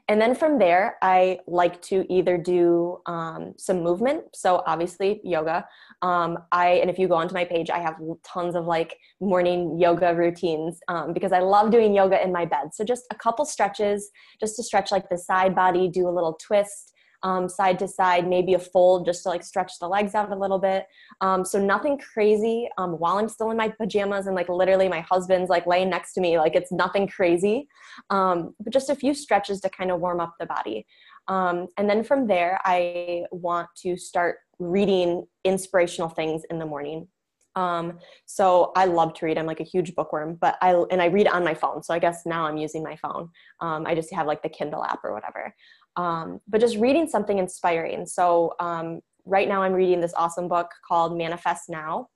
And 0.07 0.19
then 0.19 0.33
from 0.33 0.57
there, 0.57 0.97
I 1.03 1.39
like 1.45 1.79
to 1.83 2.11
either 2.11 2.37
do 2.39 3.01
um, 3.05 3.53
some 3.57 3.83
movement. 3.83 4.23
So 4.35 4.63
obviously 4.65 5.21
yoga. 5.23 5.65
Um, 6.01 6.39
I 6.51 6.69
and 6.81 6.89
if 6.89 6.97
you 6.97 7.07
go 7.07 7.13
onto 7.13 7.35
my 7.35 7.45
page, 7.45 7.69
I 7.69 7.79
have 7.79 7.95
tons 8.23 8.55
of 8.55 8.65
like 8.65 8.97
morning 9.21 9.79
yoga 9.79 10.15
routines 10.15 10.79
um, 10.87 11.13
because 11.13 11.31
I 11.31 11.39
love 11.39 11.69
doing 11.69 11.93
yoga 11.93 12.23
in 12.23 12.31
my 12.31 12.45
bed. 12.45 12.73
So 12.73 12.83
just 12.83 13.03
a 13.11 13.15
couple 13.15 13.45
stretches, 13.45 14.09
just 14.39 14.55
to 14.55 14.63
stretch 14.63 14.91
like 14.91 15.07
the 15.09 15.19
side 15.19 15.53
body, 15.53 15.87
do 15.87 16.07
a 16.07 16.09
little 16.09 16.33
twist, 16.41 16.93
um, 17.25 17.49
side 17.49 17.79
to 17.79 17.87
side, 17.87 18.29
maybe 18.29 18.53
a 18.53 18.59
fold 18.59 19.03
just 19.03 19.23
to 19.23 19.29
like 19.29 19.43
stretch 19.43 19.79
the 19.79 19.87
legs 19.87 20.13
out 20.13 20.31
a 20.31 20.35
little 20.35 20.59
bit. 20.59 20.85
Um, 21.21 21.43
so 21.43 21.59
nothing 21.59 21.97
crazy 21.97 22.69
um, 22.77 22.91
while 22.99 23.17
I'm 23.17 23.27
still 23.27 23.49
in 23.49 23.57
my 23.57 23.69
pajamas 23.69 24.27
and 24.27 24.35
like 24.35 24.47
literally 24.47 24.87
my 24.87 25.01
husband's 25.01 25.49
like 25.49 25.65
laying 25.65 25.89
next 25.89 26.13
to 26.13 26.21
me. 26.21 26.37
Like 26.37 26.55
it's 26.55 26.71
nothing 26.71 27.07
crazy, 27.07 27.67
um, 28.11 28.53
but 28.59 28.71
just 28.71 28.91
a 28.91 28.95
few 28.95 29.15
stretches 29.15 29.59
to 29.61 29.69
kind 29.69 29.89
of 29.89 29.99
warm 29.99 30.19
up 30.19 30.35
the 30.39 30.45
body. 30.45 30.85
Um, 31.27 31.67
and 31.77 31.89
then 31.89 32.03
from 32.03 32.27
there, 32.27 32.59
I 32.63 33.23
want 33.31 33.69
to 33.77 33.97
start 33.97 34.37
reading 34.59 35.25
inspirational 35.43 36.09
things 36.09 36.43
in 36.51 36.59
the 36.59 36.65
morning. 36.67 37.07
Um, 37.55 37.99
so 38.25 38.73
I 38.75 38.85
love 38.85 39.13
to 39.15 39.25
read. 39.25 39.37
I'm 39.37 39.45
like 39.47 39.61
a 39.61 39.63
huge 39.63 39.95
bookworm, 39.95 40.35
but 40.35 40.57
I 40.61 40.73
and 40.91 41.01
I 41.01 41.05
read 41.05 41.27
on 41.27 41.43
my 41.43 41.53
phone. 41.53 41.81
So 41.83 41.93
I 41.93 41.99
guess 41.99 42.23
now 42.25 42.45
I'm 42.45 42.57
using 42.57 42.83
my 42.83 42.97
phone. 42.97 43.29
Um, 43.61 43.87
I 43.87 43.95
just 43.95 44.13
have 44.13 44.27
like 44.27 44.43
the 44.43 44.49
Kindle 44.49 44.83
app 44.83 44.99
or 45.05 45.13
whatever 45.13 45.55
um, 45.95 46.39
but 46.47 46.61
just 46.61 46.77
reading 46.77 47.07
something 47.07 47.37
inspiring. 47.37 48.05
So 48.05 48.53
um, 48.59 49.01
right 49.25 49.47
now 49.47 49.63
I'm 49.63 49.73
reading 49.73 50.01
this 50.01 50.13
awesome 50.15 50.47
book 50.47 50.69
called 50.87 51.17
Manifest 51.17 51.69
Now, 51.69 52.07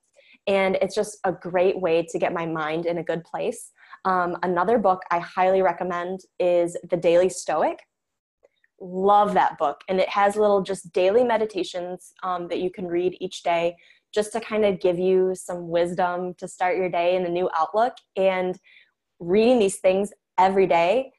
and 0.47 0.77
it's 0.81 0.95
just 0.95 1.17
a 1.23 1.31
great 1.31 1.79
way 1.79 2.05
to 2.09 2.19
get 2.19 2.33
my 2.33 2.45
mind 2.45 2.85
in 2.85 2.97
a 2.97 3.03
good 3.03 3.23
place. 3.23 3.71
Um, 4.05 4.37
another 4.43 4.77
book 4.77 5.01
I 5.11 5.19
highly 5.19 5.61
recommend 5.61 6.21
is 6.39 6.77
The 6.89 6.97
Daily 6.97 7.29
Stoic. 7.29 7.79
Love 8.81 9.33
that 9.33 9.57
book, 9.57 9.81
and 9.89 9.99
it 9.99 10.09
has 10.09 10.35
little 10.35 10.61
just 10.61 10.93
daily 10.93 11.23
meditations 11.23 12.13
um, 12.23 12.47
that 12.47 12.59
you 12.59 12.71
can 12.71 12.87
read 12.87 13.17
each 13.19 13.43
day 13.43 13.75
just 14.13 14.31
to 14.31 14.39
kind 14.39 14.65
of 14.65 14.79
give 14.79 14.97
you 14.97 15.33
some 15.35 15.69
wisdom 15.69 16.33
to 16.35 16.47
start 16.47 16.77
your 16.77 16.89
day 16.89 17.15
in 17.15 17.25
a 17.25 17.29
new 17.29 17.49
outlook. 17.55 17.93
And 18.15 18.57
reading 19.19 19.59
these 19.59 19.79
things 19.79 20.11
every 20.37 20.65
day 20.65 21.11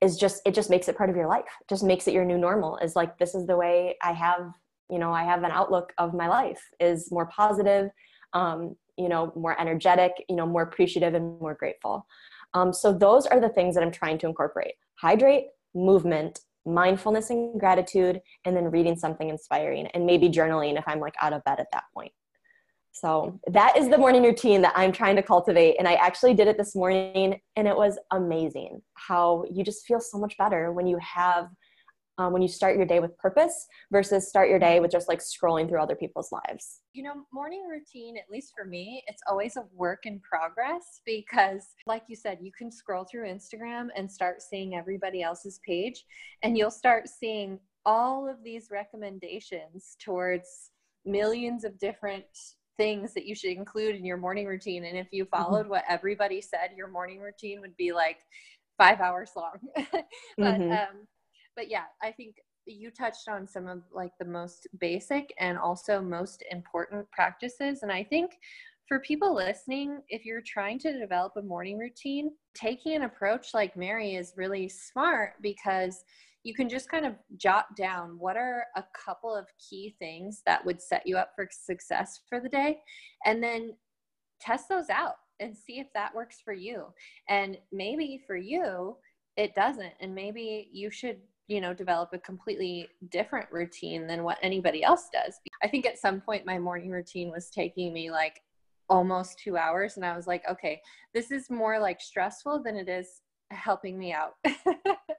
is 0.00 0.16
just 0.16 0.42
it 0.44 0.54
just 0.54 0.70
makes 0.70 0.88
it 0.88 0.96
part 0.96 1.10
of 1.10 1.16
your 1.16 1.28
life. 1.28 1.44
It 1.60 1.68
just 1.68 1.84
makes 1.84 2.06
it 2.06 2.14
your 2.14 2.24
new 2.24 2.38
normal 2.38 2.78
is 2.78 2.96
like 2.96 3.18
this 3.18 3.34
is 3.34 3.46
the 3.46 3.56
way 3.56 3.96
i 4.02 4.12
have 4.12 4.52
you 4.90 4.98
know 4.98 5.12
i 5.12 5.24
have 5.24 5.42
an 5.42 5.50
outlook 5.50 5.92
of 5.98 6.14
my 6.14 6.28
life 6.28 6.62
is 6.80 7.10
more 7.10 7.26
positive 7.26 7.90
um, 8.32 8.76
you 8.96 9.08
know 9.08 9.32
more 9.34 9.58
energetic 9.60 10.12
you 10.28 10.36
know 10.36 10.46
more 10.46 10.62
appreciative 10.62 11.14
and 11.14 11.40
more 11.40 11.54
grateful. 11.54 12.06
Um, 12.54 12.72
so 12.72 12.92
those 12.92 13.26
are 13.26 13.40
the 13.40 13.48
things 13.50 13.74
that 13.74 13.82
i'm 13.82 13.92
trying 13.92 14.18
to 14.18 14.26
incorporate. 14.26 14.74
Hydrate 14.96 15.46
movement 15.74 16.40
mindfulness 16.66 17.30
and 17.30 17.60
gratitude 17.60 18.20
and 18.44 18.56
then 18.56 18.64
reading 18.64 18.96
something 18.96 19.28
inspiring 19.28 19.86
and 19.88 20.04
maybe 20.04 20.28
journaling 20.28 20.76
if 20.76 20.82
i'm 20.88 20.98
like 20.98 21.14
out 21.20 21.32
of 21.32 21.44
bed 21.44 21.60
at 21.60 21.68
that 21.72 21.84
point 21.94 22.10
so 23.00 23.38
that 23.48 23.76
is 23.76 23.90
the 23.90 23.98
morning 23.98 24.22
routine 24.22 24.62
that 24.62 24.72
I'm 24.74 24.90
trying 24.90 25.16
to 25.16 25.22
cultivate. 25.22 25.76
And 25.78 25.86
I 25.86 25.94
actually 25.94 26.32
did 26.32 26.48
it 26.48 26.56
this 26.56 26.74
morning 26.74 27.38
and 27.54 27.68
it 27.68 27.76
was 27.76 27.98
amazing 28.10 28.80
how 28.94 29.44
you 29.52 29.62
just 29.62 29.84
feel 29.84 30.00
so 30.00 30.16
much 30.16 30.38
better 30.38 30.72
when 30.72 30.86
you 30.86 30.96
have, 30.98 31.48
um, 32.16 32.32
when 32.32 32.40
you 32.40 32.48
start 32.48 32.74
your 32.74 32.86
day 32.86 33.00
with 33.00 33.14
purpose 33.18 33.66
versus 33.92 34.30
start 34.30 34.48
your 34.48 34.58
day 34.58 34.80
with 34.80 34.90
just 34.90 35.08
like 35.08 35.20
scrolling 35.20 35.68
through 35.68 35.82
other 35.82 35.94
people's 35.94 36.32
lives. 36.32 36.80
You 36.94 37.02
know, 37.02 37.26
morning 37.34 37.66
routine, 37.68 38.16
at 38.16 38.30
least 38.32 38.54
for 38.56 38.64
me, 38.64 39.04
it's 39.08 39.22
always 39.28 39.58
a 39.58 39.64
work 39.74 40.06
in 40.06 40.18
progress 40.20 41.02
because, 41.04 41.66
like 41.86 42.04
you 42.08 42.16
said, 42.16 42.38
you 42.40 42.50
can 42.56 42.72
scroll 42.72 43.04
through 43.04 43.28
Instagram 43.28 43.88
and 43.94 44.10
start 44.10 44.40
seeing 44.40 44.74
everybody 44.74 45.22
else's 45.22 45.60
page 45.66 46.06
and 46.42 46.56
you'll 46.56 46.70
start 46.70 47.08
seeing 47.08 47.60
all 47.84 48.26
of 48.26 48.42
these 48.42 48.68
recommendations 48.70 49.98
towards 50.02 50.70
millions 51.04 51.62
of 51.62 51.78
different 51.78 52.24
things 52.76 53.14
that 53.14 53.26
you 53.26 53.34
should 53.34 53.50
include 53.50 53.96
in 53.96 54.04
your 54.04 54.16
morning 54.16 54.46
routine. 54.46 54.84
And 54.84 54.96
if 54.96 55.08
you 55.12 55.24
mm-hmm. 55.24 55.36
followed 55.36 55.62
mm-hmm. 55.62 55.70
what 55.70 55.84
everybody 55.88 56.40
said, 56.40 56.70
your 56.76 56.88
morning 56.88 57.20
routine 57.20 57.60
would 57.60 57.76
be 57.76 57.92
like 57.92 58.18
five 58.78 59.00
hours 59.00 59.30
long. 59.36 59.58
but 59.74 60.06
mm-hmm. 60.38 60.72
um, 60.72 61.06
but 61.56 61.70
yeah, 61.70 61.84
I 62.02 62.12
think 62.12 62.36
you 62.66 62.90
touched 62.90 63.28
on 63.28 63.46
some 63.46 63.66
of 63.66 63.82
like 63.92 64.12
the 64.18 64.26
most 64.26 64.66
basic 64.80 65.32
and 65.38 65.56
also 65.56 66.00
most 66.00 66.44
important 66.50 67.10
practices. 67.12 67.82
And 67.82 67.92
I 67.92 68.02
think 68.02 68.32
for 68.88 69.00
people 69.00 69.34
listening, 69.34 70.00
if 70.08 70.24
you're 70.24 70.42
trying 70.46 70.78
to 70.80 70.98
develop 70.98 71.32
a 71.36 71.42
morning 71.42 71.78
routine, 71.78 72.30
taking 72.54 72.94
an 72.94 73.02
approach 73.02 73.54
like 73.54 73.76
Mary 73.76 74.14
is 74.14 74.34
really 74.36 74.68
smart 74.68 75.34
because 75.42 76.04
you 76.46 76.54
can 76.54 76.68
just 76.68 76.88
kind 76.88 77.04
of 77.04 77.14
jot 77.36 77.74
down 77.76 78.16
what 78.20 78.36
are 78.36 78.66
a 78.76 78.84
couple 78.94 79.34
of 79.34 79.48
key 79.58 79.96
things 79.98 80.42
that 80.46 80.64
would 80.64 80.80
set 80.80 81.04
you 81.04 81.16
up 81.16 81.32
for 81.34 81.48
success 81.50 82.20
for 82.28 82.38
the 82.38 82.48
day 82.48 82.78
and 83.24 83.42
then 83.42 83.74
test 84.40 84.68
those 84.68 84.88
out 84.88 85.16
and 85.40 85.56
see 85.56 85.80
if 85.80 85.88
that 85.92 86.14
works 86.14 86.36
for 86.44 86.52
you. 86.52 86.84
And 87.28 87.58
maybe 87.72 88.22
for 88.28 88.36
you 88.36 88.96
it 89.36 89.56
doesn't 89.56 89.92
and 90.00 90.14
maybe 90.14 90.70
you 90.72 90.88
should 90.88 91.18
you 91.48 91.60
know 91.60 91.74
develop 91.74 92.10
a 92.12 92.18
completely 92.18 92.88
different 93.10 93.50
routine 93.50 94.06
than 94.06 94.22
what 94.22 94.38
anybody 94.40 94.84
else 94.84 95.08
does. 95.12 95.40
I 95.64 95.68
think 95.68 95.84
at 95.84 95.98
some 95.98 96.20
point 96.20 96.46
my 96.46 96.60
morning 96.60 96.90
routine 96.90 97.32
was 97.32 97.50
taking 97.50 97.92
me 97.92 98.12
like 98.12 98.40
almost 98.88 99.36
two 99.40 99.56
hours 99.56 99.96
and 99.96 100.06
i 100.06 100.16
was 100.16 100.28
like 100.28 100.44
okay 100.48 100.80
this 101.12 101.32
is 101.32 101.50
more 101.50 101.80
like 101.80 102.00
stressful 102.00 102.62
than 102.62 102.76
it 102.76 102.88
is 102.88 103.22
helping 103.50 103.98
me 103.98 104.12
out. 104.12 104.34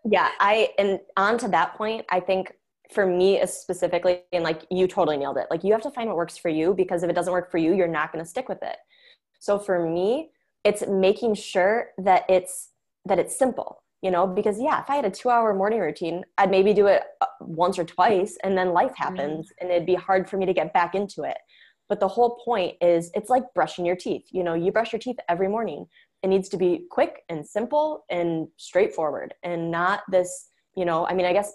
Yeah 0.10 0.30
i 0.40 0.70
and 0.80 1.00
on 1.18 1.38
to 1.40 1.48
that 1.50 1.76
point 1.76 2.06
i 2.10 2.20
think 2.20 2.54
for 2.92 3.06
me 3.06 3.46
specifically 3.46 4.22
and 4.32 4.44
like 4.44 4.66
you 4.72 4.88
totally 4.88 5.18
nailed 5.18 5.38
it 5.38 5.48
like 5.52 5.64
you 5.64 5.74
have 5.74 5.82
to 5.82 5.92
find 5.92 6.08
what 6.08 6.16
works 6.16 6.38
for 6.38 6.50
you 6.50 6.74
because 6.74 7.04
if 7.04 7.10
it 7.10 7.14
doesn't 7.14 7.34
work 7.34 7.52
for 7.52 7.58
you 7.58 7.74
you're 7.74 7.88
not 7.88 8.14
going 8.14 8.24
to 8.24 8.30
stick 8.30 8.48
with 8.48 8.64
it. 8.64 8.78
So 9.40 9.60
for 9.60 9.88
me 9.88 10.30
it's 10.64 10.88
making 10.88 11.36
sure 11.36 11.90
that 11.98 12.24
it's 12.30 12.70
that 13.06 13.20
it's 13.20 13.38
simple 13.38 13.84
you 14.02 14.12
know 14.12 14.26
because 14.26 14.62
yeah 14.62 14.82
if 14.82 14.90
i 14.90 14.96
had 14.96 15.06
a 15.06 15.12
two 15.12 15.30
hour 15.30 15.54
morning 15.54 15.80
routine 15.80 16.24
i'd 16.38 16.52
maybe 16.52 16.74
do 16.74 16.88
it 16.88 17.04
uh, 17.22 17.26
once 17.42 17.78
or 17.78 17.84
twice 17.84 18.38
and 18.44 18.58
then 18.58 18.72
life 18.72 18.94
happens 18.96 19.52
and 19.60 19.70
it'd 19.70 19.86
be 19.86 19.96
hard 19.96 20.30
for 20.30 20.38
me 20.38 20.46
to 20.46 20.54
get 20.54 20.74
back 20.74 20.96
into 20.96 21.24
it. 21.24 21.38
But 21.90 22.02
the 22.02 22.08
whole 22.08 22.42
point 22.44 22.76
is 22.82 23.12
it's 23.14 23.30
like 23.30 23.44
brushing 23.54 23.86
your 23.86 23.96
teeth 23.96 24.28
you 24.32 24.44
know 24.44 24.54
you 24.54 24.72
brush 24.72 24.94
your 24.94 25.00
teeth 25.00 25.18
every 25.28 25.50
morning 25.50 25.86
it 26.28 26.30
needs 26.30 26.50
to 26.50 26.58
be 26.58 26.86
quick 26.92 27.24
and 27.30 27.48
simple 27.48 28.04
and 28.10 28.50
straightforward 28.58 29.34
and 29.44 29.72
not 29.72 30.02
this 30.12 30.50
you 30.76 30.84
know 30.84 31.08
i 31.08 31.14
mean 31.14 31.26
i 31.26 31.32
guess 31.32 31.54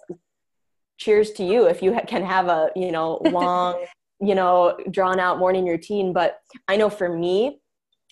cheers 0.96 1.32
to 1.32 1.44
you 1.44 1.66
if 1.66 1.82
you 1.82 1.98
can 2.08 2.24
have 2.24 2.48
a 2.48 2.70
you 2.74 2.90
know 2.90 3.20
long 3.30 3.84
you 4.20 4.34
know 4.34 4.74
drawn 4.90 5.20
out 5.20 5.38
morning 5.38 5.66
routine 5.66 6.12
but 6.12 6.38
i 6.68 6.76
know 6.76 6.88
for 6.88 7.14
me 7.14 7.60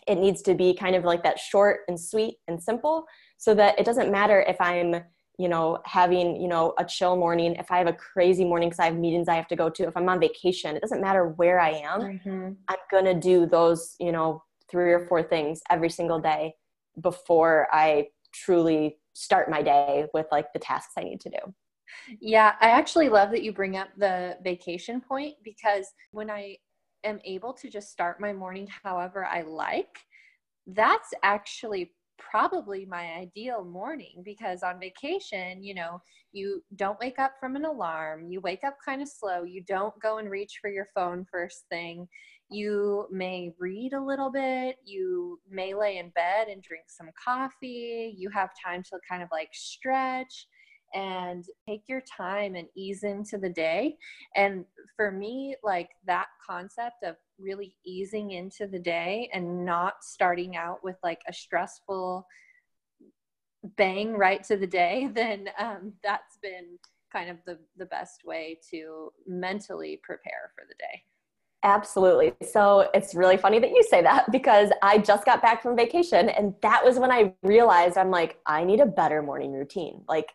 it 0.06 0.16
needs 0.16 0.42
to 0.42 0.54
be 0.54 0.74
kind 0.74 0.94
of 0.94 1.04
like 1.04 1.22
that 1.22 1.38
short 1.38 1.80
and 1.88 1.98
sweet 1.98 2.36
and 2.46 2.62
simple 2.62 3.06
so 3.38 3.54
that 3.54 3.78
it 3.78 3.86
doesn't 3.86 4.12
matter 4.12 4.44
if 4.46 4.61
i'm 4.61 5.02
you 5.38 5.48
know 5.48 5.78
having 5.86 6.38
you 6.38 6.48
know 6.48 6.74
a 6.78 6.84
chill 6.84 7.16
morning 7.16 7.54
if 7.54 7.70
i 7.70 7.78
have 7.78 7.86
a 7.86 7.94
crazy 7.94 8.44
morning 8.44 8.68
because 8.68 8.80
i 8.80 8.84
have 8.84 8.96
meetings 8.96 9.28
i 9.28 9.34
have 9.34 9.48
to 9.48 9.56
go 9.56 9.70
to 9.70 9.84
if 9.84 9.96
i'm 9.96 10.08
on 10.11 10.20
vacation 10.20 10.76
it 10.76 10.82
doesn't 10.82 11.00
matter 11.00 11.28
where 11.36 11.58
i 11.58 11.70
am 11.70 12.00
mm-hmm. 12.00 12.50
i'm 12.68 12.78
gonna 12.90 13.18
do 13.18 13.46
those 13.46 13.96
you 13.98 14.12
know 14.12 14.42
three 14.71 14.93
or 14.93 15.07
four 15.07 15.23
things 15.23 15.61
every 15.71 15.91
single 15.91 16.21
day 16.21 16.53
before 17.01 17.68
i 17.73 18.07
truly 18.33 18.97
start 19.12 19.51
my 19.51 19.62
day 19.62 20.07
with 20.14 20.27
like 20.31 20.53
the 20.53 20.59
tasks 20.59 20.93
i 20.97 21.03
need 21.03 21.21
to 21.21 21.31
do 21.31 21.55
yeah, 22.21 22.55
I 22.61 22.71
actually 22.71 23.09
love 23.09 23.31
that 23.31 23.43
you 23.43 23.53
bring 23.53 23.77
up 23.77 23.89
the 23.97 24.37
vacation 24.43 25.01
point 25.01 25.35
because 25.43 25.87
when 26.12 26.31
I 26.31 26.57
am 27.05 27.21
able 27.25 27.53
to 27.55 27.71
just 27.71 27.91
start 27.91 28.21
my 28.21 28.33
morning 28.33 28.68
however 28.83 29.25
I 29.25 29.43
like, 29.43 29.99
that's 30.66 31.12
actually 31.23 31.93
probably 32.18 32.85
my 32.85 33.14
ideal 33.14 33.64
morning 33.64 34.23
because 34.25 34.62
on 34.62 34.79
vacation, 34.79 35.62
you 35.62 35.75
know, 35.75 36.01
you 36.33 36.62
don't 36.77 37.01
wake 37.01 37.18
up 37.18 37.33
from 37.41 37.57
an 37.57 37.64
alarm, 37.64 38.31
you 38.31 38.41
wake 38.41 38.62
up 38.62 38.77
kind 38.85 39.01
of 39.01 39.09
slow, 39.09 39.43
you 39.43 39.62
don't 39.66 39.99
go 40.01 40.18
and 40.18 40.31
reach 40.31 40.59
for 40.61 40.71
your 40.71 40.87
phone 40.95 41.25
first 41.31 41.64
thing. 41.71 42.07
You 42.51 43.07
may 43.11 43.53
read 43.59 43.92
a 43.92 44.03
little 44.03 44.30
bit, 44.30 44.76
you 44.84 45.40
may 45.48 45.74
lay 45.74 45.98
in 45.98 46.11
bed 46.11 46.48
and 46.48 46.62
drink 46.62 46.84
some 46.88 47.11
coffee, 47.22 48.14
you 48.16 48.28
have 48.30 48.51
time 48.62 48.82
to 48.84 48.98
kind 49.09 49.22
of 49.22 49.28
like 49.30 49.51
stretch 49.53 50.46
and 50.92 51.44
take 51.68 51.82
your 51.88 52.03
time 52.16 52.57
and 52.57 52.66
ease 52.76 53.05
into 53.05 53.38
the 53.38 53.48
day. 53.48 53.96
And 54.34 54.64
for 54.96 55.11
me, 55.12 55.55
like 55.62 55.90
that 56.07 56.26
concept 56.44 57.05
of 57.05 57.16
really 57.38 57.76
easing 57.86 58.32
into 58.32 58.66
the 58.66 58.78
day 58.78 59.30
and 59.32 59.64
not 59.64 59.94
starting 60.03 60.57
out 60.57 60.82
with 60.82 60.96
like 61.03 61.20
a 61.28 61.32
stressful 61.32 62.26
bang 63.76 64.12
right 64.12 64.42
to 64.44 64.57
the 64.57 64.66
day, 64.66 65.09
then 65.14 65.48
um, 65.59 65.92
that's 66.03 66.38
been 66.42 66.78
kind 67.12 67.30
of 67.30 67.38
the, 67.46 67.59
the 67.76 67.86
best 67.86 68.24
way 68.24 68.59
to 68.70 69.12
mentally 69.26 70.01
prepare 70.03 70.53
for 70.55 70.64
the 70.68 70.74
day. 70.78 71.03
Absolutely. 71.62 72.32
So 72.42 72.88
it's 72.94 73.14
really 73.14 73.36
funny 73.36 73.58
that 73.58 73.70
you 73.70 73.82
say 73.82 74.02
that 74.02 74.30
because 74.32 74.70
I 74.82 74.98
just 74.98 75.24
got 75.24 75.42
back 75.42 75.62
from 75.62 75.76
vacation 75.76 76.28
and 76.28 76.54
that 76.62 76.84
was 76.84 76.98
when 76.98 77.11
I 77.11 77.34
realized 77.42 77.98
I'm 77.98 78.11
like, 78.11 78.38
I 78.46 78.64
need 78.64 78.80
a 78.80 78.86
better 78.86 79.22
morning 79.22 79.52
routine. 79.52 80.02
Like, 80.08 80.30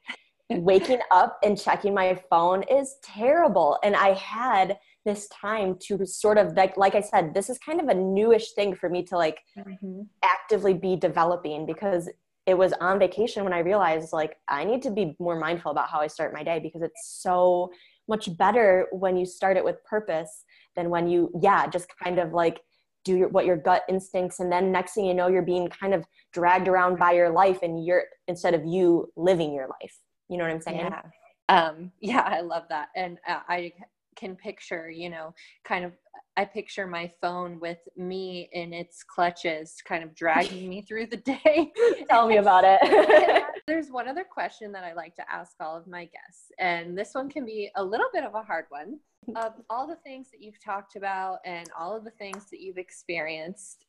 waking 0.49 0.99
up 1.11 1.39
and 1.43 1.59
checking 1.59 1.93
my 1.93 2.19
phone 2.29 2.63
is 2.63 2.97
terrible. 3.03 3.77
And 3.83 3.95
I 3.95 4.13
had 4.13 4.77
this 5.05 5.27
time 5.29 5.77
to 5.79 6.05
sort 6.05 6.37
of 6.37 6.53
like 6.55 6.77
like 6.77 6.95
I 6.95 7.01
said, 7.01 7.33
this 7.33 7.49
is 7.49 7.57
kind 7.59 7.79
of 7.79 7.87
a 7.87 7.93
newish 7.93 8.51
thing 8.53 8.75
for 8.75 8.89
me 8.89 9.03
to 9.03 9.17
like 9.17 9.39
mm-hmm. 9.57 10.01
actively 10.23 10.73
be 10.73 10.95
developing 10.95 11.65
because 11.65 12.09
it 12.45 12.57
was 12.57 12.73
on 12.73 12.99
vacation 12.99 13.43
when 13.43 13.53
I 13.53 13.59
realized 13.59 14.13
like 14.13 14.37
I 14.47 14.63
need 14.63 14.81
to 14.83 14.91
be 14.91 15.15
more 15.19 15.39
mindful 15.39 15.71
about 15.71 15.89
how 15.89 15.99
I 15.99 16.07
start 16.07 16.33
my 16.33 16.43
day 16.43 16.59
because 16.59 16.81
it's 16.81 17.19
so 17.21 17.71
much 18.07 18.35
better 18.37 18.87
when 18.91 19.17
you 19.17 19.25
start 19.25 19.57
it 19.57 19.63
with 19.63 19.83
purpose 19.83 20.43
than 20.75 20.89
when 20.89 21.07
you 21.07 21.31
yeah 21.41 21.67
just 21.67 21.87
kind 22.03 22.19
of 22.19 22.33
like 22.33 22.61
do 23.03 23.15
your, 23.15 23.29
what 23.29 23.45
your 23.45 23.57
gut 23.57 23.83
instincts 23.87 24.39
and 24.39 24.51
then 24.51 24.71
next 24.71 24.93
thing 24.93 25.05
you 25.05 25.13
know 25.13 25.27
you're 25.27 25.41
being 25.41 25.67
kind 25.67 25.93
of 25.93 26.05
dragged 26.33 26.67
around 26.67 26.97
by 26.97 27.11
your 27.11 27.29
life 27.29 27.59
and 27.61 27.85
you're 27.85 28.05
instead 28.27 28.53
of 28.53 28.65
you 28.65 29.11
living 29.15 29.53
your 29.53 29.67
life 29.67 29.99
you 30.29 30.37
know 30.37 30.43
what 30.43 30.53
I'm 30.53 30.61
saying? 30.61 30.77
Yeah. 30.79 31.01
Um, 31.49 31.91
yeah, 31.99 32.21
I 32.21 32.41
love 32.41 32.63
that. 32.69 32.89
And 32.95 33.19
uh, 33.27 33.39
I 33.47 33.73
can 34.15 34.35
picture, 34.35 34.89
you 34.89 35.09
know, 35.09 35.33
kind 35.63 35.85
of, 35.85 35.91
I 36.37 36.45
picture 36.45 36.87
my 36.87 37.11
phone 37.21 37.59
with 37.59 37.77
me 37.95 38.49
in 38.51 38.73
its 38.73 39.03
clutches, 39.03 39.75
kind 39.87 40.03
of 40.03 40.15
dragging 40.15 40.67
me 40.67 40.81
through 40.87 41.07
the 41.07 41.17
day. 41.17 41.71
Tell 42.09 42.27
me 42.27 42.37
about 42.37 42.63
it. 42.65 43.43
There's 43.67 43.89
one 43.89 44.07
other 44.07 44.25
question 44.29 44.71
that 44.73 44.83
I 44.83 44.93
like 44.93 45.15
to 45.15 45.31
ask 45.31 45.53
all 45.59 45.77
of 45.77 45.87
my 45.87 46.05
guests, 46.05 46.51
and 46.59 46.97
this 46.97 47.13
one 47.13 47.29
can 47.29 47.45
be 47.45 47.69
a 47.75 47.83
little 47.83 48.07
bit 48.13 48.23
of 48.23 48.35
a 48.35 48.41
hard 48.41 48.65
one. 48.69 48.99
Of 49.35 49.53
all 49.69 49.87
the 49.87 49.97
things 50.03 50.29
that 50.31 50.41
you've 50.41 50.63
talked 50.63 50.95
about 50.95 51.39
and 51.45 51.67
all 51.77 51.95
of 51.95 52.03
the 52.03 52.11
things 52.11 52.49
that 52.51 52.61
you've 52.61 52.77
experienced, 52.77 53.85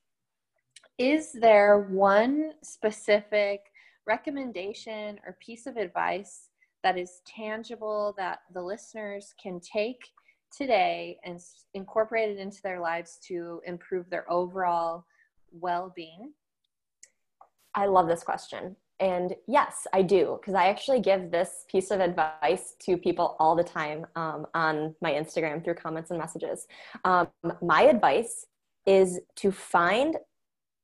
is 0.98 1.32
there 1.32 1.88
one 1.90 2.52
specific 2.62 3.60
recommendation 4.06 5.18
or 5.26 5.36
piece 5.44 5.66
of 5.66 5.76
advice 5.76 6.48
that 6.82 6.96
is 6.96 7.20
tangible 7.26 8.14
that 8.16 8.38
the 8.54 8.62
listeners 8.62 9.34
can 9.42 9.60
take 9.60 10.00
today 10.56 11.18
and 11.24 11.38
incorporate 11.74 12.30
it 12.30 12.38
into 12.38 12.62
their 12.62 12.80
lives 12.80 13.18
to 13.26 13.60
improve 13.66 14.08
their 14.08 14.30
overall 14.30 15.04
well-being? 15.52 16.32
I 17.74 17.86
love 17.86 18.08
this 18.08 18.22
question 18.22 18.76
and 19.00 19.34
yes 19.46 19.86
i 19.92 20.00
do 20.00 20.38
because 20.40 20.54
i 20.54 20.68
actually 20.68 21.00
give 21.00 21.30
this 21.30 21.64
piece 21.70 21.90
of 21.90 22.00
advice 22.00 22.74
to 22.78 22.96
people 22.96 23.36
all 23.38 23.54
the 23.54 23.64
time 23.64 24.06
um, 24.16 24.46
on 24.54 24.94
my 25.00 25.12
instagram 25.12 25.62
through 25.62 25.74
comments 25.74 26.10
and 26.10 26.18
messages 26.18 26.66
um, 27.04 27.28
my 27.60 27.82
advice 27.82 28.46
is 28.86 29.20
to 29.34 29.50
find 29.50 30.16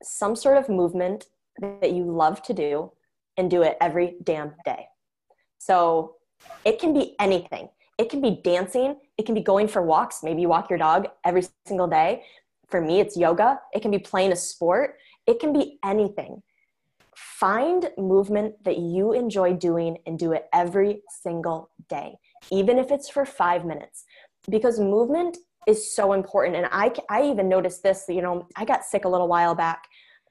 some 0.02 0.34
sort 0.34 0.58
of 0.58 0.68
movement 0.68 1.26
that 1.60 1.92
you 1.92 2.04
love 2.04 2.42
to 2.42 2.52
do 2.52 2.90
and 3.36 3.50
do 3.50 3.62
it 3.62 3.76
every 3.80 4.16
damn 4.22 4.54
day. 4.64 4.86
So 5.58 6.16
it 6.64 6.78
can 6.78 6.92
be 6.92 7.14
anything. 7.20 7.68
It 7.98 8.10
can 8.10 8.20
be 8.20 8.40
dancing, 8.42 8.96
it 9.16 9.26
can 9.26 9.34
be 9.34 9.42
going 9.42 9.68
for 9.68 9.82
walks. 9.82 10.22
Maybe 10.22 10.42
you 10.42 10.48
walk 10.48 10.70
your 10.70 10.78
dog 10.78 11.08
every 11.24 11.44
single 11.66 11.86
day. 11.86 12.24
For 12.68 12.80
me, 12.80 13.00
it's 13.00 13.16
yoga. 13.16 13.60
It 13.72 13.80
can 13.80 13.90
be 13.90 13.98
playing 13.98 14.32
a 14.32 14.36
sport. 14.36 14.96
It 15.26 15.38
can 15.38 15.52
be 15.52 15.78
anything. 15.84 16.42
Find 17.22 17.88
movement 17.96 18.64
that 18.64 18.78
you 18.78 19.12
enjoy 19.12 19.54
doing 19.54 19.98
and 20.06 20.18
do 20.18 20.32
it 20.32 20.46
every 20.52 21.02
single 21.22 21.70
day, 21.88 22.16
even 22.50 22.78
if 22.78 22.90
it's 22.90 23.08
for 23.08 23.24
five 23.24 23.64
minutes, 23.64 24.04
because 24.50 24.80
movement 24.80 25.36
is 25.68 25.94
so 25.94 26.12
important. 26.12 26.56
And 26.56 26.66
I, 26.72 26.92
I 27.08 27.22
even 27.24 27.48
noticed 27.48 27.84
this, 27.84 28.06
you 28.08 28.22
know, 28.22 28.48
I 28.56 28.64
got 28.64 28.84
sick 28.84 29.04
a 29.04 29.08
little 29.08 29.28
while 29.28 29.54
back. 29.54 29.84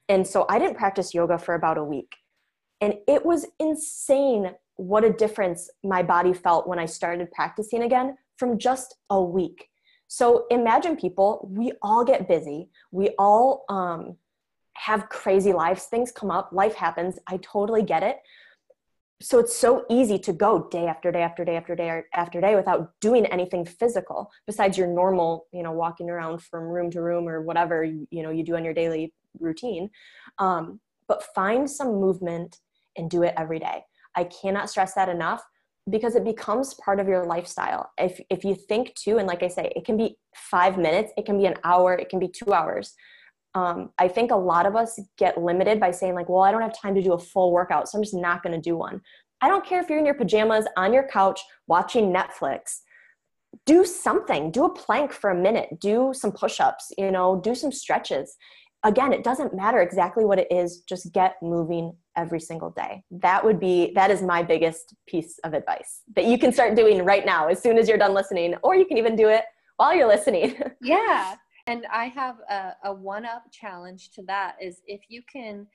And 0.10 0.28
so 0.28 0.46
I 0.50 0.60
didn't 0.60 0.78
practice 0.78 1.14
yoga 1.14 1.38
for 1.38 1.56
about 1.56 1.78
a 1.78 1.84
week. 1.84 2.16
And 2.82 2.96
it 3.08 3.26
was 3.26 3.46
insane 3.60 4.52
what 4.76 5.06
a 5.06 5.14
difference 5.14 5.70
my 5.84 6.04
body 6.04 6.34
felt 6.34 6.68
when 6.68 6.80
I 6.80 6.86
started 6.86 7.32
practicing 7.32 7.84
again 7.84 8.18
from 8.38 8.58
just 8.58 8.96
a 9.10 9.22
week. 9.22 9.70
So 10.08 10.46
imagine 10.50 10.98
people, 10.98 11.48
we 11.50 11.72
all 11.82 12.04
get 12.04 12.28
busy. 12.28 12.70
We 12.92 13.12
all 13.18 13.64
um, 13.70 14.18
have 14.74 15.10
crazy 15.10 15.54
lives. 15.54 15.86
Things 15.86 16.12
come 16.12 16.32
up, 16.32 16.50
life 16.52 16.76
happens. 16.76 17.20
I 17.28 17.38
totally 17.38 17.84
get 17.84 18.04
it. 18.04 18.18
So 19.22 19.38
it's 19.38 19.56
so 19.56 19.86
easy 19.90 20.18
to 20.20 20.34
go 20.34 20.68
day 20.70 20.88
after 20.88 21.12
day 21.12 21.22
after 21.22 21.46
day 21.46 21.56
after 21.56 21.76
day 21.76 22.02
after 22.14 22.42
day 22.42 22.56
without 22.56 22.92
doing 23.02 23.28
anything 23.28 23.66
physical 23.66 24.32
besides 24.48 24.78
your 24.78 24.88
normal, 24.88 25.46
you 25.54 25.62
know, 25.62 25.72
walking 25.72 26.10
around 26.10 26.42
from 26.42 26.64
room 26.64 26.90
to 26.92 27.02
room 27.02 27.28
or 27.28 27.42
whatever 27.42 27.84
you, 27.84 28.08
know 28.12 28.32
you 28.32 28.44
do 28.44 28.56
on 28.56 28.66
your 28.66 28.74
daily 28.74 29.14
routine. 29.40 29.92
Um, 30.40 30.80
but 31.08 31.24
find 31.36 31.70
some 31.70 32.00
movement 32.00 32.58
and 32.98 33.10
do 33.10 33.22
it 33.22 33.36
every 33.38 33.60
day. 33.60 33.84
I 34.16 34.24
cannot 34.24 34.70
stress 34.70 34.96
that 34.96 35.08
enough 35.10 35.44
because 35.90 36.16
it 36.16 36.24
becomes 36.24 36.74
part 36.76 37.00
of 37.00 37.08
your 37.08 37.26
lifestyle. 37.26 37.92
If 37.98 38.20
if 38.30 38.44
you 38.44 38.56
think 38.56 38.96
too, 38.96 39.18
and 39.18 39.28
like 39.28 39.44
I 39.44 39.48
say, 39.48 39.72
it 39.76 39.86
can 39.86 39.98
be 39.98 40.18
five 40.36 40.78
minutes, 40.78 41.12
it 41.18 41.26
can 41.26 41.38
be 41.38 41.46
an 41.46 41.56
hour, 41.64 41.94
it 41.94 42.10
can 42.10 42.20
be 42.20 42.28
two 42.28 42.54
hours. 42.54 42.96
Um, 43.54 43.90
I 44.00 44.08
think 44.08 44.32
a 44.32 44.36
lot 44.36 44.66
of 44.66 44.76
us 44.76 45.00
get 45.18 45.42
limited 45.42 45.80
by 45.80 45.92
saying 45.92 46.16
like, 46.16 46.30
well, 46.30 46.44
I 46.44 46.52
don't 46.52 46.62
have 46.62 46.78
time 46.78 46.96
to 46.96 47.02
do 47.02 47.14
a 47.14 47.20
full 47.20 47.52
workout, 47.52 47.90
so 47.90 47.98
I'm 47.98 48.04
just 48.04 48.16
not 48.16 48.44
going 48.44 48.56
to 48.56 48.62
do 48.62 48.78
one. 48.78 49.02
I 49.42 49.48
don't 49.48 49.66
care 49.66 49.82
if 49.82 49.90
you're 49.90 50.00
in 50.00 50.06
your 50.06 50.16
pajamas 50.16 50.68
on 50.78 50.94
your 50.94 51.08
couch 51.08 51.42
watching 51.68 52.14
Netflix. 52.14 52.82
Do 53.66 53.84
something. 53.84 54.52
Do 54.52 54.66
a 54.66 54.74
plank 54.74 55.12
for 55.12 55.32
a 55.32 55.36
minute. 55.36 55.80
Do 55.82 56.12
some 56.14 56.32
push-ups. 56.32 56.92
You 56.98 57.12
know, 57.12 57.42
do 57.44 57.54
some 57.54 57.72
stretches 57.72 58.38
again, 58.84 59.14
it 59.14 59.24
doesn't 59.24 59.54
matter 59.54 59.82
exactly 59.82 60.26
what 60.26 60.40
it 60.40 60.48
is, 60.52 60.82
just 60.82 61.12
get 61.14 61.36
moving 61.42 61.96
every 62.16 62.40
single 62.40 62.72
day. 62.72 63.04
That 63.12 63.44
would 63.44 63.60
be, 63.60 63.92
that 63.96 64.12
is 64.12 64.22
my 64.22 64.44
biggest 64.44 64.96
piece 65.08 65.40
of 65.44 65.54
advice 65.54 66.02
that 66.16 66.26
you 66.26 66.38
can 66.38 66.52
start 66.52 66.76
doing 66.76 67.04
right 67.04 67.26
now 67.26 67.48
as 67.48 67.62
soon 67.62 67.78
as 67.78 67.88
you're 67.88 67.98
done 67.98 68.14
listening, 68.14 68.56
or 68.64 68.76
you 68.76 68.86
can 68.86 68.98
even 68.98 69.16
do 69.16 69.30
it 69.30 69.44
while 69.78 69.96
you're 69.96 70.08
listening. 70.08 70.60
yeah. 70.82 71.36
And 71.68 71.86
I 71.92 72.06
have 72.06 72.38
a, 72.50 72.74
a 72.86 72.94
one 72.94 73.26
up 73.26 73.44
challenge 73.52 74.12
to 74.12 74.24
that 74.24 74.56
is 74.62 74.82
if 74.88 75.02
you 75.10 75.22
can 75.32 75.68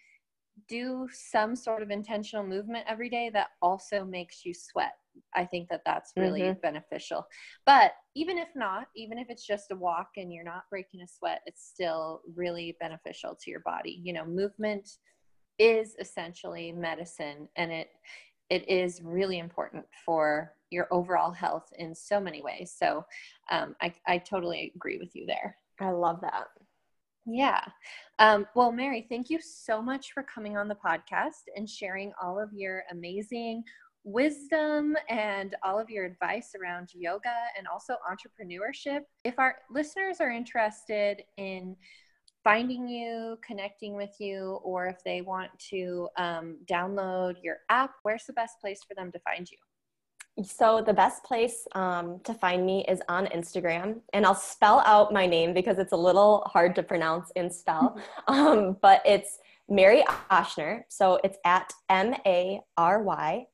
do 0.68 1.08
some 1.12 1.54
sort 1.54 1.82
of 1.82 1.90
intentional 1.90 2.44
movement 2.44 2.86
every 2.88 3.10
day 3.10 3.30
that 3.32 3.48
also 3.60 4.04
makes 4.04 4.44
you 4.44 4.54
sweat. 4.54 4.92
I 5.34 5.44
think 5.44 5.68
that 5.68 5.82
that's 5.84 6.12
really 6.16 6.42
mm-hmm. 6.42 6.60
beneficial. 6.60 7.26
But 7.64 7.92
even 8.14 8.38
if 8.38 8.48
not, 8.54 8.88
even 8.94 9.18
if 9.18 9.28
it's 9.30 9.46
just 9.46 9.70
a 9.70 9.76
walk 9.76 10.10
and 10.16 10.32
you're 10.32 10.44
not 10.44 10.64
breaking 10.70 11.00
a 11.00 11.08
sweat, 11.08 11.40
it's 11.46 11.70
still 11.72 12.22
really 12.34 12.76
beneficial 12.80 13.36
to 13.40 13.50
your 13.50 13.60
body. 13.60 14.00
You 14.02 14.12
know, 14.12 14.24
movement 14.26 14.88
is 15.58 15.96
essentially 15.98 16.72
medicine 16.72 17.48
and 17.56 17.72
it 17.72 17.88
it 18.48 18.68
is 18.68 19.00
really 19.02 19.38
important 19.40 19.84
for 20.04 20.52
your 20.70 20.86
overall 20.92 21.32
health 21.32 21.68
in 21.78 21.92
so 21.94 22.20
many 22.20 22.42
ways. 22.42 22.72
So 22.76 23.04
um, 23.50 23.74
I, 23.80 23.92
I 24.06 24.18
totally 24.18 24.72
agree 24.76 24.98
with 24.98 25.16
you 25.16 25.26
there. 25.26 25.56
I 25.80 25.90
love 25.90 26.20
that. 26.22 26.46
Yeah. 27.26 27.60
Um, 28.18 28.46
well, 28.54 28.70
Mary, 28.70 29.06
thank 29.08 29.30
you 29.30 29.40
so 29.40 29.82
much 29.82 30.12
for 30.12 30.22
coming 30.22 30.56
on 30.56 30.68
the 30.68 30.76
podcast 30.76 31.50
and 31.56 31.68
sharing 31.68 32.12
all 32.22 32.40
of 32.40 32.52
your 32.52 32.84
amazing 32.92 33.64
wisdom 34.04 34.96
and 35.10 35.56
all 35.64 35.80
of 35.80 35.90
your 35.90 36.04
advice 36.04 36.52
around 36.60 36.90
yoga 36.94 37.34
and 37.58 37.66
also 37.66 37.96
entrepreneurship. 38.08 39.00
If 39.24 39.38
our 39.38 39.56
listeners 39.68 40.20
are 40.20 40.30
interested 40.30 41.24
in 41.36 41.76
finding 42.44 42.86
you, 42.86 43.36
connecting 43.44 43.96
with 43.96 44.14
you, 44.20 44.60
or 44.62 44.86
if 44.86 45.02
they 45.04 45.20
want 45.20 45.50
to 45.70 46.08
um, 46.16 46.58
download 46.70 47.34
your 47.42 47.56
app, 47.68 47.94
where's 48.04 48.24
the 48.24 48.32
best 48.34 48.60
place 48.60 48.78
for 48.86 48.94
them 48.94 49.10
to 49.10 49.18
find 49.18 49.50
you? 49.50 49.58
So 50.44 50.82
the 50.82 50.92
best 50.92 51.24
place 51.24 51.66
um, 51.74 52.20
to 52.24 52.34
find 52.34 52.66
me 52.66 52.84
is 52.88 53.00
on 53.08 53.26
Instagram, 53.26 54.00
and 54.12 54.26
I'll 54.26 54.34
spell 54.34 54.82
out 54.84 55.10
my 55.12 55.26
name 55.26 55.54
because 55.54 55.78
it's 55.78 55.92
a 55.92 55.96
little 55.96 56.46
hard 56.52 56.74
to 56.74 56.82
pronounce 56.82 57.32
and 57.36 57.52
spell. 57.52 57.98
um, 58.28 58.76
but 58.82 59.00
it's 59.06 59.38
Mary 59.68 60.04
Ochsner, 60.30 60.82
so 60.88 61.18
it's 61.24 61.38
at 61.46 61.72
M 61.88 62.14
A 62.26 62.60
R 62.76 63.02
Y 63.02 63.46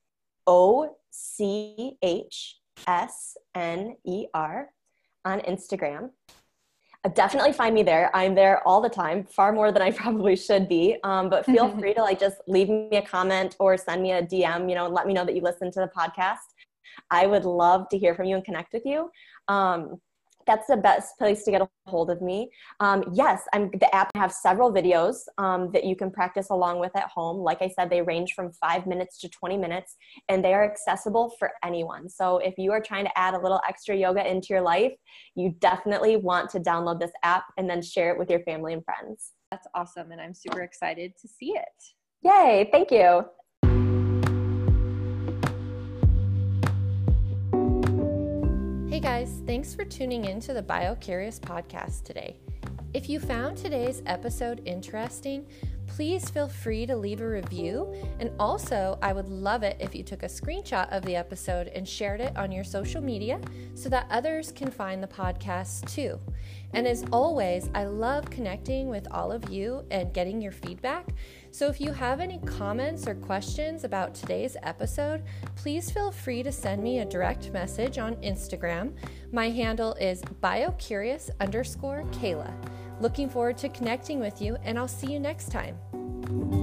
O 0.48 0.96
C 1.10 1.98
H 2.02 2.58
S 2.88 3.36
N 3.54 3.96
E 4.04 4.26
R 4.34 4.70
on 5.24 5.40
Instagram. 5.40 6.10
Uh, 7.04 7.08
definitely 7.10 7.52
find 7.52 7.74
me 7.74 7.82
there. 7.82 8.14
I'm 8.14 8.34
there 8.34 8.66
all 8.66 8.80
the 8.80 8.88
time, 8.88 9.24
far 9.24 9.52
more 9.52 9.72
than 9.72 9.82
I 9.82 9.90
probably 10.02 10.36
should 10.36 10.68
be. 10.68 10.96
Um, 11.04 11.28
but 11.28 11.46
feel 11.46 11.68
free 11.78 11.94
to 11.94 12.02
like 12.02 12.18
just 12.18 12.38
leave 12.46 12.68
me 12.68 12.88
a 12.92 13.02
comment 13.02 13.56
or 13.58 13.76
send 13.76 14.02
me 14.02 14.12
a 14.12 14.22
DM, 14.22 14.68
you 14.68 14.74
know, 14.74 14.86
and 14.86 14.94
let 14.94 15.06
me 15.06 15.14
know 15.14 15.24
that 15.24 15.34
you 15.34 15.42
listen 15.42 15.70
to 15.72 15.80
the 15.80 15.90
podcast. 15.96 16.38
I 17.10 17.26
would 17.26 17.44
love 17.44 17.88
to 17.90 17.98
hear 17.98 18.14
from 18.14 18.26
you 18.26 18.36
and 18.36 18.44
connect 18.44 18.72
with 18.72 18.84
you. 18.84 19.10
Um, 19.48 20.00
that's 20.46 20.66
the 20.66 20.76
best 20.76 21.18
place 21.18 21.44
to 21.44 21.50
get 21.50 21.62
a 21.62 21.68
hold 21.86 22.10
of 22.10 22.20
me. 22.20 22.50
Um, 22.80 23.04
yes, 23.12 23.42
I'm 23.52 23.70
the 23.70 23.92
app 23.94 24.10
have 24.14 24.32
several 24.32 24.72
videos 24.72 25.16
um, 25.38 25.70
that 25.72 25.84
you 25.84 25.96
can 25.96 26.10
practice 26.10 26.50
along 26.50 26.80
with 26.80 26.94
at 26.96 27.08
home. 27.08 27.38
Like 27.38 27.62
I 27.62 27.68
said, 27.68 27.90
they 27.90 28.02
range 28.02 28.34
from 28.34 28.52
five 28.52 28.86
minutes 28.86 29.18
to 29.20 29.28
20 29.28 29.56
minutes, 29.56 29.96
and 30.28 30.44
they 30.44 30.54
are 30.54 30.64
accessible 30.64 31.34
for 31.38 31.50
anyone. 31.64 32.08
So 32.08 32.38
if 32.38 32.54
you 32.58 32.72
are 32.72 32.80
trying 32.80 33.04
to 33.04 33.18
add 33.18 33.34
a 33.34 33.40
little 33.40 33.60
extra 33.68 33.96
yoga 33.96 34.28
into 34.28 34.48
your 34.50 34.62
life, 34.62 34.92
you 35.34 35.54
definitely 35.60 36.16
want 36.16 36.50
to 36.50 36.60
download 36.60 37.00
this 37.00 37.12
app 37.22 37.44
and 37.56 37.68
then 37.68 37.82
share 37.82 38.12
it 38.12 38.18
with 38.18 38.30
your 38.30 38.40
family 38.40 38.72
and 38.72 38.84
friends. 38.84 39.32
That's 39.50 39.66
awesome, 39.74 40.12
and 40.12 40.20
I'm 40.20 40.34
super 40.34 40.62
excited 40.62 41.12
to 41.20 41.28
see 41.28 41.50
it. 41.50 41.84
Yay! 42.22 42.68
Thank 42.70 42.90
you. 42.90 43.24
Guys, 49.02 49.42
thanks 49.46 49.74
for 49.74 49.84
tuning 49.84 50.26
in 50.26 50.38
to 50.38 50.52
the 50.52 50.62
BioCurious 50.62 51.40
podcast 51.40 52.04
today. 52.04 52.36
If 52.94 53.08
you 53.08 53.18
found 53.18 53.56
today's 53.56 54.00
episode 54.06 54.62
interesting, 54.64 55.44
please 55.88 56.30
feel 56.30 56.46
free 56.46 56.86
to 56.86 56.94
leave 56.94 57.20
a 57.20 57.28
review. 57.28 57.92
And 58.20 58.30
also, 58.38 59.00
I 59.02 59.12
would 59.12 59.28
love 59.28 59.64
it 59.64 59.76
if 59.80 59.92
you 59.92 60.04
took 60.04 60.22
a 60.22 60.26
screenshot 60.26 60.88
of 60.96 61.04
the 61.04 61.16
episode 61.16 61.66
and 61.74 61.86
shared 61.86 62.20
it 62.20 62.36
on 62.36 62.52
your 62.52 62.62
social 62.62 63.02
media 63.02 63.40
so 63.74 63.88
that 63.88 64.06
others 64.08 64.52
can 64.52 64.70
find 64.70 65.02
the 65.02 65.08
podcast 65.08 65.92
too. 65.92 66.20
And 66.72 66.86
as 66.86 67.04
always, 67.12 67.70
I 67.74 67.86
love 67.86 68.30
connecting 68.30 68.88
with 68.88 69.08
all 69.10 69.32
of 69.32 69.50
you 69.50 69.84
and 69.90 70.14
getting 70.14 70.40
your 70.40 70.52
feedback. 70.52 71.08
So 71.52 71.68
if 71.68 71.82
you 71.82 71.92
have 71.92 72.18
any 72.18 72.38
comments 72.38 73.06
or 73.06 73.14
questions 73.14 73.84
about 73.84 74.14
today's 74.14 74.56
episode, 74.62 75.22
please 75.54 75.90
feel 75.90 76.10
free 76.10 76.42
to 76.42 76.50
send 76.50 76.82
me 76.82 77.00
a 77.00 77.04
direct 77.04 77.52
message 77.52 77.98
on 77.98 78.16
Instagram. 78.16 78.94
My 79.32 79.50
handle 79.50 79.92
is 79.94 80.22
biocurious 80.42 81.28
underscore 81.40 82.04
Kayla. 82.04 82.52
Looking 83.00 83.28
forward 83.28 83.58
to 83.58 83.68
connecting 83.68 84.18
with 84.18 84.40
you, 84.40 84.56
and 84.64 84.78
I'll 84.78 84.88
see 84.88 85.12
you 85.12 85.20
next 85.20 85.50
time. 85.50 86.61